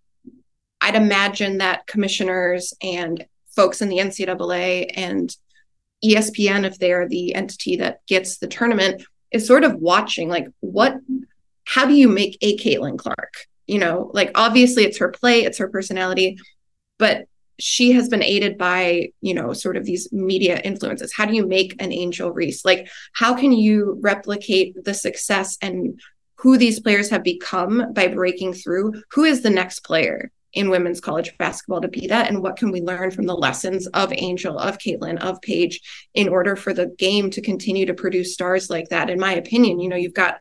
i'd 0.81 0.95
imagine 0.95 1.59
that 1.59 1.87
commissioners 1.87 2.73
and 2.83 3.27
folks 3.55 3.83
in 3.83 3.89
the 3.89 3.99
ncaa 3.99 4.91
and 4.95 5.37
ESPN, 6.05 6.65
if 6.65 6.79
they're 6.79 7.09
the 7.09 7.35
entity 7.35 7.77
that 7.77 8.05
gets 8.07 8.39
the 8.39 8.47
tournament, 8.47 9.03
is 9.31 9.47
sort 9.47 9.65
of 9.65 9.75
watching 9.77 10.29
like 10.29 10.49
what 10.61 10.97
how 11.65 11.85
do 11.85 11.93
you 11.93 12.09
make 12.09 12.39
a 12.41 12.57
Caitlin 12.57 12.99
Clark? 12.99 13.35
You 13.67 13.79
know, 13.79 14.11
like 14.15 14.31
obviously 14.35 14.85
it's 14.85 14.99
her 14.99 15.11
play, 15.11 15.45
it's 15.45 15.59
her 15.59 15.69
personality, 15.69 16.39
but 16.99 17.27
she 17.59 17.93
has 17.93 18.09
been 18.09 18.23
aided 18.23 18.57
by, 18.57 19.11
you 19.21 19.35
know, 19.35 19.53
sort 19.53 19.77
of 19.77 19.85
these 19.85 20.11
media 20.13 20.61
influences. 20.61 21.13
How 21.13 21.27
do 21.27 21.35
you 21.35 21.47
make 21.47 21.75
an 21.83 21.93
Angel 21.93 22.31
Reese? 22.33 22.65
Like, 22.65 22.89
how 23.13 23.35
can 23.35 23.53
you 23.53 23.99
replicate 24.01 24.85
the 24.85 24.95
success 24.95 25.59
and 25.61 26.01
who 26.37 26.57
these 26.57 26.81
players 26.81 27.11
have 27.11 27.25
become 27.25 27.93
by 27.93 28.09
breaking 28.09 28.55
through? 28.55 29.03
Who 29.13 29.25
is 29.25 29.43
the 29.43 29.51
next 29.51 29.81
player? 29.81 30.31
In 30.53 30.71
women's 30.71 31.01
college 31.01 31.37
basketball 31.39 31.81
to 31.81 31.89
be 31.89 32.07
that? 32.07 32.29
And 32.29 32.43
what 32.43 32.57
can 32.57 32.71
we 32.71 32.81
learn 32.81 33.11
from 33.11 33.27
the 33.27 33.37
lessons 33.37 33.87
of 33.89 34.13
angel 34.17 34.59
of 34.59 34.79
caitlin 34.79 35.19
of 35.21 35.41
paige 35.43 35.81
in 36.15 36.29
order 36.29 36.57
for 36.57 36.73
the 36.73 36.95
game 36.99 37.31
to 37.31 37.41
continue 37.41 37.87
to 37.87 37.95
produce 37.95 38.35
stars 38.35 38.71
like 38.71 38.89
that? 38.89 39.11
In 39.11 39.21
my 39.21 39.35
opinion 39.35 39.81
you 39.81 39.89
know 39.89 39.97
you've 39.97 40.15
got 40.15 40.41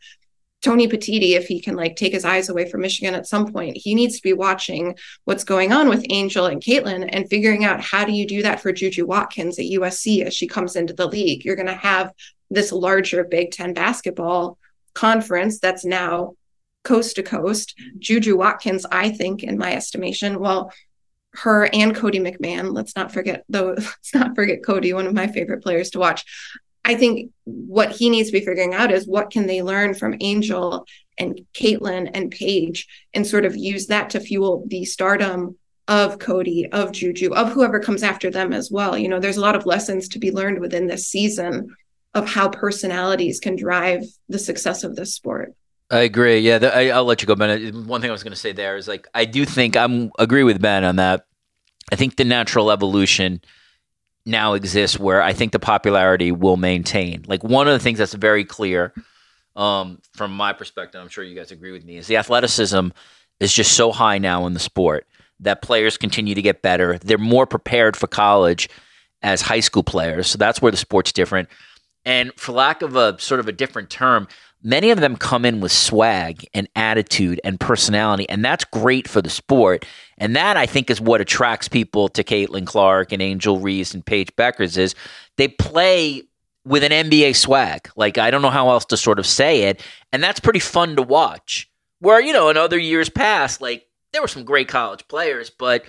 tony 0.61 0.87
petitti 0.87 1.35
if 1.35 1.47
he 1.47 1.61
can 1.61 1.75
like 1.75 1.95
take 1.95 2.13
his 2.13 2.25
eyes 2.25 2.49
away 2.49 2.67
from 2.67 2.81
michigan 2.81 3.13
at 3.13 3.27
some 3.27 3.51
point 3.51 3.77
he 3.77 3.93
needs 3.93 4.15
to 4.15 4.23
be 4.23 4.33
watching 4.33 4.95
what's 5.25 5.43
going 5.43 5.71
on 5.71 5.87
with 5.87 6.03
angel 6.09 6.47
and 6.47 6.63
caitlin 6.63 7.07
and 7.11 7.29
figuring 7.29 7.63
out 7.63 7.79
how 7.79 8.03
do 8.03 8.11
you 8.11 8.25
do 8.25 8.41
that 8.41 8.59
for 8.59 8.71
juju 8.71 9.05
watkins 9.05 9.59
at 9.59 9.65
usc 9.65 10.25
as 10.25 10.33
she 10.33 10.47
comes 10.47 10.75
into 10.75 10.93
the 10.93 11.07
league? 11.07 11.45
You're 11.45 11.55
going 11.55 11.67
to 11.67 11.73
have 11.73 12.11
this 12.49 12.71
larger 12.71 13.23
big 13.23 13.51
10 13.51 13.73
basketball 13.73 14.57
conference 14.93 15.59
that's 15.59 15.85
now 15.85 16.33
coast 16.87 17.15
to 17.17 17.23
coast. 17.23 17.75
Juju 17.99 18.37
Watkins, 18.37 18.85
I 18.91 19.09
think, 19.09 19.43
in 19.43 19.57
my 19.57 19.73
estimation, 19.73 20.39
well, 20.39 20.71
her 21.33 21.69
and 21.73 21.95
Cotie 21.95 22.19
McMahon. 22.19 22.73
Let's 22.73 22.95
not 22.95 23.11
forget 23.11 23.43
though. 23.49 23.69
Let's 23.77 24.13
not 24.13 24.35
forget 24.35 24.63
Cotie, 24.63 24.93
one 24.93 25.07
of 25.07 25.13
my 25.13 25.27
favorite 25.27 25.61
players 25.61 25.91
to 25.91 25.99
watch. 25.99 26.25
I 26.83 26.95
think 26.95 27.31
what 27.43 27.91
he 27.91 28.09
needs 28.09 28.29
to 28.29 28.39
be 28.39 28.45
figuring 28.45 28.73
out 28.73 28.91
is 28.91 29.05
what 29.05 29.29
can 29.29 29.45
they 29.45 29.61
learn 29.61 29.93
from 29.93 30.15
Angel 30.21 30.85
and 31.17 31.41
Caitlin 31.53 32.09
and 32.13 32.31
Paige 32.31 32.87
and 33.13 33.27
sort 33.27 33.43
of 33.43 33.57
use 33.57 33.87
that 33.87 34.11
to 34.11 34.21
fuel 34.21 34.63
the 34.67 34.85
stardom 34.85 35.57
of 35.89 36.19
Cotie, 36.19 36.69
of 36.71 36.93
Juju, 36.93 37.33
of 37.33 37.49
whoever 37.49 37.79
comes 37.79 38.03
after 38.03 38.29
them 38.29 38.53
as 38.53 38.71
well. 38.71 38.97
You 38.97 39.09
know, 39.09 39.19
there's 39.19 39.37
a 39.37 39.41
lot 39.41 39.55
of 39.55 39.65
lessons 39.65 40.07
to 40.09 40.19
be 40.19 40.31
learned 40.31 40.59
within 40.59 40.87
this 40.87 41.07
season 41.07 41.75
of 42.13 42.27
how 42.27 42.49
personalities 42.49 43.39
can 43.39 43.55
drive 43.57 44.03
the 44.29 44.39
success 44.39 44.83
of 44.83 44.95
this 44.95 45.13
sport. 45.13 45.53
I 45.89 45.99
agree. 45.99 46.39
Yeah, 46.39 46.57
the, 46.57 46.75
I, 46.75 46.97
will 46.97 47.05
let 47.05 47.21
you 47.21 47.27
go, 47.27 47.35
Ben. 47.35 47.85
One 47.85 48.01
thing 48.01 48.09
I 48.09 48.13
was 48.13 48.23
going 48.23 48.33
to 48.33 48.39
say 48.39 48.51
there 48.51 48.75
is 48.75 48.87
like 48.87 49.07
I 49.13 49.25
do 49.25 49.45
think 49.45 49.77
I'm 49.77 50.11
agree 50.19 50.43
with 50.43 50.61
Ben 50.61 50.83
on 50.83 50.97
that. 50.97 51.25
I 51.91 51.95
think 51.95 52.17
the 52.17 52.25
natural 52.25 52.71
evolution 52.71 53.41
now 54.25 54.53
exists 54.53 54.99
where 54.99 55.21
I 55.21 55.31
think 55.31 55.53
the 55.53 55.59
popularity 55.59 56.33
will 56.33 56.57
maintain. 56.57 57.23
Like 57.27 57.43
one 57.43 57.67
of 57.67 57.73
the 57.73 57.79
things 57.79 57.99
that's 57.99 58.13
very 58.13 58.43
clear 58.43 58.93
um, 59.55 59.99
from 60.13 60.31
my 60.31 60.51
perspective, 60.51 61.01
I'm 61.01 61.07
sure 61.07 61.23
you 61.23 61.35
guys 61.35 61.51
agree 61.51 61.71
with 61.71 61.85
me, 61.85 61.97
is 61.97 62.07
the 62.07 62.17
athleticism 62.17 62.89
is 63.39 63.53
just 63.53 63.71
so 63.71 63.93
high 63.93 64.17
now 64.17 64.45
in 64.45 64.53
the 64.53 64.59
sport 64.59 65.07
that 65.39 65.61
players 65.61 65.97
continue 65.97 66.35
to 66.35 66.41
get 66.41 66.61
better. 66.61 66.97
They're 66.97 67.17
more 67.17 67.45
prepared 67.45 67.95
for 67.95 68.07
college 68.07 68.69
as 69.21 69.41
high 69.41 69.61
school 69.61 69.83
players. 69.83 70.27
So 70.27 70.37
that's 70.37 70.61
where 70.61 70.71
the 70.71 70.77
sport's 70.77 71.13
different. 71.13 71.47
And 72.05 72.31
for 72.35 72.51
lack 72.51 72.81
of 72.81 72.95
a 72.95 73.19
sort 73.19 73.39
of 73.39 73.47
a 73.47 73.51
different 73.51 73.89
term, 73.89 74.27
many 74.63 74.91
of 74.91 74.99
them 74.99 75.15
come 75.15 75.45
in 75.45 75.59
with 75.59 75.71
swag 75.71 76.47
and 76.53 76.67
attitude 76.75 77.39
and 77.43 77.59
personality, 77.59 78.27
and 78.29 78.43
that's 78.43 78.63
great 78.65 79.07
for 79.07 79.21
the 79.21 79.29
sport. 79.29 79.85
And 80.17 80.35
that 80.35 80.57
I 80.57 80.65
think 80.65 80.89
is 80.89 80.99
what 80.99 81.21
attracts 81.21 81.67
people 81.67 82.09
to 82.09 82.23
Caitlin 82.23 82.65
Clark 82.65 83.11
and 83.11 83.21
Angel 83.21 83.59
Reese 83.59 83.93
and 83.93 84.05
Paige 84.05 84.35
Bueckers 84.35 84.77
is 84.77 84.95
they 85.37 85.47
play 85.47 86.23
with 86.65 86.83
an 86.83 86.91
NBA 86.91 87.35
swag. 87.35 87.89
Like 87.95 88.17
I 88.17 88.29
don't 88.31 88.41
know 88.41 88.49
how 88.49 88.69
else 88.69 88.85
to 88.85 88.97
sort 88.97 89.19
of 89.19 89.25
say 89.25 89.63
it, 89.63 89.81
and 90.11 90.23
that's 90.23 90.39
pretty 90.39 90.59
fun 90.59 90.95
to 90.97 91.01
watch. 91.01 91.69
Where 91.99 92.21
you 92.21 92.33
know 92.33 92.49
in 92.49 92.57
other 92.57 92.77
years 92.77 93.09
past, 93.09 93.61
like 93.61 93.87
there 94.13 94.21
were 94.21 94.27
some 94.27 94.43
great 94.43 94.67
college 94.67 95.07
players, 95.07 95.49
but 95.49 95.85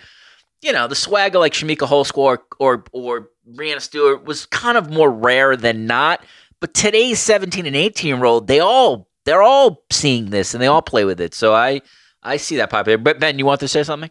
you 0.62 0.72
know 0.72 0.86
the 0.86 0.94
swagger 0.94 1.38
like 1.38 1.52
Chamique 1.52 1.78
Holdsclaw 1.78 2.16
or 2.18 2.42
or, 2.58 2.84
or 2.92 3.30
Breanna 3.50 3.80
Stewart 3.80 4.24
was 4.24 4.46
kind 4.46 4.78
of 4.78 4.90
more 4.90 5.10
rare 5.10 5.56
than 5.56 5.86
not. 5.86 6.22
But 6.60 6.74
today's 6.74 7.20
17 7.20 7.66
and 7.66 7.76
18 7.76 8.16
year 8.16 8.24
old, 8.24 8.46
they 8.46 8.60
all 8.60 9.08
they're 9.24 9.42
all 9.42 9.84
seeing 9.90 10.30
this 10.30 10.54
and 10.54 10.62
they 10.62 10.66
all 10.66 10.82
play 10.82 11.04
with 11.04 11.20
it. 11.20 11.34
So 11.34 11.54
I 11.54 11.82
I 12.22 12.36
see 12.36 12.56
that 12.56 12.70
popular. 12.70 12.98
But 12.98 13.20
Ben, 13.20 13.38
you 13.38 13.46
want 13.46 13.60
to 13.60 13.68
say 13.68 13.82
something? 13.82 14.10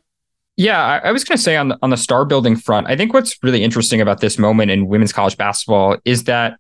Yeah, 0.56 0.84
I, 0.84 1.10
I 1.10 1.12
was 1.12 1.24
going 1.24 1.38
to 1.38 1.44
say 1.44 1.56
on 1.56 1.68
the, 1.70 1.78
on 1.84 1.92
the 1.92 1.98
star 1.98 2.26
building 2.26 2.56
front, 2.56 2.88
I 2.88 2.96
think 2.96 3.14
what's 3.14 3.38
really 3.44 3.64
interesting 3.64 4.02
about 4.02 4.22
this 4.22 4.40
moment 4.40 4.72
in 4.72 4.88
women's 4.88 5.14
college 5.14 5.38
basketball 5.38 5.98
is 6.04 6.24
that 6.24 6.58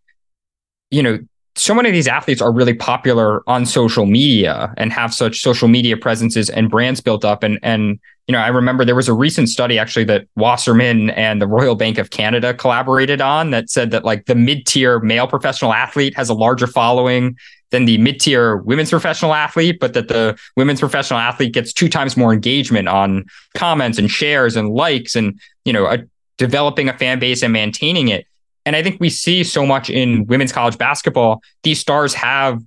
you 0.92 1.02
know 1.02 1.20
so 1.56 1.74
many 1.74 1.90
of 1.90 1.94
these 1.94 2.08
athletes 2.08 2.42
are 2.42 2.52
really 2.52 2.76
popular 2.76 3.42
on 3.50 3.66
social 3.66 4.06
media 4.06 4.74
and 4.78 4.94
have 4.94 5.14
such 5.14 5.42
social 5.42 5.68
media 5.68 5.98
presences 5.98 6.50
and 6.50 6.70
brands 6.70 7.02
built 7.02 7.26
up 7.26 7.44
and 7.44 7.60
and 7.64 8.00
you 8.28 8.34
know, 8.34 8.40
I 8.40 8.50
remember 8.50 8.84
there 8.84 8.96
was 8.96 9.08
a 9.08 9.14
recent 9.14 9.48
study 9.48 9.80
actually 9.80 10.04
that 10.06 10.28
Wasserman 10.36 11.12
and 11.12 11.42
the 11.42 11.48
Royal 11.48 11.76
Bank 11.76 11.98
of 11.98 12.10
Canada 12.10 12.54
collaborated 12.54 13.22
on 13.22 13.52
that 13.52 13.70
said 13.70 13.92
that 13.92 14.04
like 14.04 14.26
the 14.26 14.36
mid-tier 14.36 15.00
male 15.00 15.28
professional 15.28 15.74
athlete 15.74 16.14
has 16.18 16.28
a 16.30 16.34
larger 16.34 16.68
following 16.68 17.38
than 17.70 17.86
the 17.86 17.98
mid-tier 17.98 18.58
women's 18.58 18.90
professional 18.90 19.34
athlete, 19.34 19.80
but 19.80 19.94
that 19.94 20.10
the 20.10 20.38
women's 20.58 20.82
professional 20.82 21.20
athlete 21.20 21.54
gets 21.54 21.72
two 21.72 21.88
times 21.88 22.18
more 22.18 22.34
engagement 22.34 22.90
on 22.90 23.26
comments 23.56 23.98
and 23.98 24.12
shares 24.12 24.58
and 24.58 24.70
likes 24.72 25.16
and, 25.16 25.40
you 25.64 25.72
know, 25.72 25.86
a, 25.86 26.00
developing 26.38 26.90
a 26.90 26.98
fan 26.98 27.20
base 27.20 27.42
and 27.42 27.54
maintaining 27.54 28.10
it. 28.10 28.26
And 28.66 28.76
I 28.76 28.84
think 28.84 29.00
we 29.00 29.10
see 29.10 29.46
so 29.46 29.66
much 29.66 29.90
in 29.90 30.28
women's 30.28 30.52
college 30.52 30.78
basketball. 30.78 31.42
These 31.64 31.80
stars 31.80 32.14
have, 32.14 32.62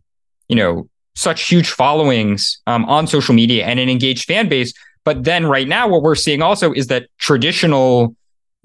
you 0.48 0.56
know, 0.56 0.88
such 1.14 1.48
huge 1.48 1.70
followings 1.70 2.61
um, 2.66 2.86
on 2.86 3.06
social 3.06 3.34
media 3.34 3.66
and 3.66 3.78
an 3.78 3.90
engaged 3.90 4.24
fan 4.24 4.48
base 4.48 4.72
but 5.11 5.24
then 5.24 5.44
right 5.44 5.66
now, 5.66 5.88
what 5.88 6.02
we're 6.02 6.14
seeing 6.14 6.40
also 6.40 6.72
is 6.72 6.86
that 6.86 7.08
traditional 7.18 8.14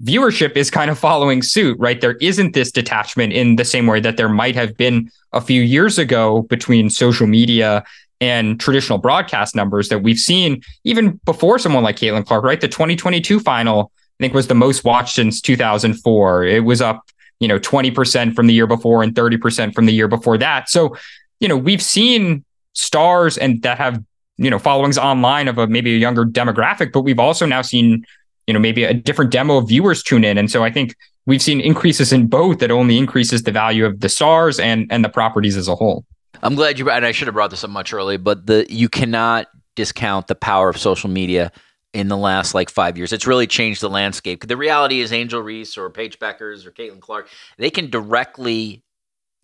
viewership 0.04 0.56
is 0.56 0.70
kind 0.70 0.92
of 0.92 0.96
following 0.96 1.42
suit, 1.42 1.76
right? 1.80 2.00
There 2.00 2.14
isn't 2.20 2.54
this 2.54 2.70
detachment 2.70 3.32
in 3.32 3.56
the 3.56 3.64
same 3.64 3.88
way 3.88 3.98
that 3.98 4.16
there 4.16 4.28
might 4.28 4.54
have 4.54 4.76
been 4.76 5.10
a 5.32 5.40
few 5.40 5.60
years 5.60 5.98
ago 5.98 6.42
between 6.42 6.88
social 6.88 7.26
media 7.26 7.82
and 8.20 8.60
traditional 8.60 8.96
broadcast 8.96 9.56
numbers 9.56 9.88
that 9.88 10.04
we've 10.04 10.20
seen 10.20 10.62
even 10.84 11.18
before 11.24 11.58
someone 11.58 11.82
like 11.82 11.96
Caitlin 11.96 12.24
Clark, 12.24 12.44
right? 12.44 12.60
The 12.60 12.68
2022 12.68 13.40
final, 13.40 13.90
I 14.20 14.22
think, 14.22 14.32
was 14.32 14.46
the 14.46 14.54
most 14.54 14.84
watched 14.84 15.16
since 15.16 15.40
2004. 15.40 16.44
It 16.44 16.60
was 16.60 16.80
up, 16.80 17.02
you 17.40 17.48
know, 17.48 17.58
20% 17.58 18.36
from 18.36 18.46
the 18.46 18.54
year 18.54 18.68
before 18.68 19.02
and 19.02 19.12
30% 19.16 19.74
from 19.74 19.86
the 19.86 19.92
year 19.92 20.06
before 20.06 20.38
that. 20.38 20.68
So, 20.68 20.96
you 21.40 21.48
know, 21.48 21.56
we've 21.56 21.82
seen 21.82 22.44
stars 22.72 23.36
and 23.36 23.60
that 23.62 23.78
have 23.78 24.00
you 24.38 24.50
know 24.50 24.58
followings 24.58 24.98
online 24.98 25.48
of 25.48 25.58
a 25.58 25.66
maybe 25.66 25.94
a 25.94 25.98
younger 25.98 26.24
demographic 26.24 26.92
but 26.92 27.02
we've 27.02 27.18
also 27.18 27.46
now 27.46 27.62
seen 27.62 28.04
you 28.46 28.54
know 28.54 28.60
maybe 28.60 28.84
a 28.84 28.94
different 28.94 29.30
demo 29.30 29.58
of 29.58 29.68
viewers 29.68 30.02
tune 30.02 30.24
in 30.24 30.38
and 30.38 30.50
so 30.50 30.64
i 30.64 30.70
think 30.70 30.94
we've 31.26 31.42
seen 31.42 31.60
increases 31.60 32.12
in 32.12 32.26
both 32.26 32.58
that 32.58 32.70
only 32.70 32.98
increases 32.98 33.42
the 33.42 33.52
value 33.52 33.84
of 33.84 34.00
the 34.00 34.08
stars 34.08 34.58
and 34.58 34.86
and 34.90 35.04
the 35.04 35.08
properties 35.08 35.56
as 35.56 35.68
a 35.68 35.74
whole 35.74 36.04
i'm 36.42 36.54
glad 36.54 36.78
you 36.78 36.90
and 36.90 37.06
i 37.06 37.12
should 37.12 37.26
have 37.28 37.34
brought 37.34 37.50
this 37.50 37.64
up 37.64 37.70
much 37.70 37.92
earlier 37.92 38.18
but 38.18 38.46
the 38.46 38.66
you 38.68 38.88
cannot 38.88 39.46
discount 39.74 40.26
the 40.26 40.34
power 40.34 40.68
of 40.68 40.78
social 40.78 41.10
media 41.10 41.52
in 41.96 42.08
the 42.08 42.16
last 42.16 42.54
like 42.54 42.68
five 42.68 42.98
years. 42.98 43.10
It's 43.10 43.26
really 43.26 43.46
changed 43.46 43.80
the 43.80 43.88
landscape. 43.88 44.46
The 44.46 44.56
reality 44.56 45.00
is 45.00 45.14
Angel 45.14 45.40
Reese 45.40 45.78
or 45.78 45.88
Paige 45.88 46.18
Bueckers 46.18 46.66
or 46.66 46.70
Caitlin 46.70 47.00
Clark, 47.00 47.28
they 47.56 47.70
can 47.70 47.88
directly 47.88 48.82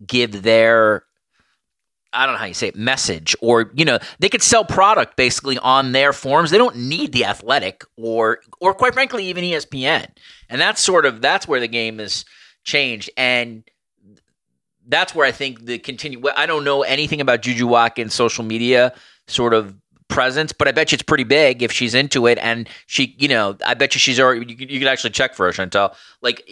give 0.05 0.43
their 0.43 1.03
I 2.13 2.25
don't 2.25 2.35
know 2.35 2.39
how 2.39 2.45
you 2.45 2.53
say 2.53 2.67
it, 2.67 2.75
message, 2.75 3.35
or 3.41 3.71
you 3.73 3.85
know, 3.85 3.99
they 4.19 4.29
could 4.29 4.43
sell 4.43 4.63
product 4.63 5.15
basically 5.15 5.57
on 5.57 5.91
their 5.91 6.13
forums. 6.13 6.51
They 6.51 6.57
don't 6.57 6.75
need 6.75 7.11
the 7.11 7.25
athletic 7.25 7.83
or 7.97 8.39
or 8.59 8.73
quite 8.73 8.93
frankly, 8.93 9.25
even 9.25 9.43
ESPN. 9.43 10.07
And 10.49 10.61
that's 10.61 10.81
sort 10.81 11.05
of 11.05 11.21
that's 11.21 11.47
where 11.47 11.59
the 11.59 11.67
game 11.67 11.99
has 11.99 12.25
changed. 12.63 13.09
And 13.17 13.63
that's 14.87 15.15
where 15.15 15.25
I 15.25 15.31
think 15.31 15.65
the 15.65 15.79
continue 15.79 16.21
I 16.35 16.45
don't 16.45 16.63
know 16.63 16.83
anything 16.83 17.21
about 17.21 17.41
Juju 17.41 17.67
Watkins' 17.67 18.13
social 18.13 18.43
media 18.43 18.93
sort 19.27 19.53
of 19.53 19.75
presence, 20.07 20.53
but 20.53 20.67
I 20.67 20.71
bet 20.71 20.91
you 20.91 20.95
it's 20.95 21.03
pretty 21.03 21.23
big 21.23 21.63
if 21.63 21.71
she's 21.71 21.95
into 21.95 22.27
it. 22.27 22.37
And 22.39 22.69
she, 22.85 23.15
you 23.17 23.27
know, 23.27 23.57
I 23.65 23.73
bet 23.73 23.95
you 23.95 23.99
she's 23.99 24.19
already 24.19 24.53
you, 24.53 24.67
you 24.69 24.79
could 24.79 24.87
actually 24.87 25.09
check 25.11 25.33
for 25.33 25.45
her, 25.45 25.51
Chantel. 25.51 25.95
Like 26.21 26.47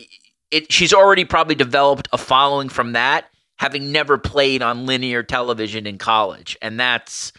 it 0.49 0.71
she's 0.71 0.93
already 0.93 1.25
probably 1.25 1.55
developed 1.55 2.07
a 2.11 2.17
following 2.17 2.69
from 2.69 2.93
that 2.93 3.30
having 3.61 3.91
never 3.91 4.17
played 4.17 4.63
on 4.63 4.87
linear 4.87 5.21
television 5.21 5.85
in 5.85 5.99
college, 5.99 6.57
and 6.63 6.79
that's 6.79 7.31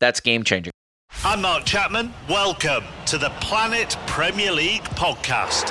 that's 0.00 0.20
game 0.20 0.42
changing. 0.42 0.72
I'm 1.22 1.42
Mark 1.42 1.64
Chapman. 1.64 2.14
Welcome 2.28 2.84
to 3.06 3.18
the 3.18 3.28
Planet 3.40 3.94
Premier 4.06 4.52
League 4.52 4.84
podcast. 4.84 5.70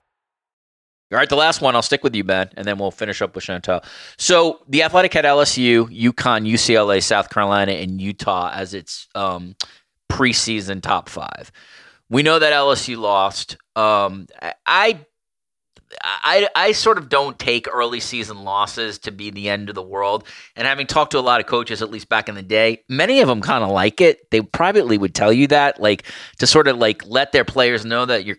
All 1.11 1.17
right, 1.17 1.27
the 1.27 1.35
last 1.35 1.61
one. 1.61 1.75
I'll 1.75 1.81
stick 1.81 2.03
with 2.03 2.15
you, 2.15 2.23
Ben, 2.23 2.49
and 2.55 2.65
then 2.65 2.77
we'll 2.77 2.91
finish 2.91 3.21
up 3.21 3.35
with 3.35 3.43
Chantel. 3.43 3.83
So 4.17 4.61
the 4.69 4.83
Athletic 4.83 5.13
had 5.13 5.25
LSU, 5.25 5.87
UConn, 5.87 6.49
UCLA, 6.49 7.03
South 7.03 7.29
Carolina, 7.29 7.73
and 7.73 7.99
Utah 7.99 8.49
as 8.53 8.73
its 8.73 9.07
um, 9.13 9.55
preseason 10.09 10.81
top 10.81 11.09
five. 11.09 11.51
We 12.09 12.23
know 12.23 12.39
that 12.39 12.53
LSU 12.53 12.97
lost. 12.97 13.57
Um, 13.75 14.27
I, 14.65 15.05
I, 16.01 16.47
I 16.55 16.71
sort 16.71 16.97
of 16.97 17.09
don't 17.09 17.37
take 17.37 17.67
early 17.71 17.99
season 17.99 18.43
losses 18.43 18.99
to 18.99 19.11
be 19.11 19.31
the 19.31 19.49
end 19.49 19.69
of 19.69 19.75
the 19.75 19.81
world. 19.81 20.25
And 20.55 20.67
having 20.67 20.87
talked 20.87 21.11
to 21.11 21.19
a 21.19 21.21
lot 21.21 21.41
of 21.41 21.47
coaches, 21.47 21.81
at 21.81 21.91
least 21.91 22.09
back 22.09 22.29
in 22.29 22.35
the 22.35 22.41
day, 22.41 22.83
many 22.87 23.21
of 23.21 23.27
them 23.27 23.41
kind 23.41 23.63
of 23.63 23.69
like 23.69 24.01
it. 24.01 24.29
They 24.31 24.41
privately 24.41 24.97
would 24.97 25.15
tell 25.15 25.33
you 25.33 25.47
that, 25.47 25.81
like 25.81 26.03
to 26.39 26.47
sort 26.47 26.67
of 26.67 26.77
like 26.77 27.05
let 27.05 27.31
their 27.31 27.45
players 27.45 27.85
know 27.85 28.05
that 28.05 28.25
you're 28.25 28.37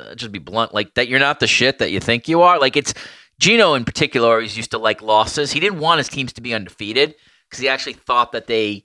uh, 0.00 0.14
just 0.14 0.32
be 0.32 0.38
blunt, 0.38 0.74
like 0.74 0.94
that 0.94 1.08
you're 1.08 1.18
not 1.18 1.40
the 1.40 1.46
shit 1.46 1.78
that 1.78 1.90
you 1.90 2.00
think 2.00 2.28
you 2.28 2.42
are. 2.42 2.58
Like 2.58 2.76
it's 2.76 2.94
Geno 3.38 3.74
in 3.74 3.84
particular 3.84 4.28
always 4.28 4.56
used 4.56 4.70
to 4.72 4.78
like 4.78 5.02
losses. 5.02 5.52
He 5.52 5.60
didn't 5.60 5.80
want 5.80 5.98
his 5.98 6.08
teams 6.08 6.32
to 6.34 6.40
be 6.40 6.54
undefeated 6.54 7.14
because 7.48 7.60
he 7.60 7.68
actually 7.68 7.94
thought 7.94 8.32
that 8.32 8.46
they 8.46 8.84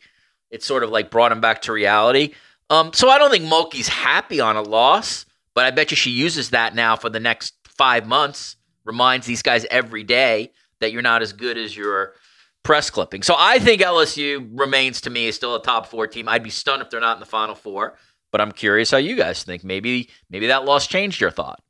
it 0.50 0.64
sort 0.64 0.84
of 0.84 0.90
like 0.90 1.12
brought 1.12 1.32
him 1.32 1.42
back 1.42 1.62
to 1.64 1.74
reality. 1.74 2.34
Um, 2.70 2.94
so 2.94 3.10
I 3.10 3.18
don't 3.18 3.32
think 3.32 3.46
Mulkey's 3.46 3.88
happy 3.88 4.40
on 4.40 4.56
a 4.56 4.62
loss, 4.62 5.26
but 5.54 5.66
I 5.66 5.72
bet 5.72 5.92
you 5.92 5.98
she 5.98 6.12
uses 6.12 6.52
that 6.52 6.74
now 6.74 6.96
for 6.96 7.10
the 7.10 7.20
next 7.20 7.54
five 7.68 8.08
months. 8.08 8.56
Reminds 8.86 9.26
these 9.26 9.42
guys 9.42 9.66
every 9.72 10.04
day 10.04 10.52
that 10.80 10.92
you're 10.92 11.02
not 11.02 11.22
as 11.22 11.34
good 11.34 11.58
as 11.58 11.76
your 11.76 12.14
press 12.64 12.90
clipping. 12.90 13.24
So 13.24 13.36
I 13.38 13.60
think 13.60 13.82
LSU 13.82 14.50
remains 14.54 15.02
to 15.02 15.10
me 15.10 15.28
is 15.28 15.36
still 15.36 15.56
a 15.56 15.62
top 15.62 15.88
four 15.88 16.08
team. 16.08 16.28
I'd 16.28 16.44
be 16.44 16.50
stunned 16.50 16.82
if 16.82 16.90
they're 16.90 17.00
not 17.00 17.16
in 17.16 17.20
the 17.20 17.26
final 17.26 17.56
four, 17.56 17.98
but 18.36 18.42
I'm 18.42 18.52
curious 18.52 18.92
how 18.92 18.98
you 18.98 19.16
guys 19.16 19.44
think. 19.44 19.64
Maybe 19.64 20.10
maybe 20.30 20.48
that 20.48 20.66
loss 20.66 20.88
changed 20.88 21.22
your 21.22 21.32
thought. 21.32 21.62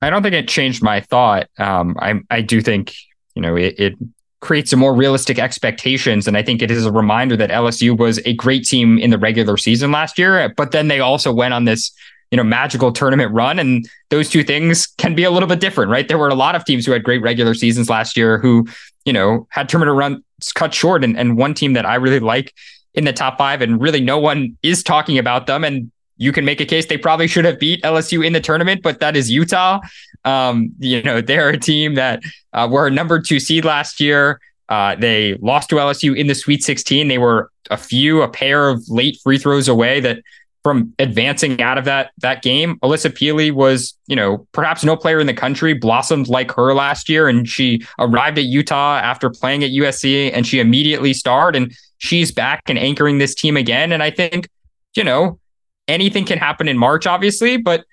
I 0.00 0.08
don't 0.08 0.22
think 0.22 0.36
it 0.36 0.46
changed 0.46 0.80
my 0.80 1.00
thought. 1.00 1.48
Um, 1.58 1.96
I 1.98 2.20
I 2.30 2.40
do 2.40 2.60
think 2.60 2.94
you 3.34 3.42
know 3.42 3.56
it, 3.56 3.74
it 3.76 3.94
creates 4.38 4.72
a 4.72 4.76
more 4.76 4.94
realistic 4.94 5.40
expectations, 5.40 6.28
and 6.28 6.36
I 6.36 6.44
think 6.44 6.62
it 6.62 6.70
is 6.70 6.86
a 6.86 6.92
reminder 6.92 7.36
that 7.36 7.50
LSU 7.50 7.98
was 7.98 8.20
a 8.24 8.34
great 8.34 8.64
team 8.64 8.96
in 8.96 9.10
the 9.10 9.18
regular 9.18 9.56
season 9.56 9.90
last 9.90 10.20
year, 10.20 10.54
but 10.56 10.70
then 10.70 10.86
they 10.86 11.00
also 11.00 11.32
went 11.32 11.52
on 11.52 11.64
this 11.64 11.90
you 12.30 12.36
know 12.36 12.44
magical 12.44 12.92
tournament 12.92 13.32
run, 13.32 13.58
and 13.58 13.88
those 14.10 14.30
two 14.30 14.44
things 14.44 14.86
can 14.86 15.16
be 15.16 15.24
a 15.24 15.32
little 15.32 15.48
bit 15.48 15.58
different, 15.58 15.90
right? 15.90 16.06
There 16.06 16.16
were 16.16 16.28
a 16.28 16.36
lot 16.36 16.54
of 16.54 16.64
teams 16.64 16.86
who 16.86 16.92
had 16.92 17.02
great 17.02 17.22
regular 17.22 17.54
seasons 17.54 17.90
last 17.90 18.16
year 18.16 18.38
who 18.38 18.68
you 19.04 19.12
know 19.12 19.48
had 19.50 19.68
tournament 19.68 19.98
runs 19.98 20.52
cut 20.54 20.72
short, 20.72 21.02
and 21.02 21.18
and 21.18 21.36
one 21.36 21.54
team 21.54 21.72
that 21.72 21.86
I 21.86 21.96
really 21.96 22.20
like 22.20 22.54
in 22.94 23.04
the 23.04 23.12
top 23.12 23.38
five, 23.38 23.60
and 23.60 23.80
really 23.80 24.00
no 24.00 24.18
one 24.18 24.56
is 24.62 24.82
talking 24.82 25.18
about 25.18 25.46
them, 25.46 25.64
and 25.64 25.90
you 26.16 26.32
can 26.32 26.44
make 26.44 26.60
a 26.60 26.66
case 26.66 26.86
they 26.86 26.96
probably 26.96 27.26
should 27.26 27.44
have 27.44 27.58
beat 27.58 27.82
LSU 27.82 28.24
in 28.24 28.32
the 28.32 28.40
tournament, 28.40 28.82
but 28.82 29.00
that 29.00 29.16
is 29.16 29.30
Utah. 29.30 29.80
Um, 30.24 30.72
you 30.78 31.02
know, 31.02 31.20
they're 31.22 31.50
a 31.50 31.58
team 31.58 31.94
that 31.94 32.22
uh, 32.52 32.68
were 32.70 32.86
a 32.86 32.90
number 32.90 33.20
two 33.20 33.40
seed 33.40 33.64
last 33.64 34.00
year. 34.00 34.40
Uh, 34.68 34.94
they 34.94 35.34
lost 35.42 35.68
to 35.70 35.76
LSU 35.76 36.16
in 36.16 36.26
the 36.26 36.34
Sweet 36.34 36.64
16. 36.64 37.08
They 37.08 37.18
were 37.18 37.50
a 37.70 37.76
few, 37.76 38.22
a 38.22 38.28
pair 38.28 38.68
of 38.68 38.82
late 38.88 39.18
free 39.22 39.38
throws 39.38 39.68
away 39.68 40.00
that 40.00 40.22
from 40.64 40.92
advancing 40.98 41.60
out 41.62 41.78
of 41.78 41.84
that 41.84 42.10
that 42.18 42.42
game. 42.42 42.78
Alyssa 42.82 43.10
Pili 43.10 43.52
was, 43.52 43.96
you 44.06 44.16
know, 44.16 44.48
perhaps 44.52 44.82
no 44.82 44.96
player 44.96 45.20
in 45.20 45.26
the 45.26 45.34
country 45.34 45.74
blossomed 45.74 46.26
like 46.26 46.50
her 46.52 46.74
last 46.74 47.08
year, 47.08 47.28
and 47.28 47.46
she 47.48 47.84
arrived 47.98 48.38
at 48.38 48.44
Utah 48.44 48.96
after 48.96 49.30
playing 49.30 49.62
at 49.62 49.70
USC, 49.70 50.32
and 50.34 50.46
she 50.46 50.58
immediately 50.58 51.12
starred, 51.12 51.54
and 51.54 51.72
she's 51.98 52.32
back 52.32 52.62
and 52.66 52.78
anchoring 52.78 53.18
this 53.18 53.34
team 53.34 53.56
again. 53.56 53.92
And 53.92 54.02
I 54.02 54.10
think, 54.10 54.48
you 54.96 55.04
know, 55.04 55.38
anything 55.86 56.24
can 56.24 56.38
happen 56.38 56.66
in 56.66 56.78
March, 56.78 57.06
obviously, 57.06 57.58
but 57.58 57.84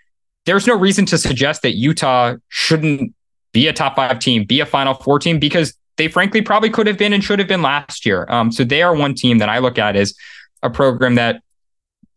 there's 0.46 0.66
no 0.66 0.76
reason 0.76 1.06
to 1.08 1.18
suggest 1.18 1.62
that 1.62 1.76
Utah 1.76 2.36
shouldn't 2.48 3.14
be 3.52 3.68
a 3.68 3.74
top 3.74 3.98
five 3.98 4.20
team, 4.20 4.46
be 4.46 4.62
a 4.62 4.66
Final 4.66 4.94
Four 4.94 5.20
team, 5.20 5.40
because 5.40 5.78
they 5.98 6.08
frankly 6.08 6.42
probably 6.42 6.70
could 6.70 6.88
have 6.88 6.98
been 6.98 7.12
and 7.12 7.22
should 7.22 7.38
have 7.38 7.50
been 7.50 7.62
last 7.62 8.06
year. 8.06 8.26
Um, 8.30 8.50
so 8.52 8.64
they 8.64 8.82
are 8.82 8.96
one 8.96 9.14
team 9.14 9.40
that 9.40 9.50
I 9.50 9.60
look 9.60 9.78
at 9.78 9.98
as 9.98 10.16
a 10.64 10.70
program 10.70 11.16
that 11.16 11.44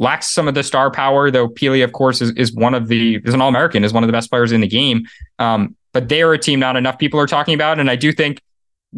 lacks 0.05 0.28
some 0.28 0.46
of 0.46 0.55
the 0.55 0.62
star 0.62 0.90
power, 0.90 1.30
though 1.30 1.48
Pili, 1.48 1.82
of 1.82 1.92
course, 1.92 2.20
is, 2.20 2.30
is 2.32 2.52
one 2.52 2.74
of 2.74 2.86
the 2.86 3.16
is 3.24 3.34
an 3.34 3.40
All 3.40 3.48
American, 3.48 3.82
is 3.82 3.92
one 3.92 4.05
of 4.05 4.09
the 4.09 4.12
best 4.12 4.30
players 4.30 4.52
in 4.52 4.61
the 4.61 4.68
game. 4.68 5.05
Um, 5.40 5.74
but 5.92 6.09
they 6.09 6.22
are 6.22 6.32
a 6.32 6.38
team 6.38 6.61
not 6.61 6.76
enough 6.76 6.98
people 6.98 7.18
are 7.18 7.26
talking 7.26 7.55
about, 7.55 7.80
and 7.80 7.90
I 7.90 7.96
do 7.96 8.12
think 8.12 8.40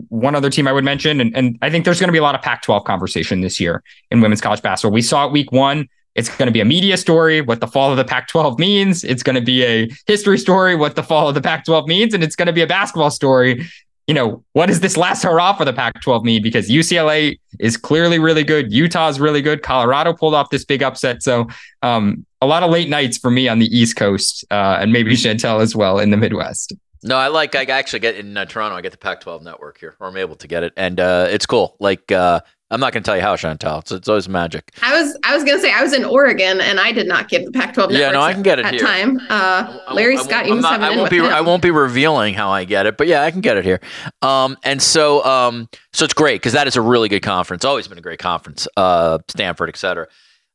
one 0.08 0.34
other 0.34 0.50
team 0.50 0.68
I 0.68 0.72
would 0.72 0.84
mention, 0.84 1.20
and, 1.20 1.34
and 1.34 1.58
I 1.62 1.70
think 1.70 1.84
there's 1.86 2.00
going 2.00 2.08
to 2.08 2.12
be 2.12 2.18
a 2.18 2.22
lot 2.22 2.34
of 2.34 2.42
Pac-12 2.42 2.84
conversation 2.84 3.40
this 3.40 3.58
year 3.58 3.82
in 4.10 4.20
women's 4.20 4.42
college 4.42 4.60
basketball. 4.60 4.92
We 4.92 5.02
saw 5.02 5.26
it 5.26 5.32
week 5.32 5.52
one. 5.52 5.88
It's 6.16 6.34
going 6.34 6.46
to 6.46 6.52
be 6.52 6.60
a 6.60 6.64
media 6.64 6.96
story, 6.96 7.42
what 7.42 7.60
the 7.60 7.66
fall 7.66 7.90
of 7.90 7.98
the 7.98 8.04
Pac 8.04 8.28
12 8.28 8.58
means. 8.58 9.04
It's 9.04 9.22
going 9.22 9.36
to 9.36 9.42
be 9.42 9.62
a 9.64 9.90
history 10.06 10.38
story, 10.38 10.74
what 10.74 10.96
the 10.96 11.02
fall 11.02 11.28
of 11.28 11.34
the 11.34 11.42
Pac 11.42 11.66
12 11.66 11.86
means. 11.86 12.14
And 12.14 12.24
it's 12.24 12.34
going 12.34 12.46
to 12.46 12.54
be 12.54 12.62
a 12.62 12.66
basketball 12.66 13.10
story. 13.10 13.66
You 14.06 14.14
know, 14.14 14.44
what 14.52 14.66
does 14.66 14.80
this 14.80 14.96
last 14.96 15.24
hurrah 15.24 15.54
for 15.54 15.64
the 15.64 15.72
Pac 15.72 16.00
12 16.00 16.24
mean? 16.24 16.42
Because 16.42 16.68
UCLA 16.68 17.40
is 17.58 17.76
clearly 17.76 18.20
really 18.20 18.44
good. 18.44 18.72
Utah 18.72 19.08
is 19.08 19.18
really 19.18 19.42
good. 19.42 19.62
Colorado 19.62 20.12
pulled 20.12 20.34
off 20.34 20.50
this 20.50 20.64
big 20.64 20.82
upset. 20.82 21.24
So, 21.24 21.48
um, 21.82 22.24
a 22.40 22.46
lot 22.46 22.62
of 22.62 22.70
late 22.70 22.88
nights 22.88 23.18
for 23.18 23.30
me 23.30 23.48
on 23.48 23.58
the 23.58 23.66
East 23.66 23.96
Coast 23.96 24.44
uh, 24.50 24.78
and 24.80 24.92
maybe 24.92 25.12
Chantel 25.12 25.60
as 25.60 25.74
well 25.74 25.98
in 25.98 26.10
the 26.10 26.16
Midwest. 26.16 26.74
No, 27.06 27.16
I 27.16 27.28
like. 27.28 27.54
I 27.54 27.62
actually 27.64 28.00
get 28.00 28.16
in 28.16 28.36
uh, 28.36 28.44
Toronto. 28.44 28.76
I 28.76 28.80
get 28.80 28.92
the 28.92 28.98
Pac-12 28.98 29.42
network 29.42 29.78
here, 29.78 29.94
or 30.00 30.08
I'm 30.08 30.16
able 30.16 30.36
to 30.36 30.48
get 30.48 30.62
it, 30.62 30.72
and 30.76 30.98
uh, 30.98 31.26
it's 31.30 31.46
cool. 31.46 31.76
Like 31.78 32.10
uh, 32.10 32.40
I'm 32.70 32.80
not 32.80 32.92
going 32.92 33.02
to 33.02 33.06
tell 33.06 33.16
you 33.16 33.22
how, 33.22 33.36
Chantel. 33.36 33.80
It's, 33.80 33.92
it's 33.92 34.08
always 34.08 34.28
magic. 34.28 34.72
I 34.82 35.00
was 35.00 35.16
I 35.22 35.34
was 35.34 35.44
going 35.44 35.56
to 35.56 35.62
say 35.62 35.72
I 35.72 35.82
was 35.82 35.92
in 35.92 36.04
Oregon 36.04 36.60
and 36.60 36.80
I 36.80 36.90
did 36.90 37.06
not 37.06 37.28
get 37.28 37.44
the 37.44 37.52
Pac-12 37.52 37.92
Yeah, 37.92 38.10
no, 38.10 38.20
I 38.20 38.32
can 38.32 38.42
get 38.42 38.58
it 38.58 38.66
at 38.66 38.74
here. 38.74 38.82
time. 38.82 39.20
Uh, 39.30 39.78
Larry 39.92 40.16
Scott, 40.16 40.46
you 40.46 40.60
not, 40.60 40.82
I 40.82 40.96
won't 40.96 41.10
be. 41.10 41.20
I 41.20 41.42
won't 41.42 41.62
be 41.62 41.70
revealing 41.70 42.34
how 42.34 42.50
I 42.50 42.64
get 42.64 42.86
it, 42.86 42.96
but 42.96 43.06
yeah, 43.06 43.22
I 43.22 43.30
can 43.30 43.40
get 43.40 43.56
it 43.56 43.64
here. 43.64 43.80
Um, 44.22 44.56
and 44.64 44.82
so, 44.82 45.24
um, 45.24 45.68
so 45.92 46.04
it's 46.04 46.14
great 46.14 46.40
because 46.40 46.54
that 46.54 46.66
is 46.66 46.74
a 46.74 46.82
really 46.82 47.08
good 47.08 47.22
conference. 47.22 47.64
Always 47.64 47.86
been 47.86 47.98
a 47.98 48.02
great 48.02 48.18
conference. 48.18 48.66
Uh, 48.76 49.18
Stanford, 49.28 49.68
et 49.68 49.76
cetera. 49.76 50.08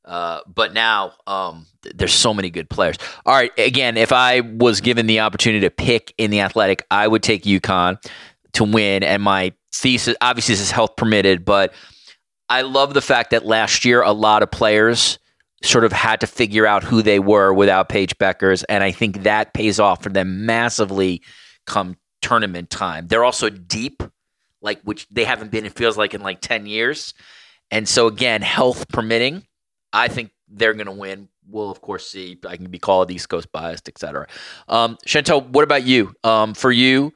Uh, 0.04 0.42
but 0.48 0.74
now, 0.74 1.14
um, 1.28 1.66
there's 1.94 2.14
so 2.14 2.34
many 2.34 2.50
good 2.50 2.70
players. 2.70 2.98
All 3.26 3.36
right, 3.36 3.52
again, 3.58 3.98
if 3.98 4.12
I 4.12 4.42
was 4.42 4.82
given 4.82 5.08
the 5.08 5.20
opportunity 5.20 5.62
to 5.62 5.70
pick 5.70 6.14
in 6.18 6.32
the 6.32 6.42
athletic, 6.42 6.86
I 6.90 7.08
would 7.08 7.24
take 7.24 7.44
UConn 7.44 8.04
to 8.54 8.64
win. 8.64 9.04
And 9.04 9.22
my 9.22 9.54
thesis, 9.74 10.16
obviously, 10.22 10.54
this 10.54 10.62
is 10.62 10.72
health 10.72 10.96
permitted, 10.96 11.46
but 11.46 11.74
I 12.50 12.64
love 12.64 12.94
the 12.94 13.02
fact 13.02 13.32
that 13.32 13.46
last 13.46 13.86
year 13.86 14.02
a 14.02 14.12
lot 14.12 14.44
of 14.44 14.52
players 14.52 15.20
sort 15.64 15.86
of 15.86 15.92
had 15.92 16.20
to 16.22 16.28
figure 16.28 16.66
out 16.66 16.84
who 16.84 17.02
they 17.02 17.20
were 17.20 17.54
without 17.54 17.88
Paige 17.88 18.18
Bueckers, 18.18 18.64
and 18.68 18.84
I 18.84 18.92
think 18.92 19.24
that 19.24 19.54
pays 19.54 19.80
off 19.80 20.04
for 20.04 20.10
them 20.10 20.46
massively 20.46 21.22
come 21.66 21.96
tournament 22.22 22.70
time. 22.70 23.08
They're 23.08 23.24
also 23.24 23.50
deep, 23.50 24.04
like 24.62 24.82
which 24.82 25.08
they 25.10 25.24
haven't 25.24 25.52
been. 25.52 25.66
It 25.66 25.74
feels 25.74 25.98
like 25.98 26.14
in 26.14 26.22
like 26.22 26.42
ten 26.42 26.66
years, 26.66 27.14
and 27.70 27.88
so 27.88 28.08
again, 28.08 28.42
health 28.42 28.88
permitting, 28.90 29.44
I 29.94 30.08
think 30.08 30.32
they're 30.48 30.74
going 30.74 30.88
to 30.88 30.92
win. 30.92 31.30
We'll 31.48 31.72
of 31.72 31.82
course 31.82 32.08
see. 32.08 32.40
I 32.48 32.58
can 32.58 32.70
be 32.70 32.80
called 32.80 33.12
East 33.12 33.30
Coast 33.30 33.52
biased, 33.52 33.88
etc. 33.88 34.28
Um, 34.68 34.98
Chantel, 35.06 35.48
what 35.50 35.64
about 35.64 35.84
you? 35.84 36.14
Um, 36.24 36.54
for 36.54 36.72
you, 36.72 37.14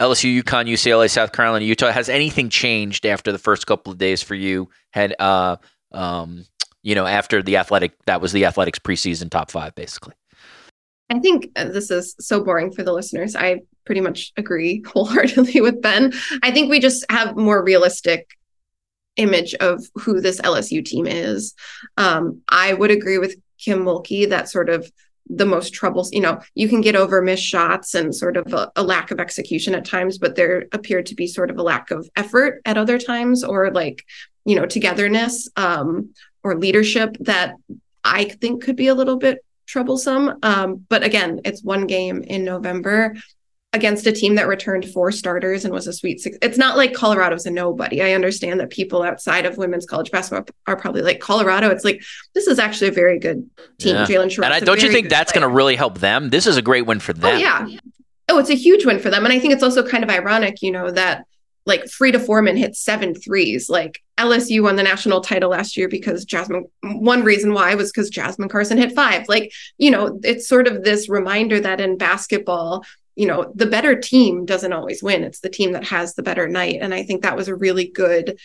LSU, 0.00 0.42
UConn, 0.42 0.68
UCLA, 0.68 1.10
South 1.10 1.32
Carolina, 1.32 1.64
Utah. 1.64 1.90
Has 1.90 2.08
anything 2.08 2.50
changed 2.50 3.06
after 3.06 3.32
the 3.32 3.38
first 3.38 3.66
couple 3.66 3.92
of 3.92 3.98
days 3.98 4.22
for 4.22 4.34
you? 4.34 4.68
Had 4.92 5.14
uh, 5.18 5.56
um, 5.92 6.44
you 6.82 6.94
know, 6.94 7.06
after 7.06 7.42
the 7.42 7.56
athletic, 7.56 7.92
that 8.06 8.20
was 8.20 8.32
the 8.32 8.44
athletics 8.44 8.78
preseason 8.78 9.30
top 9.30 9.50
five, 9.50 9.74
basically. 9.74 10.14
I 11.10 11.18
think 11.18 11.50
uh, 11.56 11.64
this 11.64 11.90
is 11.90 12.14
so 12.20 12.42
boring 12.42 12.70
for 12.70 12.82
the 12.82 12.92
listeners. 12.92 13.34
I 13.34 13.60
pretty 13.84 14.00
much 14.00 14.32
agree 14.36 14.82
wholeheartedly 14.86 15.60
with 15.60 15.80
Ben. 15.82 16.12
I 16.42 16.50
think 16.50 16.70
we 16.70 16.80
just 16.80 17.04
have 17.10 17.36
more 17.36 17.62
realistic 17.62 18.37
image 19.18 19.54
of 19.54 19.84
who 19.94 20.20
this 20.20 20.40
LSU 20.40 20.84
team 20.84 21.06
is. 21.06 21.54
Um, 21.96 22.42
I 22.48 22.72
would 22.72 22.90
agree 22.90 23.18
with 23.18 23.36
Kim 23.58 23.84
Mulkey 23.84 24.28
that 24.30 24.48
sort 24.48 24.70
of 24.70 24.90
the 25.30 25.46
most 25.46 25.74
troubles 25.74 26.12
you 26.12 26.20
know 26.20 26.40
you 26.54 26.68
can 26.68 26.80
get 26.80 26.96
over 26.96 27.20
missed 27.20 27.44
shots 27.44 27.94
and 27.94 28.14
sort 28.14 28.36
of 28.36 28.52
a, 28.52 28.70
a, 28.76 28.82
lack 28.82 29.10
of 29.10 29.20
execution 29.20 29.74
at 29.74 29.84
times 29.84 30.18
but 30.18 30.36
there 30.36 30.66
appeared 30.72 31.06
to 31.06 31.14
be 31.14 31.26
sort 31.26 31.50
of 31.50 31.58
a 31.58 31.62
lack 31.62 31.90
of 31.90 32.08
effort 32.16 32.60
at 32.64 32.78
other 32.78 32.98
times 32.98 33.44
or 33.44 33.70
like 33.70 34.04
you 34.44 34.56
know 34.56 34.64
togetherness 34.64 35.48
um, 35.56 36.14
or 36.42 36.56
leadership 36.56 37.16
that 37.20 37.56
i 38.04 38.24
think 38.24 38.62
could 38.62 38.76
be 38.76 38.88
a 38.88 38.94
little 38.94 39.16
bit 39.16 39.44
troublesome 39.66 40.38
um, 40.42 40.86
but 40.88 41.02
again 41.02 41.40
it's 41.44 41.62
one 41.62 41.86
game 41.86 42.22
in 42.22 42.44
november 42.44 43.14
against 43.74 44.06
a 44.06 44.12
team 44.12 44.36
that 44.36 44.48
returned 44.48 44.88
four 44.88 45.12
starters 45.12 45.64
and 45.64 45.74
was 45.74 45.86
a 45.86 45.92
sweet 45.92 46.20
six. 46.20 46.38
It's 46.40 46.56
not 46.56 46.76
like 46.76 46.94
Colorado's 46.94 47.44
a 47.44 47.50
nobody. 47.50 48.00
I 48.02 48.12
understand 48.12 48.60
that 48.60 48.70
people 48.70 49.02
outside 49.02 49.44
of 49.44 49.58
women's 49.58 49.84
college 49.84 50.10
basketball 50.10 50.46
are 50.66 50.76
probably 50.76 51.02
like 51.02 51.20
Colorado. 51.20 51.68
It's 51.68 51.84
like 51.84 52.02
this 52.34 52.46
is 52.46 52.58
actually 52.58 52.88
a 52.88 52.92
very 52.92 53.18
good 53.18 53.48
team. 53.78 53.96
Yeah. 53.96 54.06
Jalen 54.06 54.34
And 54.42 54.54
I, 54.54 54.60
don't 54.60 54.82
you 54.82 54.90
think 54.90 55.10
that's 55.10 55.32
going 55.32 55.42
to 55.42 55.48
really 55.48 55.76
help 55.76 55.98
them? 55.98 56.30
This 56.30 56.46
is 56.46 56.56
a 56.56 56.62
great 56.62 56.86
win 56.86 57.00
for 57.00 57.12
oh, 57.12 57.20
them. 57.20 57.36
Oh 57.36 57.38
yeah. 57.38 57.66
Oh, 58.30 58.38
it's 58.38 58.50
a 58.50 58.54
huge 58.54 58.84
win 58.84 58.98
for 58.98 59.10
them, 59.10 59.24
and 59.24 59.32
I 59.32 59.38
think 59.38 59.54
it's 59.54 59.62
also 59.62 59.86
kind 59.86 60.04
of 60.04 60.10
ironic, 60.10 60.60
you 60.60 60.70
know, 60.70 60.90
that 60.90 61.24
like 61.68 61.86
Frida 61.88 62.18
Formann 62.20 62.56
hit 62.56 62.74
seven 62.74 63.14
threes. 63.14 63.68
Like 63.68 64.02
LSU 64.16 64.62
won 64.62 64.76
the 64.76 64.82
national 64.82 65.20
title 65.20 65.50
last 65.50 65.76
year 65.76 65.88
because 65.88 66.24
Jasmine, 66.24 66.64
one 66.82 67.22
reason 67.22 67.52
why 67.52 67.74
was 67.74 67.92
because 67.92 68.08
Jasmine 68.08 68.48
Carson 68.48 68.78
hit 68.78 68.94
five. 68.94 69.28
Like, 69.28 69.52
you 69.76 69.90
know, 69.90 70.18
it's 70.24 70.48
sort 70.48 70.66
of 70.66 70.82
this 70.82 71.10
reminder 71.10 71.60
that 71.60 71.80
in 71.80 71.98
basketball, 71.98 72.84
you 73.18 73.26
know, 73.26 73.50
the 73.56 73.66
better 73.66 73.98
team 73.98 74.44
doesn't 74.44 74.72
always 74.72 75.02
win. 75.02 75.24
It's 75.24 75.40
the 75.40 75.48
team 75.48 75.72
that 75.72 75.82
has 75.82 76.14
the 76.14 76.22
better 76.22 76.46
night. 76.46 76.78
And 76.80 76.94
I 76.94 77.02
think 77.02 77.22
that 77.22 77.36
was 77.36 77.48
a 77.48 77.56
really 77.56 77.88
good 77.88 78.38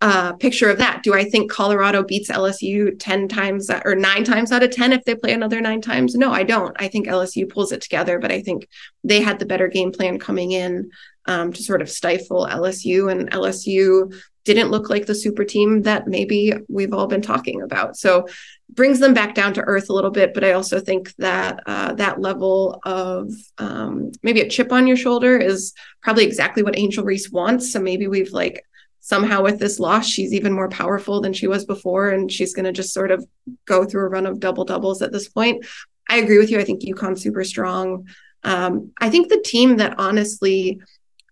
uh, 0.00 0.34
picture 0.34 0.70
of 0.70 0.78
that. 0.78 1.02
Do 1.02 1.12
I 1.12 1.24
think 1.24 1.50
Colorado 1.50 2.04
beats 2.04 2.30
LSU 2.30 2.96
10 3.00 3.26
times 3.26 3.68
or 3.84 3.96
nine 3.96 4.22
times 4.22 4.52
out 4.52 4.62
of 4.62 4.70
10 4.70 4.92
if 4.92 5.04
they 5.04 5.16
play 5.16 5.32
another 5.32 5.60
nine 5.60 5.80
times? 5.80 6.14
No, 6.14 6.30
I 6.30 6.44
don't. 6.44 6.74
I 6.80 6.86
think 6.86 7.08
LSU 7.08 7.48
pulls 7.48 7.72
it 7.72 7.80
together, 7.80 8.20
but 8.20 8.30
I 8.30 8.42
think 8.42 8.68
they 9.02 9.20
had 9.20 9.40
the 9.40 9.46
better 9.46 9.66
game 9.66 9.90
plan 9.90 10.20
coming 10.20 10.52
in 10.52 10.92
um, 11.26 11.52
to 11.52 11.62
sort 11.62 11.82
of 11.82 11.90
stifle 11.90 12.46
LSU, 12.46 13.10
and 13.10 13.28
LSU 13.30 14.14
didn't 14.44 14.70
look 14.70 14.88
like 14.88 15.06
the 15.06 15.14
super 15.14 15.44
team 15.44 15.82
that 15.82 16.06
maybe 16.06 16.52
we've 16.68 16.92
all 16.92 17.06
been 17.06 17.22
talking 17.22 17.62
about. 17.62 17.96
So 17.96 18.26
brings 18.74 19.00
them 19.00 19.14
back 19.14 19.34
down 19.34 19.54
to 19.54 19.62
earth 19.62 19.90
a 19.90 19.92
little 19.92 20.10
bit. 20.10 20.34
But 20.34 20.44
I 20.44 20.52
also 20.52 20.80
think 20.80 21.14
that 21.16 21.60
uh, 21.66 21.94
that 21.94 22.20
level 22.20 22.80
of 22.84 23.30
um, 23.58 24.12
maybe 24.22 24.40
a 24.40 24.48
chip 24.48 24.72
on 24.72 24.86
your 24.86 24.96
shoulder 24.96 25.36
is 25.36 25.72
probably 26.02 26.24
exactly 26.24 26.62
what 26.62 26.78
Angel 26.78 27.04
Reese 27.04 27.30
wants. 27.30 27.72
So 27.72 27.80
maybe 27.80 28.06
we've 28.06 28.32
like 28.32 28.64
somehow 29.00 29.42
with 29.42 29.58
this 29.58 29.80
loss, 29.80 30.06
she's 30.06 30.32
even 30.32 30.52
more 30.52 30.68
powerful 30.68 31.20
than 31.20 31.32
she 31.32 31.48
was 31.48 31.64
before, 31.64 32.10
and 32.10 32.30
she's 32.30 32.54
going 32.54 32.64
to 32.64 32.72
just 32.72 32.94
sort 32.94 33.10
of 33.10 33.26
go 33.66 33.84
through 33.84 34.04
a 34.04 34.08
run 34.08 34.26
of 34.26 34.40
double 34.40 34.64
doubles 34.64 35.02
at 35.02 35.12
this 35.12 35.28
point. 35.28 35.66
I 36.08 36.18
agree 36.18 36.38
with 36.38 36.50
you. 36.50 36.58
I 36.58 36.64
think 36.64 36.82
UConn 36.82 37.18
super 37.18 37.44
strong. 37.44 38.06
Um, 38.44 38.92
I 39.00 39.10
think 39.10 39.28
the 39.28 39.40
team 39.40 39.76
that 39.78 39.98
honestly 39.98 40.80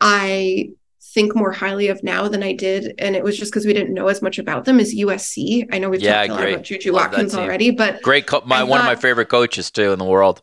I 0.01 0.71
think 1.15 1.35
more 1.35 1.53
highly 1.53 1.89
of 1.89 2.03
now 2.03 2.29
than 2.29 2.43
I 2.43 2.53
did, 2.53 2.95
and 2.99 3.17
it 3.17 3.25
was 3.25 3.39
just 3.39 3.53
because 3.53 3.67
we 3.67 3.73
didn't 3.73 3.95
know 3.95 4.09
as 4.09 4.23
much 4.23 4.39
about 4.39 4.65
them, 4.65 4.81
is 4.81 4.95
USC. 4.95 5.67
I 5.73 5.79
know 5.79 5.91
we've 5.91 6.01
Yeah, 6.01 6.23
talked 6.23 6.29
a 6.29 6.33
lot 6.33 6.45
about 6.45 6.63
Juju 6.63 6.93
Love 6.93 7.13
Watkins 7.13 7.35
already, 7.35 7.71
but 7.71 8.03
Great, 8.03 8.27
co- 8.27 8.43
my 8.47 8.61
I 8.61 8.65
one 8.65 8.81
of 8.81 8.87
my 8.87 8.97
favorite 8.97 9.29
coaches 9.29 9.71
too 9.71 9.93
in 9.93 9.99
the 9.99 10.05
world. 10.05 10.43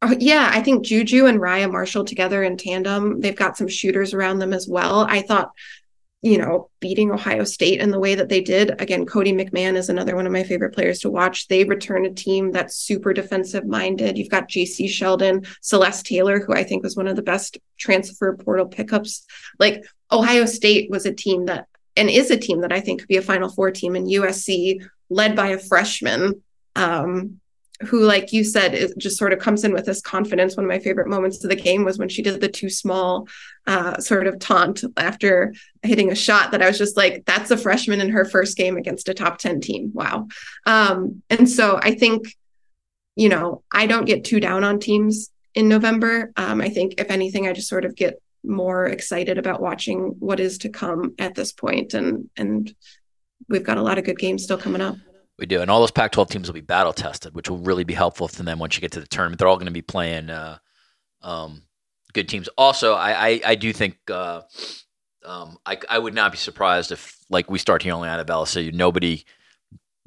Uh, 0.00 0.16
yeah, 0.18 0.50
I 0.52 0.62
think 0.62 0.84
Juju 0.84 1.26
and 1.26 1.40
Rayah 1.40 1.70
Marshall 1.70 2.04
together 2.04 2.42
in 2.42 2.56
tandem, 2.56 3.20
they've 3.20 3.36
got 3.36 3.56
some 3.56 3.68
shooters 3.68 4.12
around 4.12 4.40
them 4.40 4.52
as 4.52 4.66
well. 4.66 5.06
I 5.08 5.22
thought, 5.22 5.52
you 6.22 6.38
know, 6.38 6.70
beating 6.78 7.10
Ohio 7.10 7.42
State 7.42 7.80
in 7.80 7.90
the 7.90 7.98
way 7.98 8.14
that 8.14 8.28
they 8.28 8.40
did, 8.40 8.80
again, 8.80 9.04
Cotie 9.04 9.32
McMahon 9.32 9.74
is 9.74 9.88
another 9.88 10.14
one 10.14 10.24
of 10.24 10.32
my 10.32 10.44
favorite 10.44 10.72
players 10.72 11.00
to 11.00 11.10
watch. 11.10 11.48
They 11.48 11.64
return 11.64 12.06
a 12.06 12.14
team 12.14 12.52
that's 12.52 12.76
super 12.76 13.12
defensive 13.12 13.66
minded. 13.66 14.16
You've 14.16 14.30
got 14.30 14.48
Jacy 14.48 14.86
Sheldon, 14.86 15.44
Celeste 15.62 16.06
Taylor, 16.06 16.38
who 16.38 16.54
I 16.54 16.62
think 16.62 16.84
was 16.84 16.96
one 16.96 17.08
of 17.08 17.16
the 17.16 17.22
best 17.22 17.58
transfer 17.76 18.36
portal 18.36 18.66
pickups. 18.66 19.26
Like 19.58 19.82
Ohio 20.12 20.46
State 20.46 20.90
was 20.90 21.06
a 21.06 21.12
team 21.12 21.46
that, 21.46 21.66
and 21.96 22.08
is 22.08 22.30
a 22.30 22.36
team 22.36 22.60
that 22.60 22.72
I 22.72 22.80
think 22.80 23.00
could 23.00 23.08
be 23.08 23.16
a 23.16 23.22
Final 23.22 23.50
Four 23.50 23.72
team, 23.72 23.96
and 23.96 24.06
USC, 24.06 24.80
led 25.10 25.34
by 25.34 25.48
a 25.48 25.58
freshman. 25.58 26.40
Um, 26.76 27.40
who, 27.86 28.00
like 28.00 28.32
you 28.32 28.44
said, 28.44 28.74
is 28.74 28.94
just 28.96 29.18
sort 29.18 29.32
of 29.32 29.38
comes 29.38 29.64
in 29.64 29.72
with 29.72 29.84
this 29.84 30.00
confidence. 30.00 30.56
One 30.56 30.64
of 30.64 30.68
my 30.68 30.78
favorite 30.78 31.08
moments 31.08 31.42
of 31.42 31.50
the 31.50 31.56
game 31.56 31.84
was 31.84 31.98
when 31.98 32.08
she 32.08 32.22
did 32.22 32.40
the 32.40 32.48
too 32.48 32.70
small 32.70 33.28
uh, 33.66 33.98
sort 33.98 34.26
of 34.26 34.38
taunt 34.38 34.84
after 34.96 35.54
hitting 35.82 36.10
a 36.10 36.14
shot 36.14 36.52
that 36.52 36.62
I 36.62 36.68
was 36.68 36.78
just 36.78 36.96
like, 36.96 37.24
that's 37.26 37.50
a 37.50 37.56
freshman 37.56 38.00
in 38.00 38.10
her 38.10 38.24
first 38.24 38.56
game 38.56 38.76
against 38.76 39.08
a 39.08 39.14
top 39.14 39.38
10 39.38 39.60
team. 39.60 39.90
Wow. 39.94 40.28
Um, 40.66 41.22
and 41.30 41.48
so 41.48 41.78
I 41.82 41.94
think, 41.94 42.36
you 43.16 43.28
know, 43.28 43.62
I 43.72 43.86
don't 43.86 44.06
get 44.06 44.24
too 44.24 44.40
down 44.40 44.64
on 44.64 44.78
teams 44.78 45.30
in 45.54 45.68
November. 45.68 46.32
Um, 46.36 46.60
I 46.60 46.68
think, 46.68 46.94
if 46.98 47.10
anything, 47.10 47.46
I 47.46 47.52
just 47.52 47.68
sort 47.68 47.84
of 47.84 47.96
get 47.96 48.20
more 48.44 48.86
excited 48.86 49.38
about 49.38 49.60
watching 49.60 50.16
what 50.18 50.40
is 50.40 50.58
to 50.58 50.68
come 50.68 51.14
at 51.18 51.34
this 51.36 51.52
point 51.52 51.94
and 51.94 52.28
and 52.36 52.74
we've 53.48 53.62
got 53.62 53.78
a 53.78 53.82
lot 53.82 53.98
of 53.98 54.04
good 54.04 54.18
games 54.18 54.42
still 54.42 54.58
coming 54.58 54.80
up 54.80 54.96
We 55.42 55.46
do, 55.46 55.60
and 55.60 55.68
all 55.72 55.80
those 55.80 55.90
Pac-12 55.90 56.30
teams 56.30 56.48
will 56.48 56.54
be 56.54 56.60
battle 56.60 56.92
tested, 56.92 57.34
which 57.34 57.50
will 57.50 57.58
really 57.58 57.82
be 57.82 57.94
helpful 57.94 58.28
to 58.28 58.42
them 58.44 58.60
once 58.60 58.76
you 58.76 58.80
get 58.80 58.92
to 58.92 59.00
the 59.00 59.08
tournament. 59.08 59.40
They're 59.40 59.48
all 59.48 59.56
going 59.56 59.66
to 59.66 59.72
be 59.72 59.82
playing 59.82 60.30
uh, 60.30 60.58
um, 61.20 61.62
good 62.12 62.28
teams. 62.28 62.48
Also, 62.56 62.94
I 62.94 63.10
I, 63.28 63.40
I 63.44 63.54
do 63.56 63.72
think 63.72 63.96
uh, 64.08 64.42
um, 65.26 65.58
I 65.66 65.78
I 65.90 65.98
would 65.98 66.14
not 66.14 66.30
be 66.30 66.38
surprised 66.38 66.92
if 66.92 67.18
like 67.28 67.50
we 67.50 67.58
start 67.58 67.82
hearing 67.82 68.04
out 68.04 68.20
of 68.20 68.28
LSU, 68.28 68.72
nobody. 68.72 69.24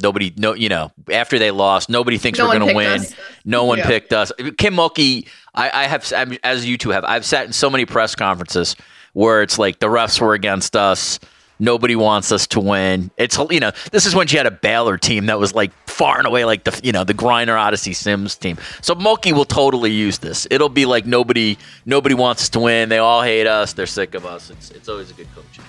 Nobody, 0.01 0.33
no, 0.37 0.53
you 0.53 0.67
know, 0.67 0.91
after 1.09 1.37
they 1.39 1.51
lost, 1.51 1.89
nobody 1.89 2.17
thinks 2.17 2.37
No 2.39 2.45
we're 2.47 2.59
going 2.59 2.67
to 2.67 2.75
win. 2.75 2.99
us. 2.99 3.15
No 3.45 3.63
one 3.63 3.77
Yeah. 3.77 3.87
picked 3.87 4.11
us. 4.11 4.29
Kim 4.57 4.75
Mulkey, 4.75 5.25
I, 5.53 5.69
I 5.69 5.83
have, 5.87 6.11
as 6.43 6.65
you 6.65 6.77
two 6.77 6.89
have, 6.89 7.05
I've 7.05 7.23
sat 7.25 7.45
in 7.45 7.53
so 7.53 7.69
many 7.69 7.85
press 7.85 8.13
conferences 8.13 8.75
where 9.13 9.41
it's 9.41 9.57
like 9.57 9.79
the 9.79 9.87
refs 9.87 10.19
were 10.19 10.33
against 10.33 10.75
us. 10.75 11.17
Nobody 11.59 11.95
wants 11.95 12.31
us 12.31 12.47
to 12.47 12.59
win. 12.59 13.11
It's 13.17 13.37
you 13.49 13.59
know, 13.59 13.71
this 13.91 14.05
is 14.05 14.13
when 14.13 14.27
she 14.27 14.37
had 14.37 14.45
a 14.45 14.51
Baylor 14.51 14.97
team 14.97 15.27
that 15.27 15.39
was 15.39 15.53
like 15.53 15.71
far 15.87 16.17
and 16.17 16.27
away 16.27 16.45
like 16.45 16.63
the 16.63 16.79
you 16.83 16.91
know 16.91 17.03
the 17.03 17.13
Griner 17.13 17.59
Odyssey 17.59 17.93
Sims 17.93 18.35
team. 18.35 18.57
So 18.81 18.95
Mulkey 18.95 19.31
will 19.31 19.45
totally 19.45 19.91
use 19.91 20.19
this. 20.19 20.47
It'll 20.51 20.69
be 20.69 20.85
like 20.85 21.05
nobody 21.05 21.57
nobody 21.85 22.15
wants 22.15 22.43
us 22.43 22.49
to 22.49 22.59
win. 22.59 22.89
They 22.89 22.97
all 22.97 23.21
hate 23.21 23.47
us. 23.47 23.73
They're 23.73 23.85
sick 23.85 24.15
of 24.15 24.25
us. 24.25 24.49
It's 24.49 24.71
it's 24.71 24.89
always 24.89 25.11
a 25.11 25.13
good 25.13 25.27
coaching. 25.33 25.63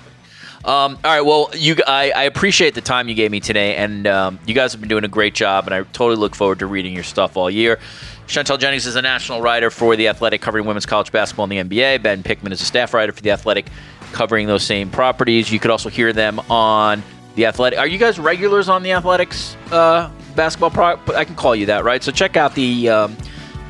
Um, 0.64 0.98
all 1.04 1.12
right. 1.12 1.20
Well, 1.20 1.48
you, 1.54 1.76
I, 1.86 2.10
I 2.10 2.22
appreciate 2.24 2.74
the 2.74 2.80
time 2.80 3.08
you 3.08 3.14
gave 3.14 3.30
me 3.30 3.38
today, 3.38 3.76
and 3.76 4.04
um, 4.08 4.40
you 4.46 4.54
guys 4.54 4.72
have 4.72 4.80
been 4.80 4.88
doing 4.88 5.04
a 5.04 5.08
great 5.08 5.32
job, 5.32 5.66
and 5.66 5.74
I 5.74 5.84
totally 5.92 6.16
look 6.16 6.34
forward 6.34 6.58
to 6.58 6.66
reading 6.66 6.92
your 6.92 7.04
stuff 7.04 7.36
all 7.36 7.48
year. 7.48 7.78
Chantel 8.26 8.58
Jennings 8.58 8.84
is 8.84 8.96
a 8.96 9.02
national 9.02 9.40
writer 9.40 9.70
for 9.70 9.94
The 9.94 10.08
Athletic, 10.08 10.40
covering 10.40 10.66
women's 10.66 10.84
college 10.84 11.12
basketball 11.12 11.48
and 11.48 11.70
the 11.70 11.76
NBA. 11.76 12.02
Ben 12.02 12.24
Pickman 12.24 12.50
is 12.50 12.60
a 12.60 12.64
staff 12.64 12.92
writer 12.92 13.12
for 13.12 13.20
The 13.20 13.30
Athletic, 13.30 13.66
covering 14.12 14.46
those 14.46 14.62
same 14.62 14.90
properties. 14.90 15.50
You 15.52 15.58
could 15.58 15.70
also 15.70 15.88
hear 15.88 16.12
them 16.12 16.38
on 16.50 17.02
The 17.34 17.46
Athletic. 17.46 17.78
Are 17.78 17.86
you 17.86 17.98
guys 17.98 18.18
regulars 18.18 18.68
on 18.68 18.82
The 18.82 18.92
Athletic's 18.92 19.56
uh, 19.70 20.10
basketball 20.34 20.70
product? 20.70 21.10
I 21.10 21.24
can 21.24 21.34
call 21.34 21.54
you 21.54 21.66
that, 21.66 21.84
right? 21.84 22.02
So 22.02 22.12
check 22.12 22.36
out 22.36 22.54
the 22.54 22.88
um, 22.88 23.16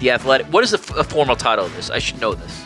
The 0.01 0.11
Athletic. 0.13 0.47
What 0.53 0.65
is 0.65 0.71
the 0.71 0.79
f- 0.79 1.07
formal 1.09 1.37
title 1.37 1.65
of 1.67 1.75
this? 1.77 1.91
I 1.91 1.99
should 1.99 2.21
know 2.21 2.35
this. 2.35 2.65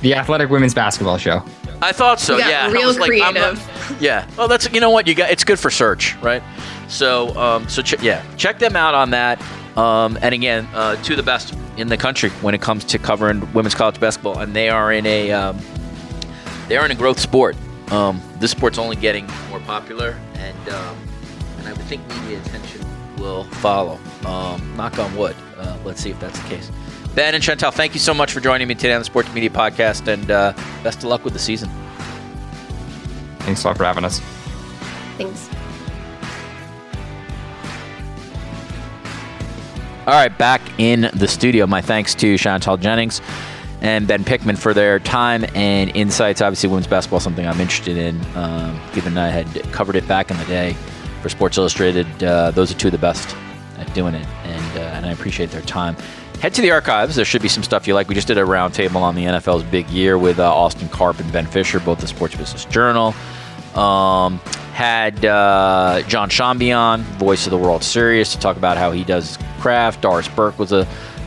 The 0.00 0.14
Athletic 0.14 0.48
Women's 0.48 0.72
Basketball 0.74 1.18
Show. 1.18 1.42
I 1.82 1.92
thought 1.92 2.18
so. 2.18 2.34
You 2.38 2.44
yeah, 2.44 2.70
real 2.70 2.86
was 2.86 2.98
like, 2.98 3.10
I'm 3.22 3.34
not- 3.34 3.56
creative. 3.58 4.00
yeah. 4.02 4.26
Well, 4.38 4.48
that's 4.48 4.72
you 4.72 4.80
know 4.80 4.88
what 4.88 5.06
you 5.06 5.14
got. 5.14 5.30
It's 5.30 5.44
good 5.44 5.58
for 5.58 5.70
search, 5.70 6.14
right? 6.22 6.42
So, 6.88 7.36
um, 7.36 7.68
so 7.68 7.82
ch- 7.82 8.00
yeah, 8.02 8.24
check 8.36 8.58
them 8.58 8.74
out 8.76 8.94
on 8.94 9.10
that. 9.10 9.42
Um, 9.76 10.16
and 10.22 10.34
again, 10.34 10.66
uh, 10.72 10.96
two 11.02 11.12
of 11.12 11.16
the 11.18 11.22
best 11.22 11.54
in 11.76 11.88
the 11.88 11.98
country 11.98 12.30
when 12.40 12.54
it 12.54 12.62
comes 12.62 12.82
to 12.84 12.98
covering 12.98 13.52
women's 13.52 13.74
college 13.74 14.00
basketball, 14.00 14.38
and 14.38 14.56
they 14.56 14.70
are 14.70 14.90
in 14.90 15.04
a 15.04 15.30
um, 15.32 15.58
they 16.68 16.76
are 16.76 16.84
in 16.84 16.90
a 16.90 16.94
growth 16.94 17.20
sport. 17.20 17.56
Um, 17.90 18.20
this 18.38 18.50
sport's 18.50 18.78
only 18.78 18.96
getting 18.96 19.26
more 19.48 19.60
popular, 19.60 20.18
and 20.34 20.68
um, 20.70 20.96
and 21.58 21.68
I 21.68 21.72
would 21.72 21.82
think 21.82 22.06
media 22.08 22.40
attention 22.40 22.84
will 23.18 23.44
follow. 23.44 23.98
Um, 24.24 24.76
knock 24.76 24.98
on 24.98 25.14
wood. 25.16 25.36
Uh, 25.56 25.76
let's 25.84 26.00
see 26.00 26.10
if 26.10 26.18
that's 26.20 26.38
the 26.40 26.48
case. 26.48 26.70
Ben 27.14 27.34
and 27.34 27.42
Chantel, 27.42 27.72
thank 27.72 27.94
you 27.94 28.00
so 28.00 28.12
much 28.12 28.32
for 28.32 28.40
joining 28.40 28.68
me 28.68 28.74
today 28.74 28.92
on 28.92 29.00
the 29.00 29.04
Sports 29.04 29.32
Media 29.32 29.50
Podcast, 29.50 30.06
and 30.08 30.30
uh, 30.30 30.52
best 30.82 30.98
of 30.98 31.04
luck 31.04 31.24
with 31.24 31.32
the 31.32 31.38
season. 31.38 31.70
Thanks 33.40 33.64
a 33.64 33.68
lot 33.68 33.76
for 33.76 33.84
having 33.84 34.04
us. 34.04 34.20
thanks 35.16 35.48
All 40.06 40.14
right, 40.14 40.36
back 40.36 40.60
in 40.78 41.10
the 41.14 41.26
studio. 41.26 41.66
My 41.66 41.80
thanks 41.80 42.14
to 42.16 42.34
Chantel 42.34 42.78
Jennings 42.78 43.20
and 43.80 44.06
Ben 44.08 44.24
Pickman 44.24 44.56
for 44.56 44.74
their 44.74 44.98
time 44.98 45.44
and 45.54 45.94
insights. 45.94 46.40
Obviously, 46.40 46.68
women's 46.68 46.86
basketball 46.86 47.18
is 47.18 47.24
something 47.24 47.46
I'm 47.46 47.60
interested 47.60 47.96
in, 47.96 48.20
um, 48.36 48.80
given 48.94 49.16
I 49.18 49.28
had 49.28 49.46
covered 49.72 49.96
it 49.96 50.06
back 50.08 50.30
in 50.30 50.38
the 50.38 50.44
day 50.46 50.74
for 51.22 51.28
Sports 51.28 51.58
Illustrated. 51.58 52.06
Uh, 52.22 52.50
those 52.50 52.70
are 52.70 52.74
two 52.74 52.88
of 52.88 52.92
the 52.92 52.98
best 52.98 53.36
at 53.78 53.92
doing 53.94 54.14
it, 54.14 54.26
and 54.44 54.78
uh, 54.78 54.80
and 54.80 55.06
I 55.06 55.12
appreciate 55.12 55.50
their 55.50 55.62
time. 55.62 55.96
Head 56.40 56.52
to 56.54 56.62
the 56.62 56.70
archives. 56.70 57.16
There 57.16 57.24
should 57.24 57.42
be 57.42 57.48
some 57.48 57.62
stuff 57.62 57.86
you 57.86 57.94
like. 57.94 58.08
We 58.08 58.14
just 58.14 58.28
did 58.28 58.36
a 58.36 58.42
roundtable 58.42 59.00
on 59.00 59.14
the 59.14 59.24
NFL's 59.24 59.62
big 59.64 59.88
year 59.88 60.18
with 60.18 60.38
uh, 60.38 60.54
Austin 60.54 60.88
Karp 60.90 61.18
and 61.18 61.32
Ben 61.32 61.46
Fisher, 61.46 61.80
both 61.80 62.00
the 62.00 62.06
Sports 62.06 62.36
Business 62.36 62.66
Journal. 62.66 63.14
Um, 63.74 64.38
had 64.72 65.24
uh, 65.24 66.02
Jon 66.06 66.28
Sciambi, 66.28 67.00
voice 67.18 67.46
of 67.46 67.50
the 67.50 67.58
World 67.58 67.82
Series, 67.82 68.32
to 68.32 68.38
talk 68.38 68.58
about 68.58 68.76
how 68.76 68.90
he 68.92 69.04
does 69.04 69.38
craft. 69.60 70.02
Doris 70.02 70.28
Burke 70.28 70.58
was 70.58 70.72
a 70.72 70.86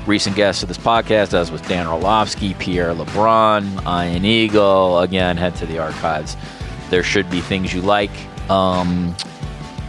recent 0.10 0.36
guests 0.36 0.64
of 0.64 0.68
this 0.68 0.78
podcast, 0.78 1.34
as 1.34 1.51
with 1.51 1.66
Dan 1.68 1.88
Orlovsky, 1.88 2.55
Pierre 2.55 2.93
LeBrun, 2.93 3.82
Ian 3.86 4.26
Eagle. 4.26 4.99
Again, 4.99 5.38
head 5.38 5.55
to 5.57 5.66
the 5.66 5.78
archives. 5.78 6.36
There 6.89 7.03
should 7.03 7.30
be 7.30 7.39
things 7.39 7.74
you 7.74 7.82
like. 7.82 8.12
Um, 8.49 9.16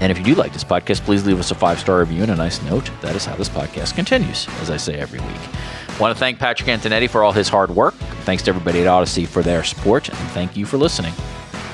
and 0.00 0.12
if 0.12 0.18
you 0.18 0.24
do 0.24 0.34
like 0.34 0.52
this 0.52 0.62
podcast, 0.62 1.00
please 1.00 1.26
leave 1.26 1.40
us 1.40 1.50
a 1.50 1.54
five 1.54 1.80
star 1.80 1.98
review 2.00 2.22
and 2.22 2.30
a 2.30 2.36
nice 2.36 2.62
note. 2.62 2.90
That 3.00 3.16
is 3.16 3.24
how 3.24 3.34
this 3.36 3.48
podcast 3.48 3.96
continues, 3.96 4.46
as 4.60 4.70
I 4.70 4.76
say 4.76 4.98
every 4.98 5.20
week. 5.20 5.98
Want 5.98 6.14
to 6.14 6.18
thank 6.18 6.38
Patrick 6.38 6.68
Antonetti 6.68 7.08
for 7.08 7.24
all 7.24 7.32
his 7.32 7.48
hard 7.48 7.70
work. 7.70 7.94
Thanks 8.24 8.42
to 8.44 8.50
everybody 8.50 8.80
at 8.80 8.86
Audacy 8.86 9.26
for 9.26 9.42
their 9.42 9.64
support, 9.64 10.08
and 10.08 10.18
thank 10.30 10.56
you 10.56 10.66
for 10.66 10.76
listening. 10.76 11.12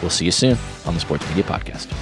We'll 0.01 0.11
see 0.11 0.25
you 0.25 0.33
soon 0.33 0.57
on 0.85 0.95
the 0.95 1.01
Sports 1.01 1.29
Media 1.29 1.45
Podcast. 1.45 1.93